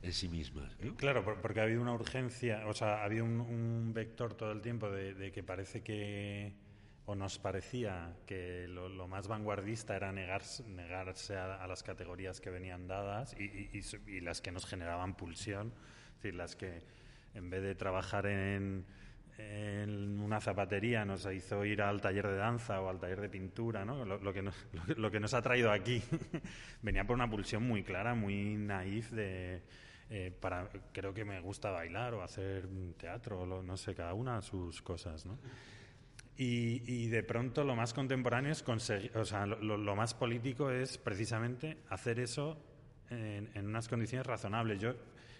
en 0.00 0.12
sí 0.12 0.28
mismas. 0.28 0.76
Claro, 0.96 1.24
porque 1.42 1.58
ha 1.58 1.64
habido 1.64 1.82
una 1.82 1.92
urgencia, 1.92 2.68
o 2.68 2.72
sea, 2.72 2.98
ha 3.00 3.04
habido 3.04 3.24
un, 3.24 3.90
vector 3.92 4.34
todo 4.34 4.52
el 4.52 4.62
tiempo 4.62 4.88
de, 4.88 5.32
que 5.32 5.42
parece 5.42 5.82
que, 5.82 6.52
o 7.06 7.16
nos 7.16 7.40
parecía 7.40 8.14
que 8.26 8.68
lo, 8.68 9.08
más 9.08 9.26
vanguardista 9.26 9.96
era 9.96 10.12
negarse, 10.12 10.62
negarse 10.68 11.36
a, 11.36 11.66
las 11.66 11.82
categorías 11.82 12.40
que 12.40 12.50
venían 12.50 12.86
dadas 12.86 13.34
y, 13.36 13.76
y, 14.06 14.20
las 14.20 14.40
que 14.40 14.52
nos 14.52 14.66
generaban 14.66 15.16
pulsión, 15.16 15.72
es 16.10 16.22
decir, 16.22 16.34
las 16.36 16.54
que 16.54 16.84
en 17.34 17.50
vez 17.50 17.64
de 17.64 17.74
trabajar 17.74 18.26
en 18.26 18.86
en 19.38 20.20
una 20.20 20.40
zapatería 20.40 21.04
nos 21.04 21.26
hizo 21.26 21.64
ir 21.64 21.82
al 21.82 22.00
taller 22.00 22.26
de 22.26 22.36
danza 22.36 22.80
o 22.80 22.88
al 22.88 22.98
taller 22.98 23.20
de 23.20 23.28
pintura, 23.28 23.84
¿no? 23.84 24.04
lo, 24.04 24.32
que, 24.32 24.42
nos, 24.42 24.54
lo, 24.96 25.10
que 25.10 25.20
nos 25.20 25.34
ha 25.34 25.42
traído 25.42 25.70
aquí 25.70 26.02
venía 26.82 27.06
por 27.06 27.14
una 27.14 27.28
pulsión 27.28 27.62
muy 27.62 27.82
clara, 27.82 28.14
muy 28.14 28.56
naif 28.56 29.10
de... 29.10 29.62
Eh, 30.08 30.32
para, 30.40 30.68
creo 30.92 31.12
que 31.12 31.24
me 31.24 31.40
gusta 31.40 31.70
bailar 31.72 32.14
o 32.14 32.22
hacer 32.22 32.68
teatro, 32.96 33.40
o 33.40 33.62
no 33.62 33.76
sé, 33.76 33.92
cada 33.92 34.14
una 34.14 34.40
sus 34.40 34.80
cosas, 34.80 35.26
¿no? 35.26 35.36
Y, 36.38 37.08
de 37.08 37.22
pronto 37.22 37.64
lo 37.64 37.74
más 37.74 37.92
contemporáneo 37.92 38.52
es 38.52 38.62
conseguir, 38.62 39.10
o 39.16 39.24
sea, 39.24 39.46
lo, 39.46 39.96
más 39.96 40.14
político 40.14 40.70
es 40.70 40.98
precisamente 40.98 41.78
hacer 41.88 42.20
eso 42.20 42.56
en, 43.08 43.50
en, 43.54 43.66
unas 43.66 43.88
condiciones 43.88 44.26
razonables. 44.26 44.78
Yo 44.78 44.94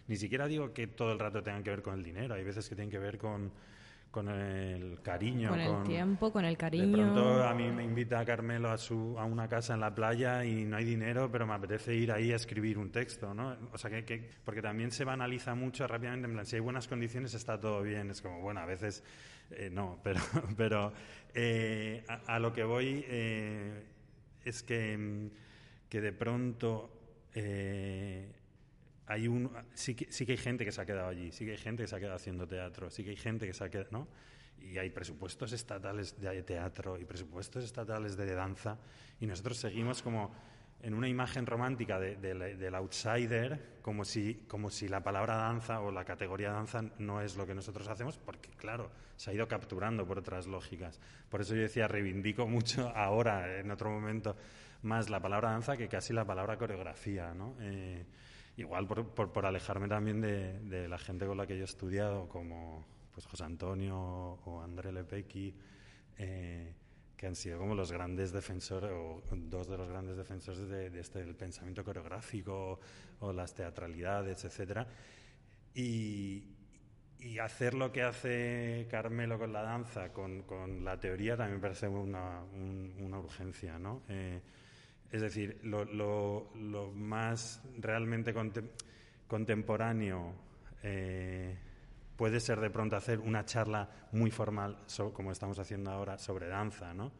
ni 0.09 0.16
siquiera 0.16 0.49
digo 0.49 0.72
que 0.72 0.86
todo 0.86 1.12
el 1.12 1.18
rato 1.18 1.42
tengan 1.42 1.62
que 1.62 1.70
ver 1.70 1.82
con 1.82 1.94
el 1.94 2.03
dinero, 2.03 2.34
hay 2.34 2.42
veces 2.42 2.68
que 2.68 2.74
tienen 2.74 2.90
que 2.90 2.99
ver 2.99 3.18
con 3.18 3.53
con 4.17 4.31
el 4.31 4.99
cariño. 5.03 5.51
Con 5.51 5.61
el 5.61 5.83
tiempo, 5.83 6.33
con 6.33 6.47
el 6.47 6.57
cariño. 6.57 6.87
De 6.87 7.03
pronto 7.03 7.45
a 7.45 7.53
mí 7.53 7.71
me 7.71 7.85
invita 7.85 8.25
Carmelo 8.25 8.71
a, 8.71 8.79
su, 8.79 9.14
a 9.19 9.27
una 9.27 9.47
casa 9.47 9.75
en 9.75 9.81
la 9.81 9.95
playa 9.95 10.43
y 10.43 10.64
no 10.64 10.79
hay 10.79 10.87
dinero, 10.87 11.31
pero 11.31 11.47
me 11.47 11.53
apetece 11.53 11.95
ir 11.95 12.11
ahí 12.11 12.33
a 12.33 12.37
escribir 12.37 12.79
un 12.79 12.91
texto, 12.91 13.35
¿no? 13.35 13.55
O 13.75 13.77
sea, 13.77 13.91
que, 13.91 14.31
porque 14.43 14.62
también 14.62 14.91
se 14.91 15.05
banaliza 15.05 15.55
mucho 15.55 15.87
rápidamente, 15.87 16.29
en 16.29 16.33
plan, 16.33 16.47
si 16.47 16.57
hay 16.57 16.62
buenas 16.62 16.89
condiciones 16.89 17.35
está 17.35 17.61
todo 17.61 17.83
bien. 17.83 18.11
Es 18.11 18.23
como, 18.23 18.41
bueno, 18.41 18.61
a 18.61 18.64
veces 18.64 19.05
eh, 19.51 19.69
no, 19.71 20.01
pero, 20.03 20.21
pero 20.57 20.95
eh, 21.35 22.03
a, 22.09 22.39
lo 22.39 22.55
que 22.55 22.64
voy 22.64 23.05
eh, 23.07 23.85
es 24.47 24.62
que, 24.62 25.29
que 25.91 26.01
de 26.01 26.12
pronto 26.12 26.91
hay 29.07 29.29
un, 29.29 29.51
sí, 29.75 29.95
que, 29.95 30.11
sí 30.11 30.27
que 30.27 30.33
hay 30.33 30.39
gente 30.39 30.65
que 30.65 30.73
se 30.73 30.81
ha 30.81 30.87
quedado 30.87 31.09
allí, 31.09 31.31
sí 31.33 31.45
que 31.45 31.53
hay 31.53 31.59
gente 31.59 31.83
que 31.83 31.89
se 31.89 31.97
ha 31.97 31.99
quedado 31.99 32.17
haciendo 32.17 32.47
teatro, 32.47 32.91
sí 32.91 33.05
que 33.05 33.11
hay 33.11 33.17
gente 33.17 33.47
que 33.47 33.55
se 33.55 33.65
ha 33.65 33.69
quedado, 33.69 33.89
¿no? 33.93 34.09
Y 34.61 34.79
hay 34.79 34.91
presupuestos 34.91 35.53
estatales 35.53 36.21
de 36.21 36.43
teatro 36.43 36.99
y 36.99 37.05
presupuestos 37.05 37.65
estatales 37.65 38.17
de 38.17 38.35
danza 38.35 38.79
y 39.21 39.27
nosotros 39.27 39.59
seguimos 39.59 40.03
como 40.03 40.35
en 40.83 40.95
una 40.95 41.09
imagen 41.09 41.47
romántica 41.47 41.99
del 41.99 42.75
outsider, 42.75 43.79
como 43.83 44.05
si, 44.05 44.35
como 44.47 44.71
si 44.71 44.89
la 44.89 45.03
palabra 45.03 45.37
danza 45.37 45.81
o 45.81 45.91
la 45.91 46.05
categoría 46.05 46.51
danza 46.53 46.83
no 46.99 47.21
es 47.21 47.37
lo 47.37 47.47
que 47.47 47.55
nosotros 47.55 47.89
hacemos, 47.89 48.19
porque 48.19 48.51
claro, 48.51 48.91
se 49.17 49.31
ha 49.31 49.35
ido 49.35 49.49
capturando 49.49 50.07
por 50.07 50.19
otras 50.19 50.47
lógicas. 50.47 51.01
Por 51.29 51.41
eso 51.41 51.55
yo 51.55 51.63
decía, 51.63 51.89
reivindico 51.89 52.47
mucho 52.47 52.93
ahora, 52.95 53.59
en 53.59 53.71
otro 53.71 53.91
momento, 53.91 54.37
más 54.83 55.09
la 55.09 55.21
palabra 55.21 55.51
danza 55.51 55.77
que 55.77 55.89
casi 55.89 56.13
la 56.13 56.25
palabra 56.25 56.57
coreografía, 56.57 57.35
¿no? 57.35 57.57
Eh, 57.61 58.05
Igual 58.57 58.87
por, 58.87 59.31
por, 59.33 59.45
alejarme 59.47 59.87
también 59.87 60.21
de, 60.21 60.59
de, 60.61 60.89
la 60.89 60.99
gente 60.99 61.27
con 61.27 61.37
la 61.37 61.47
que 61.47 61.57
yo 61.57 61.63
he 61.63 61.65
estudiado, 61.65 62.27
como 62.29 62.87
pues 63.13 63.27
José 63.27 63.45
Antonio 63.45 63.97
o 63.99 64.63
André 64.63 64.93
Lepecki, 64.93 65.55
eh, 66.19 66.75
que 67.17 67.27
han 67.27 67.35
sido 67.35 67.59
como 67.59 67.75
los 67.75 67.93
grandes 67.93 68.33
defensores, 68.33 68.91
o 68.93 69.23
dos 69.31 69.69
de 69.69 69.77
los 69.77 69.89
grandes 69.89 70.17
defensores 70.17 70.69
de, 70.69 71.01
este, 71.01 71.21
del 71.21 71.35
pensamiento 71.35 71.85
coreográfico 71.85 72.79
o 73.21 73.33
las 73.33 73.55
teatralidades, 73.55 74.45
etcétera. 74.45 74.87
Y, 75.75 76.45
y 77.19 77.39
hacer 77.39 77.75
lo 77.75 77.93
que 77.93 78.03
hace 78.03 78.87
Carmelo 78.91 79.39
con 79.39 79.53
la 79.53 79.63
danza, 79.63 80.13
con, 80.13 80.43
con 80.43 80.85
la 80.85 81.01
teoría, 81.01 81.37
también 81.37 81.61
parece 81.61 81.89
una, 81.89 82.43
una 82.43 83.19
urgencia, 83.19 83.79
¿no? 83.79 84.03
Eh, 84.09 84.41
es 85.13 85.21
decir, 85.21 85.59
lo, 85.63 86.51
más 86.95 87.63
realmente 87.79 88.35
contemporáneo 89.27 90.35
eh, 90.83 91.57
puede 92.17 92.41
ser 92.41 92.61
de 92.61 92.71
pronto 92.71 92.97
hacer 92.97 93.21
una 93.21 93.45
charla 93.45 93.89
muy 94.13 94.31
formal, 94.31 94.79
como 95.13 95.33
estamos 95.33 95.59
haciendo 95.59 95.91
ahora, 95.91 96.19
sobre 96.19 96.49
danza, 96.49 96.93
¿no? 96.95 97.13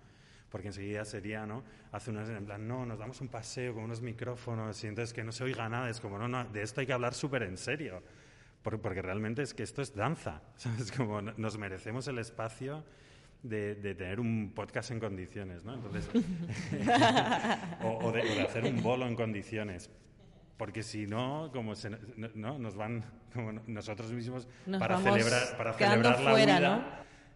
Porque 0.51 0.69
enseguida 0.69 1.05
sería, 1.05 1.45
¿no? 1.45 1.65
Hace 1.93 2.11
unas, 2.11 2.29
en 2.29 2.45
plan, 2.45 2.67
no, 2.67 2.87
nos 2.87 2.99
damos 2.99 3.21
un 3.21 3.29
paseo 3.29 3.75
con 3.75 3.85
unos 3.85 4.01
micrófonos 4.01 4.83
y 4.85 4.87
entonces 4.87 5.13
que 5.13 5.25
no 5.25 5.33
se 5.33 5.45
oiga 5.45 5.69
nada. 5.69 5.91
Es 5.91 6.01
como, 6.01 6.19
no, 6.19 6.29
no, 6.29 6.45
de 6.45 6.63
esto 6.63 6.81
hay 6.81 6.87
que 6.87 6.93
hablar 6.93 7.15
súper 7.15 7.43
en 7.43 7.57
serio. 7.57 8.03
Porque, 8.63 9.01
realmente 9.01 9.43
es 9.43 9.55
que 9.55 9.63
esto 9.63 9.83
es 9.83 9.95
danza. 9.95 10.43
Es 10.81 10.91
como, 10.93 11.21
nos 11.21 11.59
merecemos 11.59 12.09
el 12.09 12.19
espacio 12.19 12.85
de, 13.43 13.75
tener 13.95 14.19
un 14.21 14.53
podcast 14.55 14.91
en 14.91 15.01
condiciones, 15.01 15.65
¿no? 15.65 15.75
Entonces, 15.75 16.09
o, 17.83 18.13
de, 18.13 18.41
hacer 18.43 18.65
un 18.65 18.83
bolo 18.83 19.07
en 19.07 19.15
condiciones. 19.15 19.91
porque 20.57 20.83
si 20.83 21.07
no, 21.07 21.51
como 21.53 21.75
se, 21.75 21.91
no, 22.35 22.59
nos 22.59 22.77
van, 22.77 23.05
como 23.33 23.53
nosotros 23.67 24.13
mismos, 24.13 24.49
Nos 24.67 24.81
para 24.81 24.99
celebrar, 24.99 25.57
para 25.57 25.73
celebrar 25.75 26.21
la 26.21 26.31
fuera, 26.33 26.57
huida. 26.57 26.77
¿no? 26.77 26.85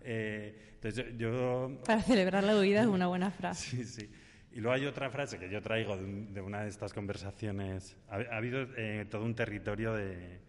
eh, 0.02 0.72
entonces 0.74 1.04
yo, 1.18 1.30
yo- 1.30 1.80
Para 1.84 2.00
celebrar 2.02 2.42
la 2.44 2.56
huida 2.58 2.80
es 2.80 2.86
una 2.86 3.06
buena 3.06 3.30
frase. 3.30 3.76
Sí, 3.76 3.84
sí. 3.84 4.10
Y 4.52 4.60
luego 4.60 4.74
hay 4.74 4.86
otra 4.86 5.10
frase 5.10 5.38
que 5.38 5.48
yo 5.50 5.60
traigo 5.62 5.96
de, 5.96 6.04
un- 6.04 6.32
de 6.34 6.40
una 6.40 6.62
de 6.62 6.70
estas 6.70 6.92
conversaciones. 6.94 7.96
Ha, 8.08 8.16
ha 8.32 8.36
habido 8.38 8.66
eh, 8.76 9.06
todo 9.08 9.24
un 9.24 9.34
territorio 9.34 9.92
de 9.94 10.40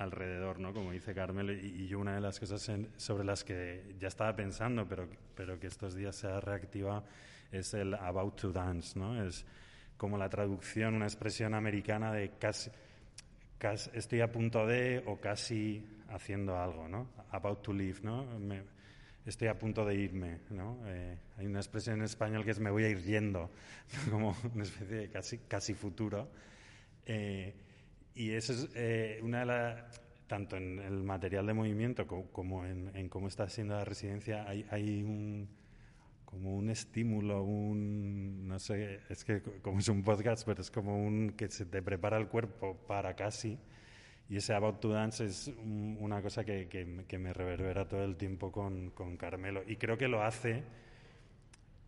alrededor, 0.00 0.58
¿no? 0.58 0.72
Como 0.72 0.92
dice 0.92 1.14
Carmelo, 1.14 1.52
y, 1.52 1.86
yo 1.86 1.98
una 1.98 2.14
de 2.14 2.22
las 2.22 2.40
cosas 2.40 2.70
sobre 2.96 3.24
las 3.24 3.44
que 3.44 3.94
ya 3.98 4.08
estaba 4.08 4.34
pensando, 4.34 4.88
pero, 4.88 5.06
pero 5.34 5.60
que 5.60 5.66
estos 5.66 5.94
días 5.94 6.16
se 6.16 6.26
ha 6.26 6.40
reactivado, 6.40 7.04
es 7.52 7.74
el 7.74 7.94
about 7.94 8.40
to 8.40 8.50
dance, 8.50 8.98
¿no? 8.98 9.22
Es 9.22 9.44
como 9.98 10.16
la 10.16 10.30
traducción, 10.30 10.94
una 10.94 11.04
expresión 11.04 11.54
americana 11.54 12.12
de 12.12 12.30
casi, 12.38 12.70
casi 13.58 13.90
estoy 13.92 14.22
a 14.22 14.32
punto 14.32 14.66
de 14.66 15.02
o 15.06 15.20
casi 15.20 15.86
haciendo 16.08 16.58
algo, 16.58 16.88
¿no? 16.88 17.08
About 17.30 17.62
to 17.62 17.74
leave, 17.74 18.00
¿no? 18.02 18.26
Estoy 19.26 19.48
a 19.48 19.58
punto 19.58 19.84
de 19.84 19.96
irme, 19.96 20.40
¿no? 20.48 20.78
Eh, 20.86 21.18
hay 21.36 21.46
una 21.46 21.60
expresión 21.60 21.98
en 21.98 22.04
español 22.04 22.42
que 22.42 22.52
es 22.52 22.58
me 22.58 22.70
voy 22.70 22.84
a 22.84 22.88
ir 22.88 23.02
yendo, 23.02 23.50
como 24.10 24.34
una 24.54 24.62
especie 24.62 24.96
de 24.96 25.10
casi, 25.10 25.38
casi 25.40 25.74
futuro. 25.74 26.30
Eh, 27.04 27.54
y 28.24 28.32
eso 28.32 28.52
es 28.52 28.68
eh, 28.74 29.20
una 29.22 29.40
de 29.40 29.46
las... 29.46 30.00
Tanto 30.26 30.56
en 30.56 30.78
el 30.78 31.02
material 31.02 31.44
de 31.46 31.54
movimiento 31.54 32.06
co- 32.06 32.30
como, 32.32 32.64
en, 32.64 32.92
en 32.94 33.08
cómo 33.08 33.26
está 33.26 33.48
siendo 33.48 33.74
la 33.74 33.84
residencia, 33.84 34.48
hay, 34.48 34.64
un, 35.02 35.48
como 36.24 36.56
un 36.56 36.70
estímulo, 36.70 37.42
un... 37.42 38.46
No 38.46 38.58
sé, 38.60 39.00
es 39.08 39.24
que 39.24 39.42
co- 39.42 39.52
como 39.62 39.80
es 39.80 39.88
un 39.88 40.04
podcast, 40.04 40.46
pero 40.46 40.60
es 40.60 40.70
como 40.70 41.04
un 41.04 41.30
que 41.30 41.48
se 41.50 41.66
te 41.66 41.82
prepara 41.82 42.16
el 42.16 42.28
cuerpo 42.28 42.76
para 42.86 43.16
casi. 43.16 43.58
Y 44.28 44.36
ese 44.36 44.54
About 44.54 44.78
to 44.80 44.90
Dance 44.90 45.24
es 45.24 45.48
un- 45.48 45.96
una 46.00 46.22
cosa 46.22 46.44
que, 46.44 46.68
que 46.68 47.04
que 47.08 47.18
me 47.18 47.32
reverbera 47.32 47.88
todo 47.88 48.04
el 48.04 48.14
tiempo 48.16 48.52
con, 48.52 48.90
con 48.90 49.16
Carmelo. 49.16 49.64
Y 49.66 49.76
creo 49.76 49.98
que 49.98 50.06
lo 50.06 50.22
hace 50.22 50.62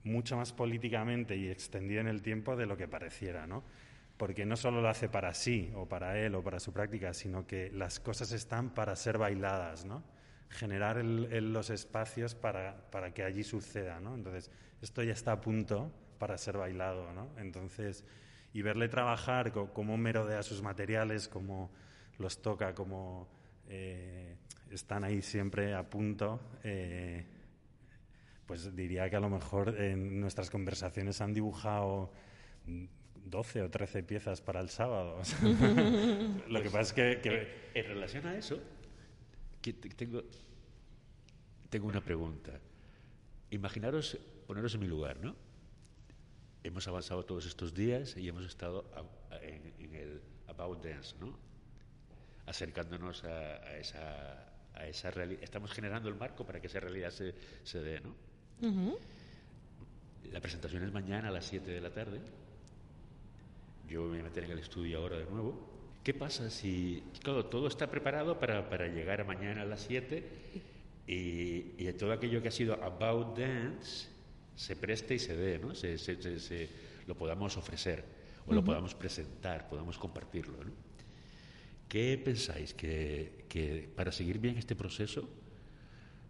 mucho 0.05 0.37
más 0.37 0.53
políticamente 0.53 1.37
y 1.37 1.49
extendido 1.49 2.01
en 2.01 2.09
el 2.09 2.22
tiempo 2.22 2.57
de 2.57 2.66
lo 2.66 2.76
que 2.76 2.89
pareciera, 2.89 3.47
¿no? 3.47 3.62
Porque 4.22 4.46
no 4.46 4.56
solo 4.56 4.80
lo 4.80 4.88
hace 4.88 5.08
para 5.08 5.34
sí 5.34 5.72
o 5.74 5.88
para 5.88 6.16
él 6.16 6.36
o 6.36 6.44
para 6.44 6.60
su 6.60 6.72
práctica, 6.72 7.12
sino 7.12 7.44
que 7.44 7.72
las 7.72 7.98
cosas 7.98 8.30
están 8.30 8.70
para 8.70 8.94
ser 8.94 9.18
bailadas, 9.18 9.84
¿no? 9.84 10.04
Generar 10.48 11.04
los 11.04 11.70
espacios 11.70 12.36
para, 12.36 12.88
para 12.92 13.12
que 13.12 13.24
allí 13.24 13.42
suceda. 13.42 13.98
Entonces, 13.98 14.52
esto 14.80 15.02
ya 15.02 15.12
está 15.12 15.32
a 15.32 15.40
punto 15.40 15.90
para 16.20 16.38
ser 16.38 16.56
bailado, 16.56 17.12
¿no? 17.12 17.30
Entonces, 17.36 18.04
y 18.52 18.62
verle 18.62 18.88
trabajar, 18.88 19.50
cómo 19.50 19.96
merodea 19.96 20.44
sus 20.44 20.62
materiales, 20.62 21.26
cómo 21.26 21.72
los 22.18 22.40
toca, 22.42 22.76
cómo 22.76 23.26
eh, 23.66 24.36
están 24.70 25.02
ahí 25.02 25.20
siempre 25.20 25.74
a 25.74 25.90
punto, 25.90 26.40
eh, 26.62 27.26
pues 28.46 28.76
diría 28.76 29.10
que 29.10 29.16
a 29.16 29.20
lo 29.20 29.30
mejor 29.30 29.80
en 29.80 30.20
nuestras 30.20 30.48
conversaciones 30.48 31.20
han 31.20 31.34
dibujado 31.34 32.12
12 33.24 33.62
o 33.62 33.70
13 33.70 34.02
piezas 34.02 34.40
para 34.40 34.60
el 34.60 34.68
sábado. 34.68 35.20
Lo 36.48 36.62
que 36.62 36.70
pasa 36.70 36.80
es 36.80 36.92
que, 36.92 37.20
que- 37.22 37.70
En 37.74 37.86
relación 37.86 38.26
a 38.26 38.36
eso, 38.36 38.58
que 39.62 39.72
tengo, 39.72 40.22
tengo 41.70 41.86
una 41.88 42.00
pregunta. 42.00 42.52
Imaginaros, 43.50 44.18
poneros 44.46 44.74
en 44.74 44.80
mi 44.80 44.86
lugar, 44.88 45.18
¿no? 45.20 45.34
Hemos 46.64 46.86
avanzado 46.88 47.24
todos 47.24 47.46
estos 47.46 47.74
días 47.74 48.16
y 48.16 48.28
hemos 48.28 48.44
estado 48.46 48.84
en, 49.42 49.72
en 49.78 49.94
el 49.94 50.20
About 50.48 50.84
Dance, 50.84 51.14
¿no? 51.20 51.36
Acercándonos 52.46 53.24
a, 53.24 53.56
a 53.64 53.76
esa, 53.78 54.52
a 54.74 54.86
esa 54.86 55.10
realidad. 55.10 55.42
Estamos 55.42 55.72
generando 55.72 56.08
el 56.08 56.14
marco 56.16 56.44
para 56.44 56.60
que 56.60 56.66
esa 56.66 56.80
realidad 56.80 57.10
se, 57.10 57.34
se 57.64 57.80
dé, 57.80 58.00
¿no? 58.00 58.14
La 60.30 60.40
presentación 60.40 60.82
es 60.84 60.92
mañana 60.92 61.28
a 61.28 61.30
las 61.30 61.46
7 61.46 61.70
de 61.70 61.80
la 61.80 61.90
tarde. 61.90 62.20
Yo 63.89 64.03
me 64.03 64.09
voy 64.09 64.18
a 64.20 64.22
meter 64.24 64.45
en 64.45 64.53
el 64.53 64.59
estudio 64.59 64.99
ahora 64.99 65.18
de 65.18 65.26
nuevo. 65.26 65.68
¿Qué 66.03 66.14
pasa 66.14 66.51
si, 66.51 67.03
claro, 67.22 67.47
todo 67.47 67.68
está 67.68 67.91
preparado 67.91 68.39
para, 68.39 68.68
para 68.68 68.89
llegar 68.89 69.20
a 69.20 69.24
mañana 69.24 69.62
a 69.62 69.64
las 69.64 69.83
7 69.83 70.24
y, 71.07 71.74
y 71.78 71.93
todo 71.99 72.12
aquello 72.12 72.43
que 72.43 72.49
ha 72.49 72.53
sido 72.53 72.74
about 72.83 73.39
dance 73.39 74.09
se 74.57 74.76
preste 74.76 75.14
y 75.14 75.18
se 75.18 75.37
dé, 75.37 75.59
¿no? 75.59 75.74
Se, 75.74 75.99
se- 75.99 76.20
se- 76.20 76.41
se- 76.41 76.68
lo 77.07 77.14
podamos 77.16 77.57
ofrecer 77.57 78.05
o 78.47 78.53
lo 78.55 78.64
podamos 78.64 78.95
presentar, 78.95 79.68
podamos 79.68 79.99
compartirlo, 79.99 80.64
¿no? 80.64 80.72
¿Qué 81.89 82.20
pensáis 82.24 82.74
que, 82.74 83.45
que 83.49 83.89
para 83.95 84.11
seguir 84.12 84.39
bien 84.39 84.57
este 84.59 84.74
proceso 84.74 85.28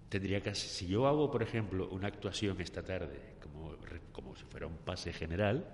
tendría 0.09 0.43
que 0.43 0.55
si 0.55 0.87
yo 0.89 1.07
hago 1.07 1.31
por 1.31 1.43
ejemplo 1.43 1.89
una 1.89 2.09
actuación 2.09 2.61
esta 2.61 2.83
tarde 2.83 3.19
como 3.43 3.77
como 4.13 4.37
si 4.37 4.45
fuera 4.45 4.67
un 4.67 4.77
pase 4.77 5.13
general 5.13 5.65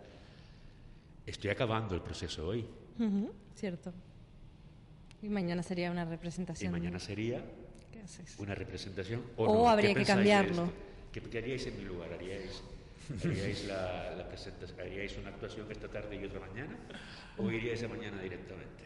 estoy 1.31 1.51
acabando 1.51 1.95
el 1.95 2.01
proceso 2.03 2.47
hoy 2.49 2.67
Cierto. 3.55 3.93
Y 5.23 5.29
mañana 5.29 5.63
sería 5.63 5.91
una 5.91 6.03
y 6.03 6.07
representación. 6.07 6.73
mañana 6.73 6.99
sería 6.99 7.43
¿Qué 7.93 8.01
haces? 8.01 8.37
una 8.39 8.55
representación 8.55 9.23
O 9.37 9.45
o, 9.45 9.55
no. 9.65 9.69
habría 9.69 9.91
¿Qué 9.95 10.01
que 10.01 10.07
cambiarlo. 10.07 10.73
¿Qué, 11.13 11.21
qué 11.21 11.39
haríais 11.39 11.67
en 11.67 11.77
mi 11.79 11.85
lugar? 11.85 12.13
¿Haríais, 12.13 12.63
haríais 13.25 13.67
la, 13.67 14.15
la 14.17 14.29
presentación, 14.29 14.81
haríais 14.81 15.17
una 15.19 15.31
actuación 15.31 15.67
esta 15.71 15.89
tarde 15.89 16.17
y 16.21 16.25
otra 16.25 16.41
mañana? 16.41 16.77
¿O 17.39 17.51
iríais 17.51 17.81
de 17.81 17.89
mañana 17.89 18.21
directamente? 18.21 18.85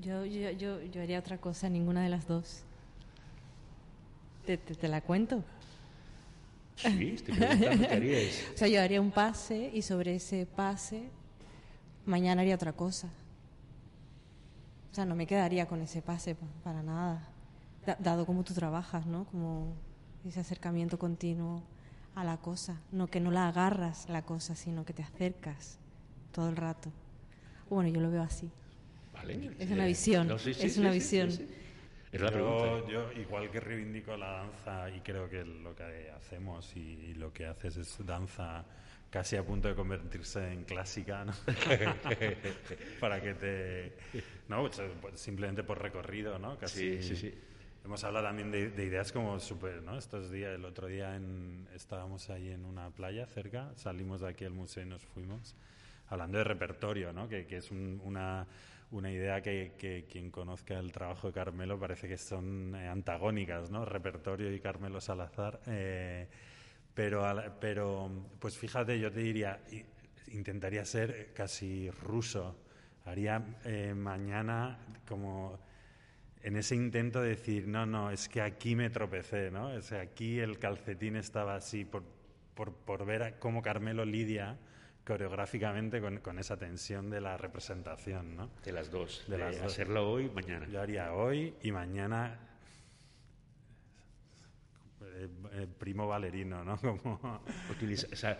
Yo, 0.00 0.24
yo, 0.26 0.50
yo, 0.50 0.82
yo 0.82 1.02
haría 1.02 1.18
otra 1.20 1.38
cosa, 1.38 1.68
ninguna 1.68 2.02
de 2.02 2.08
las 2.08 2.26
dos. 2.26 2.62
¿Te, 4.46 4.58
te, 4.58 4.74
te 4.74 4.88
la 4.88 5.00
cuento? 5.00 5.42
Sí, 6.76 7.12
estoy 7.14 7.34
preguntando 7.34 7.88
qué. 7.88 8.30
O 8.54 8.58
sea, 8.58 8.68
yo 8.68 8.80
haría 8.82 9.00
un 9.00 9.10
pase 9.10 9.70
y 9.72 9.82
sobre 9.82 10.16
ese 10.16 10.46
pase 10.46 11.08
mañana 12.06 12.42
haría 12.42 12.54
otra 12.56 12.72
cosa. 12.72 13.08
O 14.90 14.94
sea, 14.94 15.04
no 15.04 15.14
me 15.16 15.26
quedaría 15.26 15.66
con 15.66 15.80
ese 15.82 16.02
pase 16.02 16.34
pa- 16.34 16.46
para 16.62 16.82
nada. 16.82 17.28
Da- 17.86 17.96
dado 17.98 18.26
como 18.26 18.44
tú 18.44 18.54
trabajas, 18.54 19.06
¿no? 19.06 19.24
Como 19.26 19.74
ese 20.26 20.40
acercamiento 20.40 20.98
continuo 20.98 21.62
a 22.14 22.24
la 22.24 22.36
cosa. 22.38 22.80
No 22.92 23.08
que 23.08 23.20
no 23.20 23.30
la 23.30 23.48
agarras 23.48 24.08
la 24.08 24.22
cosa, 24.22 24.54
sino 24.54 24.84
que 24.84 24.92
te 24.92 25.02
acercas 25.02 25.78
todo 26.32 26.48
el 26.48 26.56
rato. 26.56 26.90
Bueno, 27.68 27.88
yo 27.90 28.00
lo 28.00 28.10
veo 28.10 28.22
así. 28.22 28.50
Vale. 29.12 29.50
Es 29.58 29.70
una 29.70 29.86
visión, 29.86 30.28
No, 30.28 30.38
sí, 30.38 30.54
sí, 30.54 30.66
es 30.66 30.74
sí, 30.74 30.80
una 30.80 30.90
visión. 30.90 31.30
Es 32.14 32.20
la 32.20 32.30
pregunta. 32.30 32.88
yo, 32.90 33.12
yo, 33.12 33.20
igual 33.20 33.50
que 33.50 33.60
reivindico 33.60 34.16
la 34.16 34.30
danza 34.30 34.90
y 34.90 35.00
creo 35.00 35.28
que 35.28 35.44
lo 35.44 35.74
que 35.74 36.10
hacemos 36.10 36.74
y, 36.76 36.80
y 36.80 37.14
lo 37.14 37.32
que 37.32 37.46
haces 37.46 37.76
es 37.76 38.06
danza 38.06 38.64
casi 39.10 39.36
a 39.36 39.44
punto 39.44 39.68
de 39.68 39.74
convertirse 39.74 40.52
en 40.52 40.64
clásica, 40.64 41.24
¿no? 41.24 41.32
Para 43.00 43.20
que 43.20 43.34
te... 43.34 43.92
No, 44.48 44.60
pues, 44.62 44.80
pues, 45.00 45.20
simplemente 45.20 45.62
por 45.64 45.80
recorrido, 45.80 46.38
¿no? 46.38 46.56
Casi, 46.58 47.02
Sí, 47.02 47.02
sí, 47.02 47.16
sí. 47.16 47.34
Hemos 47.84 48.02
hablado 48.02 48.26
también 48.26 48.50
de, 48.50 48.70
de 48.70 48.84
ideas 48.86 49.12
como 49.12 49.38
súper, 49.40 49.82
¿no? 49.82 49.98
Estos 49.98 50.30
días, 50.30 50.54
el 50.54 50.64
otro 50.64 50.86
día 50.86 51.16
en, 51.16 51.68
estábamos 51.74 52.30
ahí 52.30 52.48
en 52.50 52.64
una 52.64 52.90
playa 52.90 53.26
cerca, 53.26 53.72
salimos 53.76 54.22
de 54.22 54.28
aquí 54.28 54.44
al 54.46 54.52
museo 54.52 54.82
y 54.84 54.86
nos 54.86 55.04
fuimos 55.04 55.54
hablando 56.08 56.38
de 56.38 56.44
repertorio, 56.44 57.12
¿no? 57.12 57.28
Que, 57.28 57.46
que 57.46 57.58
es 57.58 57.70
un- 57.70 58.00
una, 58.04 58.46
una 58.94 59.10
idea 59.10 59.42
que, 59.42 60.06
quien 60.08 60.30
conozca 60.30 60.78
el 60.78 60.92
trabajo 60.92 61.26
de 61.26 61.34
Carmelo 61.34 61.78
parece 61.78 62.06
que 62.08 62.16
son 62.16 62.74
eh, 62.76 62.88
antagónicas, 62.88 63.70
¿no? 63.70 63.84
Repertorio 63.84 64.52
y 64.52 64.60
Carmelo 64.60 65.00
Salazar. 65.00 65.60
eh, 65.66 66.28
pero, 66.94 67.24
pero, 67.60 68.08
pues 68.38 68.56
fíjate, 68.56 69.00
yo 69.00 69.10
te 69.10 69.18
diría, 69.18 69.60
intentaría 70.28 70.84
ser 70.84 71.32
casi 71.34 71.90
ruso. 71.90 72.56
Haría 73.04 73.42
eh, 73.64 73.94
mañana 73.96 74.78
como 75.08 75.58
en 76.42 76.56
ese 76.56 76.76
intento 76.76 77.20
de 77.20 77.30
decir, 77.30 77.66
no, 77.66 77.84
no, 77.86 78.12
es 78.12 78.28
que 78.28 78.40
aquí 78.42 78.76
me 78.76 78.90
tropecé, 78.90 79.50
¿no? 79.50 79.70
O 79.70 79.82
sea, 79.82 80.02
aquí 80.02 80.38
el 80.38 80.60
calcetín 80.60 81.16
estaba 81.16 81.56
así 81.56 81.84
por, 81.84 82.04
por, 82.54 82.72
por 82.72 83.04
ver 83.04 83.40
cómo 83.40 83.60
Carmelo 83.60 84.04
lidia 84.04 84.56
coreográficamente 85.06 86.00
con, 86.00 86.18
con 86.20 86.38
esa 86.38 86.56
tensión 86.56 87.10
de 87.10 87.20
la 87.20 87.36
representación, 87.36 88.36
¿no? 88.36 88.50
De 88.64 88.72
las 88.72 88.90
dos. 88.90 89.24
De 89.28 89.36
De, 89.36 89.44
las 89.44 89.56
dos. 89.60 89.72
hacerlo 89.72 90.10
hoy, 90.10 90.30
mañana. 90.30 90.66
Yo 90.66 90.80
haría 90.80 91.12
hoy 91.12 91.54
y 91.62 91.70
mañana 91.72 92.38
eh, 95.02 95.28
eh, 95.52 95.66
primo 95.78 96.06
valerino, 96.06 96.64
¿no? 96.64 96.76
Como... 97.02 97.40
Utiliza- 97.70 98.08
o 98.12 98.16
sea, 98.16 98.32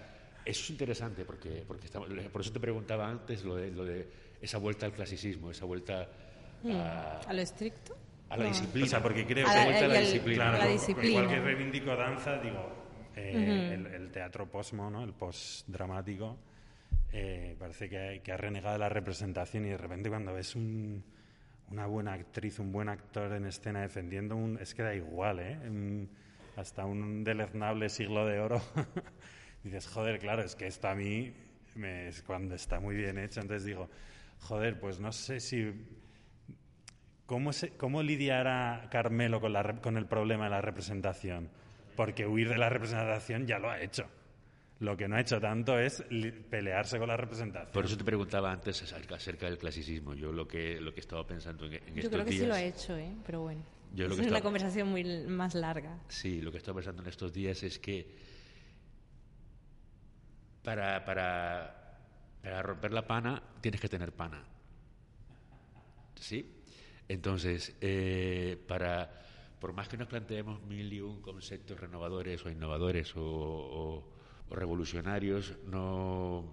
eso 0.45 0.63
es 0.63 0.71
interesante 0.71 1.25
porque, 1.25 1.65
porque 1.67 1.87
estamos, 1.87 2.09
por 2.33 2.41
eso 2.41 2.53
te 2.53 2.61
preguntaba 2.61 3.09
antes 3.09 3.45
lo 3.45 3.57
de, 3.57 3.71
lo 3.71 3.85
de 3.85 4.09
esa 4.41 4.59
vuelta 4.59 4.87
al 4.87 4.93
clasicismo, 4.93 5.51
esa 5.51 5.65
vuelta 5.65 6.09
a, 6.67 7.21
¿A 7.29 7.33
lo 7.33 7.41
estricto? 7.43 7.97
a 8.31 8.37
la 8.37 8.45
No. 8.45 8.49
disciplina. 8.49 8.87
O 8.87 8.89
sea, 8.89 9.03
porque 9.03 9.27
creo 9.27 9.47
A 9.47 9.51
esa 9.51 9.59
la- 9.59 9.65
vuelta 9.67 9.85
a 9.85 9.89
la 9.89 10.01
disciplina. 10.01 10.37
Claro, 10.45 10.57
la 10.59 10.65
con- 10.65 10.73
disciplina. 10.73 11.09
Igual 11.11 11.29
que 11.29 11.41
reivindico 11.41 11.97
danza, 11.97 12.39
digo, 12.39 12.73
eh, 13.17 13.71
el, 13.75 13.87
el 13.87 14.11
teatro 14.11 14.51
posmo, 14.51 14.91
¿no? 14.91 15.05
el 15.05 15.13
postdramático, 15.13 16.37
eh, 17.17 17.55
parece 17.61 17.89
que, 17.89 18.33
ha 18.33 18.37
renegado 18.37 18.77
la 18.77 18.89
representación 18.89 19.65
y 19.67 19.69
de 19.69 19.79
repente 19.79 20.09
cuando 20.09 20.35
ves 20.35 20.57
una 20.57 21.87
buena 21.87 22.15
actriz, 22.15 22.59
un 22.59 22.73
buen 22.73 22.89
actor 22.89 23.33
en 23.33 23.47
escena 23.47 23.83
defendiendo 23.83 24.35
un... 24.35 24.59
es 24.59 24.75
que 24.75 24.83
da 24.83 24.97
igual, 24.97 25.39
¿eh? 25.39 26.09
hasta 26.57 26.85
un 26.85 27.23
deleznable 27.23 27.89
siglo 27.89 28.27
de 28.27 28.41
oro. 28.41 28.61
dices, 29.63 29.87
joder, 29.87 30.19
claro, 30.19 30.43
es 30.43 30.57
que 30.57 30.67
esto 30.67 30.89
a 30.89 30.97
mí 30.97 31.33
me, 31.77 32.09
es 32.09 32.21
cuando 32.23 32.57
está 32.57 32.81
muy 32.81 32.97
bien 32.97 33.17
hecho, 33.19 33.41
entonces 33.41 33.65
digo, 33.65 33.89
joder, 34.41 34.81
pues 34.81 34.99
no 34.99 35.13
sé 35.13 35.39
si 35.39 35.73
¿Cómo, 37.27 37.53
¿Cómo, 37.79 38.03
lidiará 38.03 38.89
Carmelo 38.91 39.41
con, 39.41 39.53
la, 39.53 39.77
con, 39.81 39.97
el 39.97 40.07
problema 40.07 40.45
de 40.45 40.51
la 40.51 40.61
representación? 40.61 41.49
Porque 41.95 42.27
huir 42.27 42.49
de 42.49 42.59
la 42.59 42.71
representación 42.71 43.47
ya 43.47 43.61
lo 43.61 43.71
ha 43.71 43.81
hecho. 43.81 44.11
Lo 44.85 44.97
que 44.99 45.09
no 45.09 45.17
ha 45.17 45.21
hecho 45.21 45.41
tanto 45.41 45.79
es 45.79 46.05
pelearse 46.51 46.99
con 46.99 47.09
la 47.09 47.17
representación. 47.17 47.73
Por 47.73 47.87
eso 47.87 47.97
te 47.97 48.05
preguntaba 48.05 48.53
antes 48.53 48.83
acerca 48.83 49.47
del 49.47 49.57
clasicismo. 49.57 50.13
Yo 50.13 50.31
lo 50.31 50.47
que, 50.47 50.79
lo 50.79 50.93
que 50.93 51.01
estaba 51.01 51.27
pensando 51.27 51.65
en, 51.65 51.75
en 51.75 51.95
Yo 51.95 52.11
creo 52.11 52.25
que 52.25 52.33
sí 52.33 52.45
lo 52.45 52.55
ha 52.55 52.63
hecho, 52.63 52.95
¿eh? 52.97 53.11
pero 53.25 53.41
bueno. 53.41 53.63
Yo 53.95 54.07
es 54.07 54.19
una 54.19 54.43
conversación 54.43 54.89
muy 54.89 55.05
más 55.27 55.55
larga. 55.55 55.99
Sí, 56.09 56.43
lo 56.43 56.51
que 56.51 56.59
estaba 56.59 56.77
pensando 56.77 57.03
en 57.03 57.09
estos 57.09 57.33
días 57.33 57.63
es 57.63 57.79
que 57.79 58.15
para, 60.63 61.05
para, 61.05 61.99
para 62.43 62.63
romper 62.63 62.93
la 62.93 63.07
pana 63.07 63.43
tienes 63.61 63.81
que 63.81 63.89
tener 63.89 64.13
pana. 64.13 64.45
¿Sí? 66.17 66.63
Entonces, 67.09 67.77
eh, 67.81 68.63
para, 68.67 69.23
por 69.61 69.73
más 69.73 69.89
que 69.89 69.97
nos 69.97 70.09
planteemos 70.09 70.63
mil 70.63 70.93
y 70.93 71.01
un 71.01 71.23
conceptos 71.23 71.79
renovadores 71.79 72.45
o 72.45 72.51
innovadores 72.51 73.13
o, 73.17 74.11
revolucionarios, 74.51 75.55
no 75.67 76.45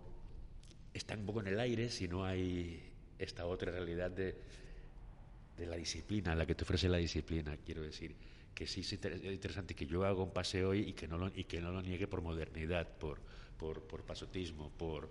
están 0.93 1.19
un 1.19 1.25
poco 1.25 1.41
en 1.41 1.47
el 1.47 1.59
aire 1.59 1.89
si 1.89 2.07
no 2.07 2.25
hay 2.25 2.81
esta 3.19 3.45
otra 3.45 3.71
realidad 3.71 4.11
de, 4.11 4.35
la 5.57 5.75
disciplina, 5.75 6.33
la 6.33 6.47
que 6.47 6.55
te 6.55 6.63
ofrece 6.63 6.89
la 6.89 6.97
disciplina, 6.97 7.55
quiero 7.63 7.83
decir 7.83 8.15
que 8.55 8.65
sí 8.65 8.81
es 8.81 8.93
interesante 8.93 9.75
que 9.75 9.85
yo 9.85 10.03
haga 10.05 10.23
un 10.23 10.31
paseo 10.31 10.69
hoy 10.69 10.79
y 10.89 10.93
que 10.93 11.07
no 11.07 11.17
lo, 11.19 11.29
niegue 11.29 12.07
por 12.07 12.21
modernidad, 12.21 12.87
por, 12.97 13.19
pasotismo, 14.07 14.71
por, 14.77 15.07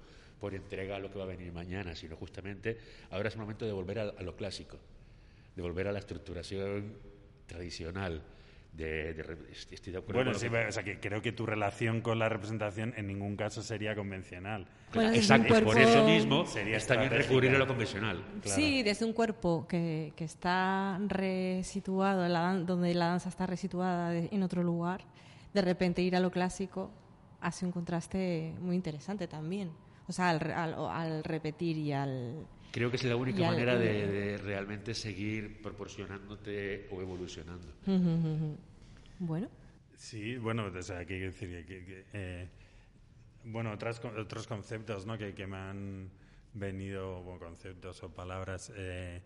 entrega 0.52 0.96
a 0.96 0.98
lo 0.98 1.10
que 1.12 1.18
va 1.18 1.24
a 1.24 1.28
venir 1.28 1.52
mañana, 1.52 1.94
sino 1.94 2.16
justamente 2.16 2.78
ahora 3.10 3.28
es 3.28 3.34
el 3.34 3.40
momento 3.40 3.64
de 3.64 3.72
volver 3.72 4.00
a 4.00 4.22
lo 4.22 4.34
clásico 4.34 4.78
de 5.56 5.62
volver 5.62 5.88
a 5.88 5.92
la 5.92 5.98
estructuración 5.98 6.94
tradicional. 7.46 8.22
De, 8.72 9.10
estoy 9.72 9.92
de 9.92 9.98
acuerdo 9.98 10.22
bueno, 10.22 10.34
sí, 10.38 10.46
o 10.46 10.72
sea, 10.72 10.84
que 10.84 11.00
creo 11.00 11.20
que 11.20 11.32
tu 11.32 11.44
relación 11.44 12.00
con 12.00 12.18
la 12.18 12.28
representación 12.28 12.94
en 12.96 13.08
ningún 13.08 13.36
caso 13.36 13.62
sería 13.62 13.96
convencional. 13.96 14.68
Exacto, 14.94 15.60
por 15.64 15.78
eso 15.78 16.06
mismo 16.06 16.46
sería 16.46 16.76
está 16.76 16.96
bien 16.96 17.10
recurrir 17.10 17.54
a 17.54 17.58
lo 17.58 17.66
convencional. 17.66 18.24
Sí, 18.44 18.82
desde 18.82 19.04
un 19.04 19.12
cuerpo 19.12 19.66
que, 19.68 20.12
que 20.14 20.24
está 20.24 20.98
resituado, 21.08 22.28
donde 22.64 22.94
la 22.94 23.06
danza 23.06 23.28
está 23.28 23.46
resituada 23.46 24.16
en 24.16 24.42
otro 24.42 24.62
lugar, 24.62 25.04
de 25.52 25.62
repente 25.62 26.00
ir 26.02 26.14
a 26.14 26.20
lo 26.20 26.30
clásico 26.30 26.90
hace 27.40 27.66
un 27.66 27.72
contraste 27.72 28.54
muy 28.60 28.76
interesante 28.76 29.26
también. 29.26 29.70
O 30.06 30.12
sea, 30.12 30.30
al, 30.30 30.74
al 30.74 31.24
repetir 31.24 31.76
y 31.76 31.92
al 31.92 32.46
Creo 32.72 32.90
que 32.90 32.96
es 32.96 33.04
la 33.04 33.16
única 33.16 33.44
manera 33.44 33.76
de, 33.76 34.38
realmente 34.38 34.94
seguir 34.94 35.60
proporcionándote 35.62 36.88
o 36.90 37.00
evolucionando. 37.00 37.66
Bueno. 39.18 39.48
Sí, 39.96 40.36
bueno, 40.38 40.66
o 40.66 40.82
sea, 40.82 41.04
que, 41.04 41.20
decir 41.20 41.66
que, 41.66 42.04
eh, 42.14 42.48
bueno, 43.44 43.72
otras, 43.72 44.02
otros 44.04 44.46
conceptos 44.46 45.04
¿no? 45.04 45.18
que, 45.18 45.34
que 45.34 45.46
me 45.46 45.56
han 45.56 46.10
venido, 46.54 47.22
bueno, 47.22 47.40
conceptos 47.40 48.02
o 48.02 48.08
palabras 48.08 48.72
eh, 48.74 49.20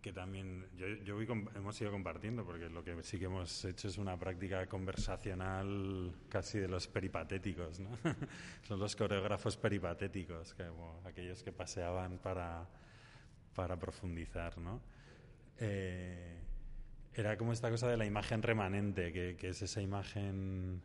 que 0.00 0.12
también 0.12 0.66
yo, 0.76 0.86
yo 0.86 1.20
hemos 1.20 1.80
ido 1.80 1.90
compartiendo, 1.90 2.44
porque 2.44 2.68
lo 2.68 2.84
que 2.84 3.02
sí 3.02 3.18
que 3.18 3.24
hemos 3.24 3.64
hecho 3.64 3.88
es 3.88 3.98
una 3.98 4.16
práctica 4.16 4.66
conversacional 4.66 6.14
casi 6.28 6.58
de 6.58 6.68
los 6.68 6.86
peripatéticos, 6.86 7.80
¿no? 7.80 7.90
Son 8.62 8.78
los 8.78 8.94
coreógrafos 8.94 9.56
peripatéticos, 9.56 10.54
que, 10.54 10.64
aquellos 11.04 11.42
que 11.42 11.52
paseaban 11.52 12.18
para, 12.18 12.68
para 13.54 13.76
profundizar, 13.76 14.58
¿no? 14.58 14.80
Eh, 15.58 16.38
era 17.14 17.36
como 17.36 17.52
esta 17.52 17.68
cosa 17.70 17.88
de 17.88 17.96
la 17.96 18.06
imagen 18.06 18.42
remanente, 18.42 19.12
que, 19.12 19.36
que 19.36 19.48
es 19.48 19.62
esa 19.62 19.82
imagen 19.82 20.80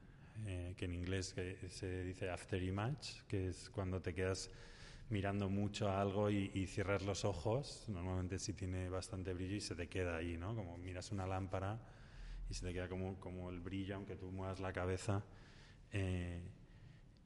eh, 0.47 0.73
que 0.75 0.85
en 0.85 0.93
inglés 0.93 1.33
que 1.33 1.55
se 1.69 2.03
dice 2.03 2.29
after 2.29 2.61
image, 2.61 3.21
que 3.27 3.49
es 3.49 3.69
cuando 3.69 4.01
te 4.01 4.13
quedas 4.13 4.49
mirando 5.09 5.49
mucho 5.49 5.89
a 5.89 6.01
algo 6.01 6.29
y, 6.29 6.65
cierras 6.67 7.03
los 7.03 7.25
ojos, 7.25 7.85
normalmente 7.87 8.39
sí 8.39 8.53
tiene 8.53 8.89
bastante 8.89 9.33
brillo 9.33 9.55
y 9.55 9.61
se 9.61 9.75
te 9.75 9.87
queda 9.87 10.17
ahí, 10.17 10.37
¿no? 10.37 10.55
Como 10.55 10.77
miras 10.77 11.11
una 11.11 11.27
lámpara 11.27 11.79
y 12.49 12.53
se 12.53 12.65
te 12.65 12.73
queda 12.73 12.87
como, 12.87 13.19
como 13.19 13.49
el 13.49 13.59
brillo, 13.59 13.95
aunque 13.95 14.15
tú 14.15 14.31
muevas 14.31 14.59
la 14.59 14.73
cabeza. 14.73 15.23
Eh, 15.91 16.41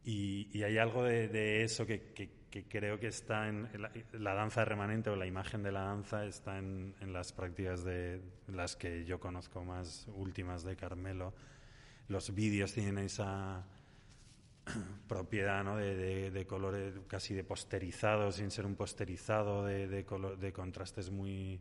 y, 0.04 0.64
hay 0.64 0.78
algo 0.78 1.04
de, 1.04 1.64
eso 1.64 1.86
que, 1.86 2.14
que, 2.14 2.66
creo 2.68 3.00
que 3.00 3.08
está 3.08 3.48
en 3.50 3.70
la, 4.14 4.34
danza 4.34 4.66
remanente 4.66 5.10
o 5.10 5.16
la 5.16 5.28
imagen 5.28 5.62
de 5.62 5.72
la 5.72 5.82
danza 5.82 6.26
está 6.26 6.58
en, 6.58 6.96
en 7.02 7.14
las 7.14 7.32
prácticas 7.32 7.84
de 7.84 8.22
las 8.48 8.76
que 8.76 9.06
yo 9.06 9.20
conozco 9.20 9.64
más 9.64 10.08
últimas 10.16 10.64
de 10.64 10.76
Carmelo. 10.76 11.34
Los 12.08 12.34
vídeos 12.34 12.74
tienen 12.74 12.98
esa 12.98 13.66
propiedad 15.08 15.64
¿no? 15.64 15.78
de, 15.78 16.32
de, 16.32 16.48
colores 16.48 16.94
casi 17.08 17.34
de 17.34 17.44
posterizado, 17.44 18.32
sin 18.32 18.52
ser 18.52 18.66
un 18.66 18.76
posterizado, 18.76 19.66
de, 19.66 19.88
de 19.88 20.54
contrastes 20.54 21.10
muy, 21.10 21.60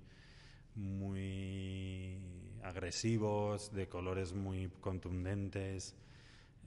muy 0.75 2.19
agresivos, 2.63 3.73
de 3.73 3.89
colores 3.89 4.35
muy 4.35 4.69
contundentes. 4.81 5.95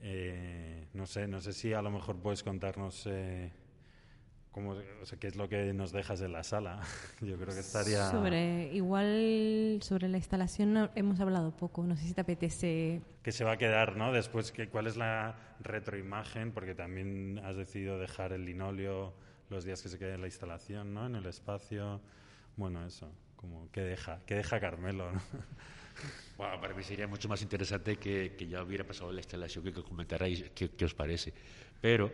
Eh, 0.02 0.88
no 0.94 1.06
sé, 1.06 1.28
no 1.28 1.40
sé 1.40 1.52
si 1.52 1.72
a 1.74 1.82
lo 1.82 1.90
mejor 1.90 2.16
puedes 2.16 2.42
contarnos 2.42 3.06
eh, 3.06 3.52
¿Cómo, 4.52 4.72
o 4.72 5.06
sea, 5.06 5.18
¿Qué 5.18 5.28
es 5.28 5.36
lo 5.36 5.48
que 5.48 5.72
nos 5.72 5.92
dejas 5.92 6.18
de 6.18 6.28
la 6.28 6.42
sala? 6.42 6.80
Yo 7.20 7.36
creo 7.36 7.54
que 7.54 7.60
estaría... 7.60 8.10
Sobre, 8.10 8.72
igual 8.74 9.78
sobre 9.80 10.08
la 10.08 10.16
instalación 10.16 10.90
hemos 10.96 11.20
hablado 11.20 11.52
poco, 11.56 11.84
no 11.84 11.96
sé 11.96 12.04
si 12.04 12.14
te 12.14 12.22
apetece... 12.22 13.00
Que 13.22 13.30
se 13.30 13.44
va 13.44 13.52
a 13.52 13.56
quedar, 13.58 13.96
¿no? 13.96 14.12
Después, 14.12 14.50
que, 14.50 14.68
¿cuál 14.68 14.88
es 14.88 14.96
la 14.96 15.36
retroimagen? 15.60 16.50
Porque 16.50 16.74
también 16.74 17.40
has 17.44 17.56
decidido 17.56 17.98
dejar 17.98 18.32
el 18.32 18.44
linóleo 18.44 19.14
los 19.50 19.64
días 19.64 19.82
que 19.82 19.88
se 19.88 19.98
quede 19.98 20.14
en 20.14 20.20
la 20.20 20.26
instalación, 20.26 20.94
¿no? 20.94 21.06
En 21.06 21.14
el 21.14 21.26
espacio. 21.26 22.00
Bueno, 22.56 22.84
eso, 22.84 23.08
como, 23.36 23.70
¿qué 23.70 23.82
deja? 23.82 24.20
¿Qué 24.26 24.34
deja 24.34 24.58
Carmelo, 24.58 25.12
no? 25.12 25.20
Bueno, 26.38 26.58
para 26.58 26.72
mí 26.72 26.82
sería 26.82 27.06
mucho 27.06 27.28
más 27.28 27.42
interesante 27.42 27.96
que, 27.96 28.34
que 28.38 28.48
ya 28.48 28.62
hubiera 28.62 28.84
pasado 28.84 29.12
la 29.12 29.20
instalación 29.20 29.62
que 29.62 29.72
comentarais 29.82 30.50
qué, 30.54 30.70
qué 30.70 30.84
os 30.86 30.94
parece. 30.94 31.34
Pero 31.78 32.10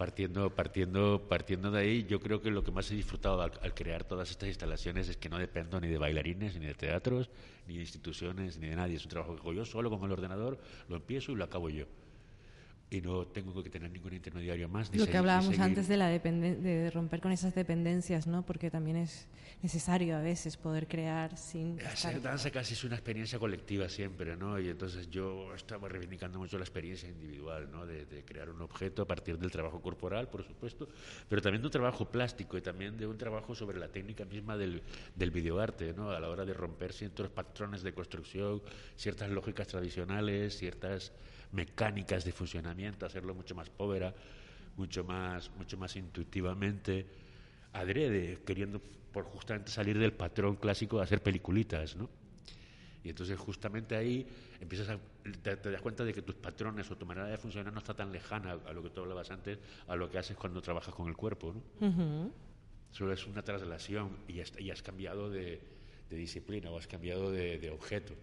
partiendo, 0.00 0.48
partiendo, 0.48 1.28
partiendo 1.28 1.70
de 1.70 1.80
ahí, 1.80 2.06
yo 2.08 2.20
creo 2.20 2.40
que 2.40 2.50
lo 2.50 2.64
que 2.64 2.70
más 2.70 2.90
he 2.90 2.94
disfrutado 2.94 3.42
al, 3.42 3.74
crear 3.74 4.02
todas 4.02 4.30
estas 4.30 4.48
instalaciones 4.48 5.10
es 5.10 5.18
que 5.18 5.28
no 5.28 5.36
dependo 5.36 5.78
ni 5.78 5.88
de 5.88 5.98
bailarines, 5.98 6.58
ni 6.58 6.64
de 6.64 6.72
teatros, 6.72 7.28
ni 7.66 7.74
de 7.74 7.82
instituciones, 7.82 8.56
ni 8.56 8.68
de 8.68 8.76
nadie. 8.76 8.96
Es 8.96 9.04
un 9.04 9.10
trabajo 9.10 9.34
que 9.34 9.42
hago 9.42 9.52
yo 9.52 9.66
solo 9.66 9.90
con 9.90 10.02
el 10.02 10.12
ordenador, 10.12 10.58
lo 10.88 10.96
empiezo 10.96 11.32
y 11.32 11.34
lo 11.34 11.44
acabo 11.44 11.68
yo 11.68 11.84
y 12.90 13.00
no 13.00 13.26
tengo 13.26 13.62
que 13.62 13.70
tener 13.70 13.90
ningún 13.90 14.14
intermediario 14.14 14.68
más. 14.68 14.94
Lo 14.94 15.06
que 15.06 15.16
hablábamos 15.16 15.58
antes 15.58 15.86
de, 15.86 15.96
la 15.96 16.08
de 16.08 16.90
romper 16.92 17.20
con 17.20 17.30
esas 17.30 17.54
dependencias, 17.54 18.26
¿no? 18.26 18.44
Porque 18.44 18.70
también 18.70 18.96
es 18.96 19.28
necesario 19.62 20.16
a 20.16 20.20
veces 20.20 20.56
poder 20.56 20.88
crear 20.88 21.36
sin... 21.36 21.80
Hacer 21.82 22.20
danza 22.22 22.50
casi 22.50 22.74
es 22.74 22.82
una 22.84 22.96
experiencia 22.96 23.38
colectiva 23.38 23.88
siempre, 23.88 24.36
¿no? 24.36 24.58
Y 24.58 24.68
entonces 24.68 25.10
yo 25.10 25.54
estaba 25.54 25.88
reivindicando 25.88 26.38
mucho 26.38 26.56
la 26.56 26.64
experiencia 26.64 27.08
individual, 27.08 27.70
¿no? 27.70 27.86
De, 27.86 28.00
crear 28.24 28.50
un 28.50 28.60
objeto 28.62 29.02
a 29.02 29.06
partir 29.06 29.38
del 29.38 29.50
trabajo 29.50 29.80
corporal, 29.80 30.28
por 30.28 30.44
supuesto, 30.44 30.88
pero 31.28 31.42
también 31.42 31.62
de 31.62 31.68
un 31.68 31.72
trabajo 31.72 32.10
plástico 32.10 32.56
y 32.56 32.62
también 32.62 32.96
de 32.96 33.06
un 33.06 33.16
trabajo 33.16 33.54
sobre 33.54 33.78
la 33.78 33.88
técnica 33.88 34.24
misma 34.24 34.56
del, 34.56 34.82
del 35.14 35.30
videoarte, 35.30 35.92
¿no? 35.92 36.10
A 36.10 36.20
la 36.20 36.28
hora 36.28 36.44
de 36.44 36.54
romper 36.54 36.92
ciertos 36.92 37.28
patrones 37.30 37.82
de 37.82 37.92
construcción, 37.92 38.62
ciertas 38.96 39.30
lógicas 39.30 39.68
tradicionales, 39.68 40.56
ciertas 40.56 41.12
mecánicas 41.52 42.24
de 42.24 42.32
funcionamiento, 42.32 43.06
hacerlo 43.06 43.34
mucho 43.34 43.54
más 43.54 43.70
pobre, 43.70 44.12
mucho 44.76 45.04
más, 45.04 45.50
mucho 45.56 45.76
más 45.76 45.96
intuitivamente, 45.96 47.06
adrede, 47.72 48.40
queriendo 48.44 48.80
por 49.12 49.24
justamente 49.24 49.70
salir 49.70 49.98
del 49.98 50.12
patrón 50.12 50.56
clásico 50.56 50.98
de 50.98 51.04
hacer 51.04 51.22
peliculitas, 51.22 51.96
¿no? 51.96 52.08
Y 53.02 53.08
entonces 53.08 53.38
justamente 53.38 53.96
ahí 53.96 54.26
empiezas 54.60 54.90
a, 54.90 54.98
te, 55.42 55.56
das 55.56 55.80
cuenta 55.80 56.04
de 56.04 56.12
que 56.12 56.20
tus 56.20 56.34
patrones 56.34 56.90
o 56.90 56.96
tu 56.96 57.06
manera 57.06 57.26
de 57.26 57.38
funcionar 57.38 57.72
no 57.72 57.78
está 57.78 57.94
tan 57.94 58.12
lejana 58.12 58.52
a 58.52 58.72
lo 58.72 58.82
que 58.82 58.90
tú 58.90 59.00
hablabas 59.00 59.30
antes, 59.30 59.58
a 59.88 59.96
lo 59.96 60.10
que 60.10 60.18
haces 60.18 60.36
cuando 60.36 60.60
trabajas 60.60 60.94
con 60.94 61.08
el 61.08 61.16
cuerpo, 61.16 61.54
¿no? 61.54 62.30
Solo 62.90 63.12
es 63.12 63.26
una 63.26 63.42
traslación 63.42 64.18
y, 64.28 64.40
y 64.62 64.70
has 64.70 64.82
cambiado 64.82 65.30
de, 65.30 65.60
disciplina 66.10 66.70
o 66.70 66.76
has 66.76 66.88
cambiado 66.88 67.30
de 67.30 67.70
objeto. 67.70 68.14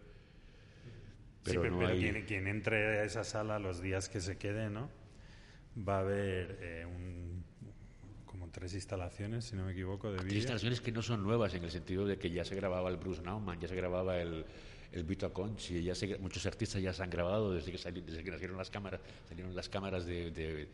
Pero, 1.47 2.25
quien, 2.25 2.47
entre 2.47 2.99
a 2.99 3.03
esa 3.03 3.23
sala 3.23 3.59
los 3.59 3.81
días 3.81 4.09
que 4.09 4.21
se 4.21 4.37
quede, 4.37 4.69
¿no? 4.69 4.89
Va 5.77 5.97
a 5.97 5.99
haber 5.99 6.57
eh, 6.61 6.85
un, 6.85 7.43
como 8.25 8.49
tres 8.49 8.73
instalaciones, 8.73 9.45
si 9.45 9.55
no 9.55 9.65
me 9.65 9.71
equivoco, 9.71 10.07
de 10.07 10.17
vídeo. 10.17 10.29
Tres 10.29 10.37
instalaciones 10.37 10.81
que 10.81 10.91
no 10.91 11.01
son 11.01 11.23
nuevas 11.23 11.53
en 11.53 11.63
el 11.63 11.71
sentido 11.71 12.05
de 12.05 12.17
que 12.17 12.29
ya 12.31 12.43
se 12.43 12.55
grababa 12.55 12.89
el 12.89 12.97
Bruce 12.97 13.21
Nauman, 13.21 13.59
ya 13.59 13.67
se 13.67 13.75
grababa 13.75 14.19
el, 14.19 14.45
el 14.91 15.03
Vito 15.03 15.31
Conchi, 15.33 15.83
ya 15.83 15.93
muchos 16.19 16.45
artistas 16.45 16.81
ya 16.81 16.93
se 16.93 17.03
han 17.03 17.09
grabado 17.09 17.53
desde 17.53 17.71
que, 17.71 17.91
desde 18.01 18.23
que 18.23 18.31
nacieron 18.31 18.57
las 18.57 18.69
cámaras, 18.69 19.01
salieron 19.27 19.55
las 19.55 19.69
cámaras 19.69 20.05
de, 20.05 20.31
de, 20.31 20.69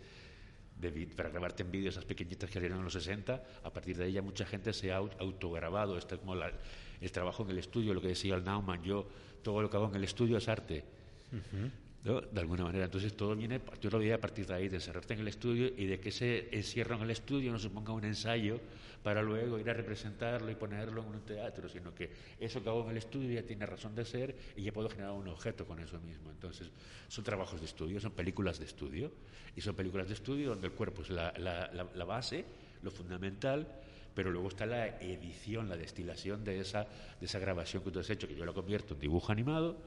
para 1.16 1.30
grabarte 1.30 1.64
en 1.64 1.72
vídeo 1.72 1.90
esas 1.90 2.06
pequeñitas 2.06 2.50
que 2.50 2.56
salieron 2.56 2.80
en 2.80 2.84
los 2.86 2.94
60, 2.94 3.44
a 3.64 3.74
partir 3.74 3.98
de 3.98 4.06
ahí 4.06 4.14
ya 4.14 4.22
mucha 4.22 4.46
gente 4.46 4.74
se 4.74 4.92
ha 4.92 4.98
autograbado, 4.98 5.98
este 5.98 6.16
es 6.16 6.22
como 6.22 6.36
el 6.36 7.12
trabajo 7.12 7.44
en 7.44 7.52
el 7.52 7.58
estudio, 7.58 7.94
lo 7.94 8.02
que 8.02 8.10
decía 8.10 8.36
el 8.36 8.44
Nauman, 8.44 8.84
yo 8.84 9.08
todo 9.44 9.62
lo 9.62 9.70
que 9.70 9.78
hago 9.78 9.90
en 9.90 9.96
el 9.96 10.04
estudio 10.04 10.38
es 10.38 10.48
arte. 10.48 10.84
De 12.04 12.42
alguna 12.42 12.66
manera. 12.66 12.86
Entonces 12.86 13.16
todo 13.16 13.34
viene, 13.34 13.62
yo 13.80 13.90
lo 13.90 14.00
veía 14.00 14.16
a 14.16 14.18
partir 14.18 14.46
de 14.46 14.54
ahí, 14.54 14.68
de 14.68 14.76
encerrarte 14.76 15.14
en 15.14 15.22
el 15.22 15.28
estudio 15.30 15.68
y 15.78 15.86
de 15.86 16.00
que 16.02 16.10
ese 16.10 16.50
encierro 16.52 16.96
en 16.96 17.04
el 17.04 17.12
estudio 17.12 17.52
no 17.52 17.60
suponga 17.60 17.94
un 17.94 18.04
ensayo 18.04 18.60
para 19.04 19.22
luego 19.22 19.58
ir 19.58 19.70
a 19.70 19.74
representarlo 19.74 20.52
y 20.52 20.56
ponerlo 20.56 21.02
en 21.02 21.10
un 21.10 21.22
teatro, 21.22 21.70
sino 21.70 21.96
que 21.96 22.10
eso 22.40 22.62
que 22.62 22.70
hago 22.70 22.84
en 22.84 22.92
el 22.92 22.98
estudio 22.98 23.32
ya 23.32 23.46
tiene 23.46 23.66
razón 23.66 23.96
de 23.96 24.04
ser 24.04 24.36
y 24.58 24.64
ya 24.64 24.74
puedo 24.74 24.90
generar 24.90 25.12
un 25.12 25.30
objeto 25.30 25.66
con 25.66 25.80
eso 25.80 25.98
mismo. 26.00 26.30
Entonces 26.30 26.70
son 27.08 27.24
trabajos 27.24 27.62
de 27.62 27.68
estudio, 27.68 28.02
son 28.02 28.12
películas 28.12 28.60
de 28.60 28.66
estudio 28.66 29.12
y 29.56 29.62
son 29.62 29.76
películas 29.76 30.08
de 30.10 30.16
estudio 30.16 30.50
donde 30.50 30.68
el 30.68 30.74
cuerpo 30.74 31.04
es 31.04 31.10
la, 31.10 31.34
la, 31.38 31.70
la 31.72 32.06
base, 32.06 32.44
lo 32.82 32.92
fundamental 32.92 33.66
pero 34.16 34.32
luego 34.32 34.48
está 34.48 34.66
la 34.66 34.88
edición, 35.00 35.70
la 35.70 35.78
destilación 35.78 36.44
de 36.44 36.60
esa, 36.60 36.88
de 37.20 37.26
esa 37.26 37.40
grabación 37.40 37.84
que 37.84 37.92
tú 37.92 38.00
has 38.00 38.10
hecho, 38.10 38.28
que 38.28 38.36
yo 38.36 38.46
lo 38.46 38.54
convierto 38.54 38.94
en 38.94 39.00
dibujo 39.00 39.32
animado 39.32 39.78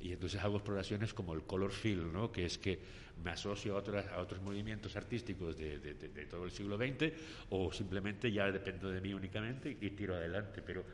y 0.00 0.12
entonces 0.12 0.42
hago 0.42 0.56
exploraciones 0.56 1.14
como 1.14 1.32
el 1.32 1.42
color 1.42 1.70
field, 1.70 2.12
¿no? 2.12 2.32
que 2.32 2.44
es 2.44 2.58
que 2.58 2.78
me 3.22 3.30
asocio 3.30 3.76
a, 3.76 3.78
otras, 3.78 4.06
a 4.08 4.18
otros 4.18 4.42
movimientos 4.42 4.96
artísticos 4.96 5.56
de, 5.56 6.26
todo 6.28 6.44
el 6.44 6.50
siglo 6.50 6.76
XX 6.76 7.12
o 7.50 7.72
simplemente 7.72 8.32
ya 8.32 8.50
dependo 8.50 8.90
de 8.90 9.00
mí 9.00 9.14
únicamente 9.14 9.76
y 9.80 9.90
tiro 9.90 10.16
adelante, 10.16 10.60
pero, 10.60 10.84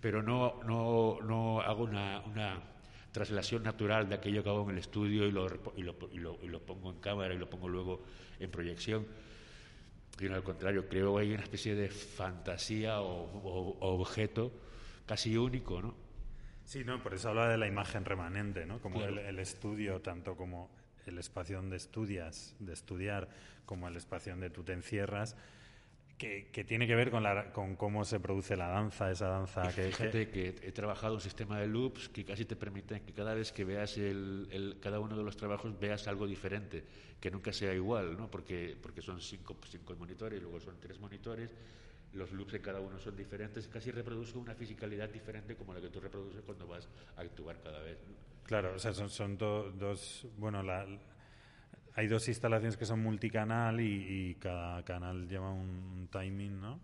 pero 0.00 0.22
no, 0.22 0.62
no, 0.64 1.18
no 1.22 1.60
hago 1.60 1.84
una, 1.84 2.20
una 2.20 2.62
traslación 3.12 3.62
natural 3.62 4.08
de 4.08 4.14
aquello 4.14 4.42
que 4.42 4.48
hago 4.48 4.64
en 4.64 4.70
el 4.70 4.78
estudio 4.78 5.26
y 5.26 5.32
lo, 5.32 5.46
y 5.76 5.82
lo, 5.82 6.38
y 6.42 6.48
lo, 6.48 6.60
pongo 6.60 6.90
en 6.90 7.00
cámara 7.00 7.34
y 7.34 7.38
lo 7.38 7.48
pongo 7.48 7.68
luego 7.68 8.02
en 8.40 8.50
proyección. 8.50 9.06
Y 10.18 10.28
al 10.28 10.42
contrario, 10.42 10.88
creo 10.88 11.16
que 11.16 11.22
hay 11.22 11.32
una 11.34 11.42
especie 11.42 11.74
de 11.74 11.88
fantasía 11.88 13.00
o, 13.00 13.24
o 13.80 14.00
objeto 14.00 14.52
casi 15.06 15.36
único, 15.36 15.80
¿no? 15.80 16.06
Sí, 16.66 16.82
no, 16.84 17.00
por 17.00 17.14
eso 17.14 17.28
habla 17.28 17.48
de 17.48 17.58
la 17.58 17.68
imagen 17.68 18.04
remanente, 18.04 18.66
¿no? 18.66 18.80
Como 18.80 19.04
el, 19.04 19.38
estudio, 19.38 20.00
tanto 20.00 20.36
como 20.36 20.68
el 21.06 21.16
espacio 21.16 21.58
donde 21.58 21.76
estudias, 21.76 22.56
de 22.58 22.72
estudiar, 22.72 23.28
como 23.64 23.86
el 23.86 23.96
espacio 23.96 24.32
donde 24.32 24.50
tú 24.50 24.64
te 24.64 24.72
encierras, 24.72 25.36
que, 26.18 26.64
tiene 26.66 26.86
que 26.86 26.94
ver 26.94 27.10
con, 27.10 27.22
la, 27.22 27.52
con 27.52 27.76
cómo 27.76 28.04
se 28.04 28.20
produce 28.20 28.56
la 28.56 28.68
danza, 28.68 29.10
esa 29.10 29.28
danza 29.28 29.62
que... 29.74 29.90
Fíjate 29.90 30.30
que, 30.30 30.54
he 30.62 30.72
trabajado 30.72 31.14
un 31.14 31.20
sistema 31.20 31.58
de 31.60 31.66
loops 31.66 32.08
que 32.08 32.24
casi 32.24 32.44
te 32.44 32.56
permite 32.56 33.02
que 33.02 33.12
cada 33.12 33.34
vez 33.34 33.52
que 33.52 33.64
veas 33.64 33.98
el, 33.98 34.78
cada 34.80 34.98
uno 34.98 35.16
de 35.16 35.22
los 35.22 35.36
trabajos 35.36 35.78
veas 35.78 36.08
algo 36.08 36.26
diferente, 36.26 36.84
que 37.20 37.30
nunca 37.30 37.52
sea 37.52 37.74
igual, 37.74 38.16
¿no? 38.16 38.30
Porque, 38.30 38.76
porque 38.80 39.02
son 39.02 39.20
cinco, 39.20 39.56
cinco 39.68 39.94
monitores, 39.96 40.38
y 40.38 40.42
luego 40.42 40.58
son 40.58 40.80
tres 40.80 40.98
monitores, 40.98 41.54
los 42.14 42.32
loops 42.32 42.52
de 42.52 42.60
cada 42.62 42.80
uno 42.80 42.98
son 42.98 43.14
diferentes, 43.14 43.68
casi 43.68 43.90
reproduce 43.90 44.38
una 44.38 44.54
fisicalidad 44.54 45.10
diferente 45.10 45.54
como 45.54 45.74
la 45.74 45.80
que 45.80 45.88
tú 45.88 46.00
reproduces 46.00 46.42
cuando 46.42 46.66
vas 46.66 46.88
a 47.16 47.20
actuar 47.20 47.60
cada 47.62 47.80
vez. 47.80 47.98
Claro, 48.44 48.74
o 48.74 48.78
sea, 48.78 48.94
son, 48.94 49.10
son 49.10 49.36
dos, 49.36 50.26
bueno, 50.38 50.62
la, 50.62 50.86
hay 51.96 52.06
dos 52.06 52.28
instalaciones 52.28 52.76
que 52.76 52.86
son 52.86 53.02
multicanal 53.02 53.80
y, 53.80 54.36
cada 54.38 54.84
canal 54.84 55.26
lleva 55.28 55.50
un 55.50 56.08
timing, 56.12 56.60
¿no? 56.60 56.78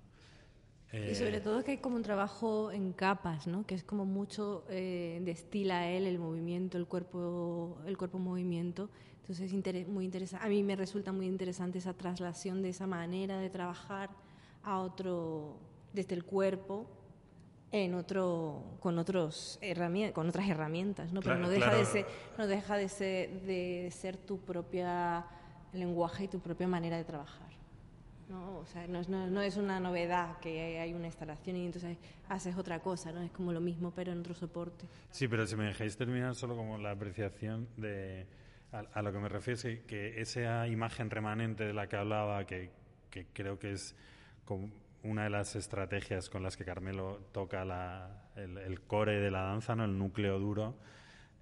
y 0.92 1.14
sobre 1.14 1.40
todo 1.40 1.64
que 1.64 1.70
hay 1.70 1.78
como 1.78 1.96
un 1.96 2.02
trabajo 2.02 2.70
en 2.70 2.92
capas, 2.92 3.46
¿no? 3.46 3.64
Que 3.64 3.74
es 3.74 3.82
como 3.82 4.04
mucho 4.04 4.66
eh, 4.68 5.22
destila 5.24 5.88
él 5.88 6.06
el 6.06 6.18
movimiento, 6.18 6.76
el 6.76 6.86
cuerpo, 6.86 7.78
el 7.86 7.96
cuerpo 7.96 8.18
movimiento. 8.18 8.90
Entonces 9.22 9.50
es 9.50 9.88
muy 9.88 10.04
interesante. 10.04 10.44
A 10.44 10.50
mí 10.50 10.62
me 10.62 10.76
resulta 10.76 11.10
muy 11.10 11.26
interesante 11.26 11.78
esa 11.78 11.94
traslación 11.94 12.60
de 12.60 12.68
esa 12.68 12.86
manera 12.86 13.38
de 13.38 13.48
trabajar 13.48 14.10
a 14.62 14.80
otro, 14.80 15.56
desde 15.94 16.14
el 16.14 16.24
cuerpo, 16.24 16.86
en 17.72 17.94
otro, 17.94 18.62
con, 18.80 18.98
otros 18.98 19.58
con 20.12 20.28
otras 20.28 20.48
herramientas, 20.48 21.10
¿no? 21.12 21.20
Pero 21.20 21.38
no 21.38 21.48
deja, 21.48 21.74
de 21.74 21.86
ser, 21.86 22.06
no 22.36 22.46
deja 22.46 22.76
de 22.76 22.88
ser, 22.88 23.40
de 23.42 23.90
ser 23.90 24.18
tu 24.18 24.38
propia 24.40 25.24
lenguaje 25.72 26.24
y 26.24 26.28
tu 26.28 26.38
propia 26.38 26.68
manera 26.68 26.98
de 26.98 27.04
trabajar. 27.04 27.50
¿no? 28.28 28.58
O 28.58 28.66
sea, 28.66 28.86
no 28.86 29.00
es, 29.00 29.08
no, 29.08 29.40
es 29.40 29.56
una 29.56 29.80
novedad 29.80 30.38
que 30.38 30.78
hay 30.78 30.92
una 30.92 31.06
instalación 31.06 31.56
y 31.56 31.66
entonces 31.66 31.96
haces 32.28 32.56
otra 32.56 32.80
cosa, 32.80 33.10
¿no? 33.10 33.22
Es 33.22 33.30
como 33.30 33.52
lo 33.52 33.60
mismo, 33.60 33.90
pero 33.90 34.12
en 34.12 34.20
otro 34.20 34.34
soporte. 34.34 34.86
Sí, 35.10 35.26
pero 35.26 35.46
si 35.46 35.56
me 35.56 35.64
dejáis 35.64 35.96
terminar 35.96 36.34
solo 36.34 36.56
como 36.56 36.78
la 36.78 36.90
apreciación 36.92 37.68
de... 37.76 38.26
A, 38.70 39.02
lo 39.02 39.12
que 39.12 39.18
me 39.18 39.28
refiero 39.28 39.68
es 39.68 39.80
que, 39.84 40.20
esa 40.20 40.66
imagen 40.66 41.10
remanente 41.10 41.64
de 41.64 41.74
la 41.74 41.88
que 41.88 41.96
hablaba, 41.96 42.46
que, 42.46 42.70
que 43.10 43.26
creo 43.34 43.58
que 43.58 43.72
es 43.72 43.94
una 45.04 45.24
de 45.24 45.30
las 45.30 45.56
estrategias 45.56 46.30
con 46.30 46.42
las 46.42 46.56
que 46.56 46.64
Carmelo 46.64 47.20
toca 47.32 47.62
el, 48.36 48.80
core 48.82 49.20
de 49.20 49.30
la 49.30 49.42
danza, 49.42 49.74
¿no? 49.74 49.84
el 49.84 49.98
núcleo 49.98 50.38
duro, 50.38 50.76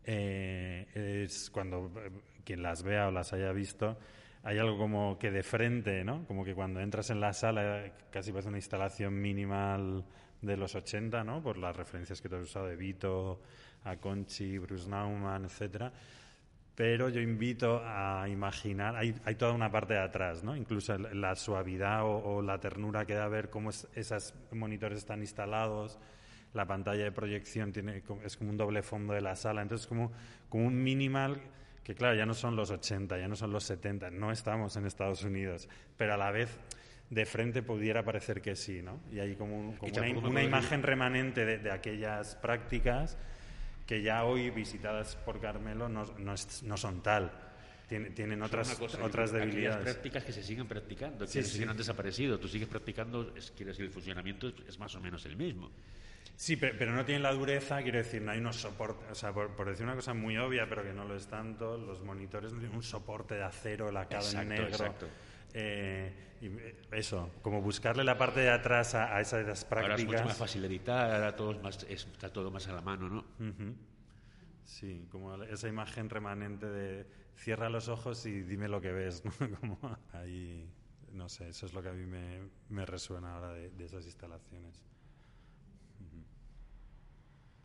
eh, 0.05 1.23
es 1.25 1.51
cuando 1.51 1.91
eh, 1.97 2.11
quien 2.45 2.63
las 2.63 2.83
vea 2.83 3.09
o 3.09 3.11
las 3.11 3.33
haya 3.33 3.53
visto, 3.53 3.99
hay 4.43 4.59
algo 4.59 4.79
como 4.79 5.19
que 5.19 5.31
de 5.31 5.43
frente, 5.43 6.03
¿no? 6.03 6.25
Como 6.27 6.45
que 6.45 6.55
cuando 6.55 6.81
entras 6.81 7.11
en 7.11 7.21
la 7.21 7.35
sala 7.35 7.93
casi 8.11 8.33
parece 8.33 8.49
una 8.49 8.57
instalación 8.57 9.21
minimal 9.21 10.07
de 10.41 10.57
los 10.57 10.75
80, 10.75 11.23
¿no? 11.25 11.43
Por 11.43 11.59
las 11.59 11.77
referencias 11.77 12.23
que 12.23 12.31
te 12.31 12.37
has 12.37 12.43
usado 12.43 12.67
de 12.67 12.77
Vito, 12.77 13.43
a 13.85 13.97
Conchi, 13.97 14.57
Bruce 14.57 14.89
Nauman, 14.89 15.45
etcétera 15.45 15.93
pero 16.81 17.11
yo 17.11 17.21
invito 17.21 17.83
a 17.85 18.27
imaginar, 18.31 18.97
hay, 18.97 19.15
hay, 19.27 19.35
toda 19.35 19.53
una 19.53 19.71
parte 19.71 19.93
de 19.93 20.01
atrás, 20.01 20.43
¿no? 20.43 20.57
incluso 20.57 20.97
la 20.97 21.37
suavidad 21.37 22.05
o, 22.07 22.41
la 22.41 22.59
ternura 22.59 23.05
que 23.05 23.13
da 23.13 23.29
ver 23.29 23.51
cómo 23.51 23.69
esos 23.69 24.35
monitores 24.51 24.97
están 24.97 25.21
instalados, 25.21 25.99
la 26.55 26.65
pantalla 26.67 27.05
de 27.05 27.13
proyección 27.13 27.71
tiene, 27.71 28.03
es 28.25 28.39
como 28.39 28.49
un 28.49 28.57
doble 28.57 28.83
fondo 28.83 29.13
de 29.13 29.21
la 29.21 29.37
sala, 29.37 29.61
entonces 29.61 29.87
como, 29.87 30.11
como 30.49 30.69
un 30.69 30.83
minimal 30.83 31.43
que 31.85 31.95
claro, 31.95 32.15
ya 32.15 32.25
no 32.25 32.33
son 32.33 32.57
los 32.57 32.71
80, 32.71 33.19
ya 33.19 33.29
no 33.29 33.37
son 33.37 33.53
los 33.53 33.65
70, 33.65 34.11
no 34.13 34.33
estamos 34.33 34.75
en 34.77 34.87
Estados 34.87 35.23
Unidos, 35.23 35.69
pero 35.99 36.15
a 36.15 36.17
la 36.17 36.31
vez 36.31 36.49
de 37.11 37.27
frente 37.27 37.63
pudiera 37.63 38.05
parecer 38.05 38.41
que 38.41 38.57
sí, 38.57 38.81
¿no? 38.81 39.03
Y 39.13 39.19
hay 39.19 39.35
como, 39.37 39.77
una, 40.23 40.43
imagen 40.43 40.83
remanente 40.83 41.45
de 41.45 41.71
aquellas 41.71 42.37
prácticas 42.37 43.19
que 43.91 44.03
ya 44.03 44.23
hoy 44.23 44.51
visitadas 44.51 45.17
por 45.17 45.41
Carmelo 45.41 45.89
no, 45.89 46.05
no, 46.17 46.35
no 46.63 46.77
son 46.77 47.03
tal. 47.03 47.33
tienen 47.89 48.41
otras, 48.41 48.81
otras 48.81 49.33
debilidades. 49.33 49.83
prácticas 49.83 50.23
que 50.23 50.33
se 50.33 50.45
siguen 50.45 50.69
practicando, 50.69 51.27
que 51.27 51.43
sí, 51.43 51.65
han 51.65 51.77
desaparecido. 51.77 52.39
Tú 52.39 52.47
sigues 52.47 52.69
practicando, 52.69 53.35
es, 53.37 53.51
quiero 53.51 53.73
decir, 53.73 53.87
el 53.87 53.91
funcionamiento 53.91 54.53
es, 54.69 54.79
más 54.79 54.95
o 54.95 55.01
menos 55.01 55.27
el 55.27 55.37
mismo. 55.37 55.73
Sí, 56.37 56.55
pero, 56.55 56.93
no 56.93 57.05
tienen 57.05 57.25
la 57.25 57.33
dureza, 57.33 57.83
quiero 57.83 57.99
decir, 57.99 58.23
no 58.23 58.31
hay 58.31 58.39
unos 58.39 58.61
soportes, 58.61 59.11
o 59.11 59.15
sea, 59.17 59.33
por, 59.33 59.69
decir 59.69 59.85
una 59.85 59.97
cosa 59.97 60.15
muy 60.15 60.39
obvia, 60.39 60.69
pero 60.69 60.85
que 60.85 60.93
no 60.93 61.05
lo 61.05 61.17
es 61.17 61.27
tanto, 61.27 61.77
los 61.77 62.01
monitores 62.01 62.53
no 62.53 62.61
tienen 62.61 62.77
un 62.77 62.85
soporte 62.85 63.35
de 63.35 63.43
acero 63.43 63.91
lacado 63.91 64.31
en 64.41 64.51
negro. 64.51 64.69
Exacto. 64.69 65.09
Eh, 65.55 66.13
y 66.41 66.51
eso, 66.97 67.31
como 67.43 67.61
buscarle 67.61 68.03
la 68.03 68.17
parte 68.17 68.41
de 68.41 68.51
atrás 68.51 68.95
a, 68.95 69.21
esas 69.21 69.65
prácticas. 69.65 69.83
Ahora 69.83 69.95
es 69.97 70.07
mucho 70.07 70.25
más 70.25 70.37
fácil 70.37 70.65
editar, 70.65 71.13
ahora 71.13 71.37
todo 71.37 71.59
más, 71.61 71.85
está 71.85 72.33
todo 72.33 72.51
más 72.51 72.67
a 72.69 72.73
la 72.73 72.81
mano, 72.81 73.09
¿no? 73.09 73.25
Sí, 74.65 75.07
como 75.11 75.35
esa 75.43 75.69
imagen 75.69 76.09
remanente 76.09 76.67
de 76.67 77.07
cierra 77.37 77.69
los 77.69 77.89
ojos 77.89 78.25
y 78.25 78.43
dime 78.43 78.69
lo 78.69 78.81
que 78.81 78.93
ves, 78.93 79.23
¿no? 79.41 79.59
Como 79.61 79.79
ahí, 80.13 80.67
no 81.13 81.29
sé, 81.29 81.49
eso 81.51 81.67
es 81.67 81.75
lo 81.75 81.83
que 81.83 81.89
a 81.91 81.93
mí 81.93 82.07
me, 82.07 82.87
resuena 82.87 83.35
ahora 83.35 83.53
de, 83.53 83.85
esas 83.85 84.07
instalaciones. 84.07 84.83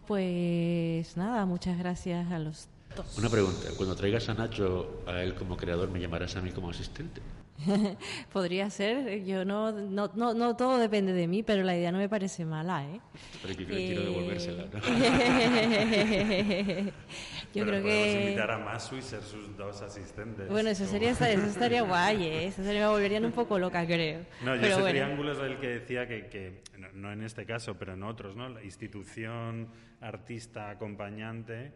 Pues 0.06 1.18
nada, 1.18 1.46
muchas 1.46 1.80
gracias 1.80 2.32
a 2.32 2.40
los 2.40 2.70
dos. 2.96 3.18
Una 3.18 3.30
pregunta, 3.30 3.70
cuando 3.78 3.96
traigas 3.96 4.28
a 4.30 4.34
Nacho 4.34 5.04
a 5.08 5.24
él 5.24 5.36
como 5.36 5.58
creador, 5.58 5.90
¿me 5.90 6.00
llamarás 6.00 6.36
a 6.36 6.42
mí 6.42 6.52
como 6.52 6.70
asistente? 6.70 7.22
Podría 8.34 8.70
ser, 8.70 9.24
yo 9.24 9.46
no, 9.46 9.72
no, 9.72 10.12
no, 10.14 10.34
no, 10.34 10.58
todo 10.58 10.78
depende 10.78 11.14
de 11.14 11.28
mí, 11.28 11.42
pero 11.42 11.64
la 11.64 11.76
idea 11.76 11.92
no 11.92 12.00
me 12.00 12.10
parece 12.10 12.44
mala, 12.44 12.86
¿eh? 12.86 13.00
Pero 13.42 13.56
que 13.56 13.66
quiero 13.66 14.04
devolvérsela, 14.04 14.66
¿no? 14.66 14.80
yo 17.54 17.66
creo 17.66 17.82
que... 17.82 18.24
invitar 18.24 18.52
a 18.52 18.60
Masu 18.60 18.98
y 18.98 19.02
ser 19.02 19.22
sus 19.22 19.56
dos 19.56 19.82
asistentes. 19.82 20.50
Bueno, 20.50 20.70
eso, 20.70 20.86
sería, 20.86 21.12
eso 21.12 21.24
estaría 21.26 21.84
guay, 21.84 22.24
¿eh? 22.24 22.48
Eso 22.48 22.64
sería, 22.64 22.82
me 22.82 22.90
volverían 22.90 23.24
un 23.24 23.32
poco 23.32 23.58
loca, 23.58 23.86
creo. 23.86 24.26
No, 24.44 24.56
yo 24.56 24.62
pero 24.62 24.80
ese 24.80 24.90
triángulo 24.90 25.32
es 25.32 25.40
el 25.40 25.58
que 25.58 25.68
decía 25.68 26.08
que, 26.08 26.28
que 26.28 26.62
no, 26.78 26.90
no, 26.94 27.14
en 27.14 27.24
este 27.24 27.46
caso, 27.46 27.78
pero 27.80 27.94
en 27.94 28.04
otros, 28.04 28.36
¿no? 28.36 28.50
La 28.50 28.64
institución, 28.64 29.70
artista, 30.02 30.72
acompañante, 30.72 31.72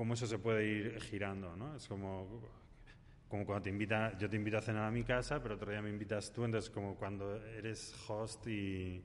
cómo 0.00 0.14
eso 0.14 0.26
se 0.26 0.38
puede 0.38 0.64
ir 0.64 1.00
girando, 1.02 1.54
¿no? 1.56 1.76
Es 1.76 1.86
como 1.86 2.40
como 3.28 3.44
cuando 3.44 3.64
te 3.64 3.68
invita, 3.68 4.16
yo 4.16 4.30
te 4.30 4.36
invito 4.36 4.56
a 4.56 4.62
cenar 4.62 4.84
a 4.84 4.90
mi 4.90 5.04
casa, 5.04 5.42
pero 5.42 5.56
otro 5.56 5.70
día 5.70 5.82
me 5.82 5.90
invitas 5.90 6.32
tú, 6.32 6.46
entonces 6.46 6.70
como 6.70 6.94
cuando 6.94 7.36
eres 7.36 7.94
host 8.08 8.46
y 8.46 9.04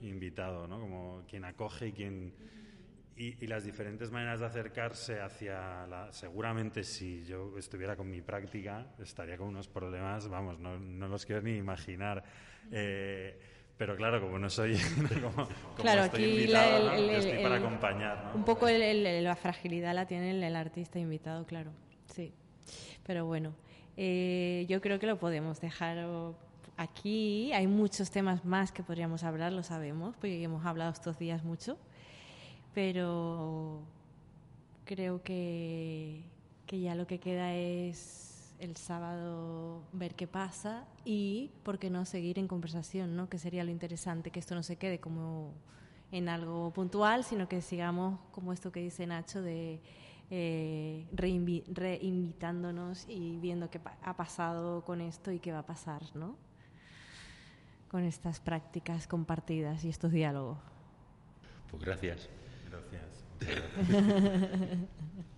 invitado, 0.00 0.66
¿no? 0.66 0.80
Como 0.80 1.22
quien 1.28 1.44
acoge 1.44 1.86
y 1.86 1.92
quien... 1.92 2.34
Y, 3.14 3.46
las 3.46 3.62
diferentes 3.62 4.10
maneras 4.10 4.40
de 4.40 4.46
acercarse 4.46 5.20
hacia 5.20 5.86
la... 5.86 6.12
Seguramente 6.12 6.82
si 6.82 7.24
yo 7.24 7.56
estuviera 7.56 7.94
con 7.94 8.10
mi 8.10 8.20
práctica, 8.20 8.96
estaría 8.98 9.38
con 9.38 9.46
unos 9.46 9.68
problemas, 9.68 10.26
vamos, 10.26 10.58
no, 10.58 10.76
no 10.76 11.06
los 11.06 11.24
quiero 11.24 11.40
ni 11.40 11.52
imaginar. 11.52 12.24
Eh, 12.72 13.38
pero 13.76 13.96
claro, 13.96 14.20
como 14.20 14.38
no 14.38 14.48
soy, 14.50 14.76
como, 15.22 15.48
claro, 15.76 16.04
estoy 16.04 16.24
aquí 16.24 16.32
invitado, 16.32 16.92
estoy 16.92 17.42
para 17.42 17.56
acompañar. 17.56 18.24
¿no? 18.26 18.34
Un 18.34 18.44
poco 18.44 18.68
la 18.68 19.36
fragilidad 19.36 19.94
la 19.94 20.06
tiene 20.06 20.46
el, 20.46 20.56
artista 20.56 20.98
invitado, 20.98 21.44
claro. 21.46 21.72
Sí. 22.06 22.32
Pero 23.04 23.26
bueno, 23.26 23.54
eh, 23.96 24.66
yo 24.68 24.80
creo 24.80 24.98
que 24.98 25.06
lo 25.06 25.18
podemos 25.18 25.60
dejar 25.60 25.98
aquí. 26.76 27.52
Hay 27.52 27.66
muchos 27.66 28.10
temas 28.10 28.44
más 28.44 28.72
que 28.72 28.82
podríamos 28.82 29.24
hablar, 29.24 29.52
lo 29.52 29.62
sabemos, 29.62 30.14
porque 30.16 30.42
hemos 30.42 30.64
hablado 30.64 30.92
estos 30.92 31.18
días 31.18 31.42
mucho. 31.42 31.76
Pero 32.74 33.82
creo 34.84 35.22
que, 35.22 36.22
que 36.66 36.80
ya 36.80 36.94
lo 36.94 37.06
que 37.06 37.18
queda 37.18 37.54
es 37.54 38.31
el 38.62 38.76
sábado 38.76 39.82
ver 39.92 40.14
qué 40.14 40.28
pasa 40.28 40.86
y, 41.04 41.50
¿por 41.64 41.80
qué 41.80 41.90
no 41.90 42.04
seguir 42.04 42.38
en 42.38 42.46
conversación? 42.46 43.16
¿no? 43.16 43.28
Que 43.28 43.38
sería 43.38 43.64
lo 43.64 43.72
interesante, 43.72 44.30
que 44.30 44.38
esto 44.38 44.54
no 44.54 44.62
se 44.62 44.76
quede 44.76 45.00
como 45.00 45.52
en 46.12 46.28
algo 46.28 46.72
puntual, 46.72 47.24
sino 47.24 47.48
que 47.48 47.60
sigamos 47.60 48.20
como 48.30 48.52
esto 48.52 48.70
que 48.70 48.80
dice 48.80 49.04
Nacho 49.06 49.42
de 49.42 49.80
eh, 50.30 51.08
reinvitándonos 51.12 53.06
y 53.08 53.38
viendo 53.38 53.68
qué 53.68 53.80
ha 54.02 54.16
pasado 54.16 54.84
con 54.84 55.00
esto 55.00 55.32
y 55.32 55.40
qué 55.40 55.50
va 55.50 55.58
a 55.58 55.66
pasar, 55.66 56.02
¿no? 56.14 56.36
Con 57.90 58.04
estas 58.04 58.38
prácticas 58.38 59.08
compartidas 59.08 59.84
y 59.84 59.88
estos 59.88 60.12
diálogos. 60.12 60.58
Pues 61.68 61.82
gracias. 61.82 62.28
Gracias. 62.70 63.24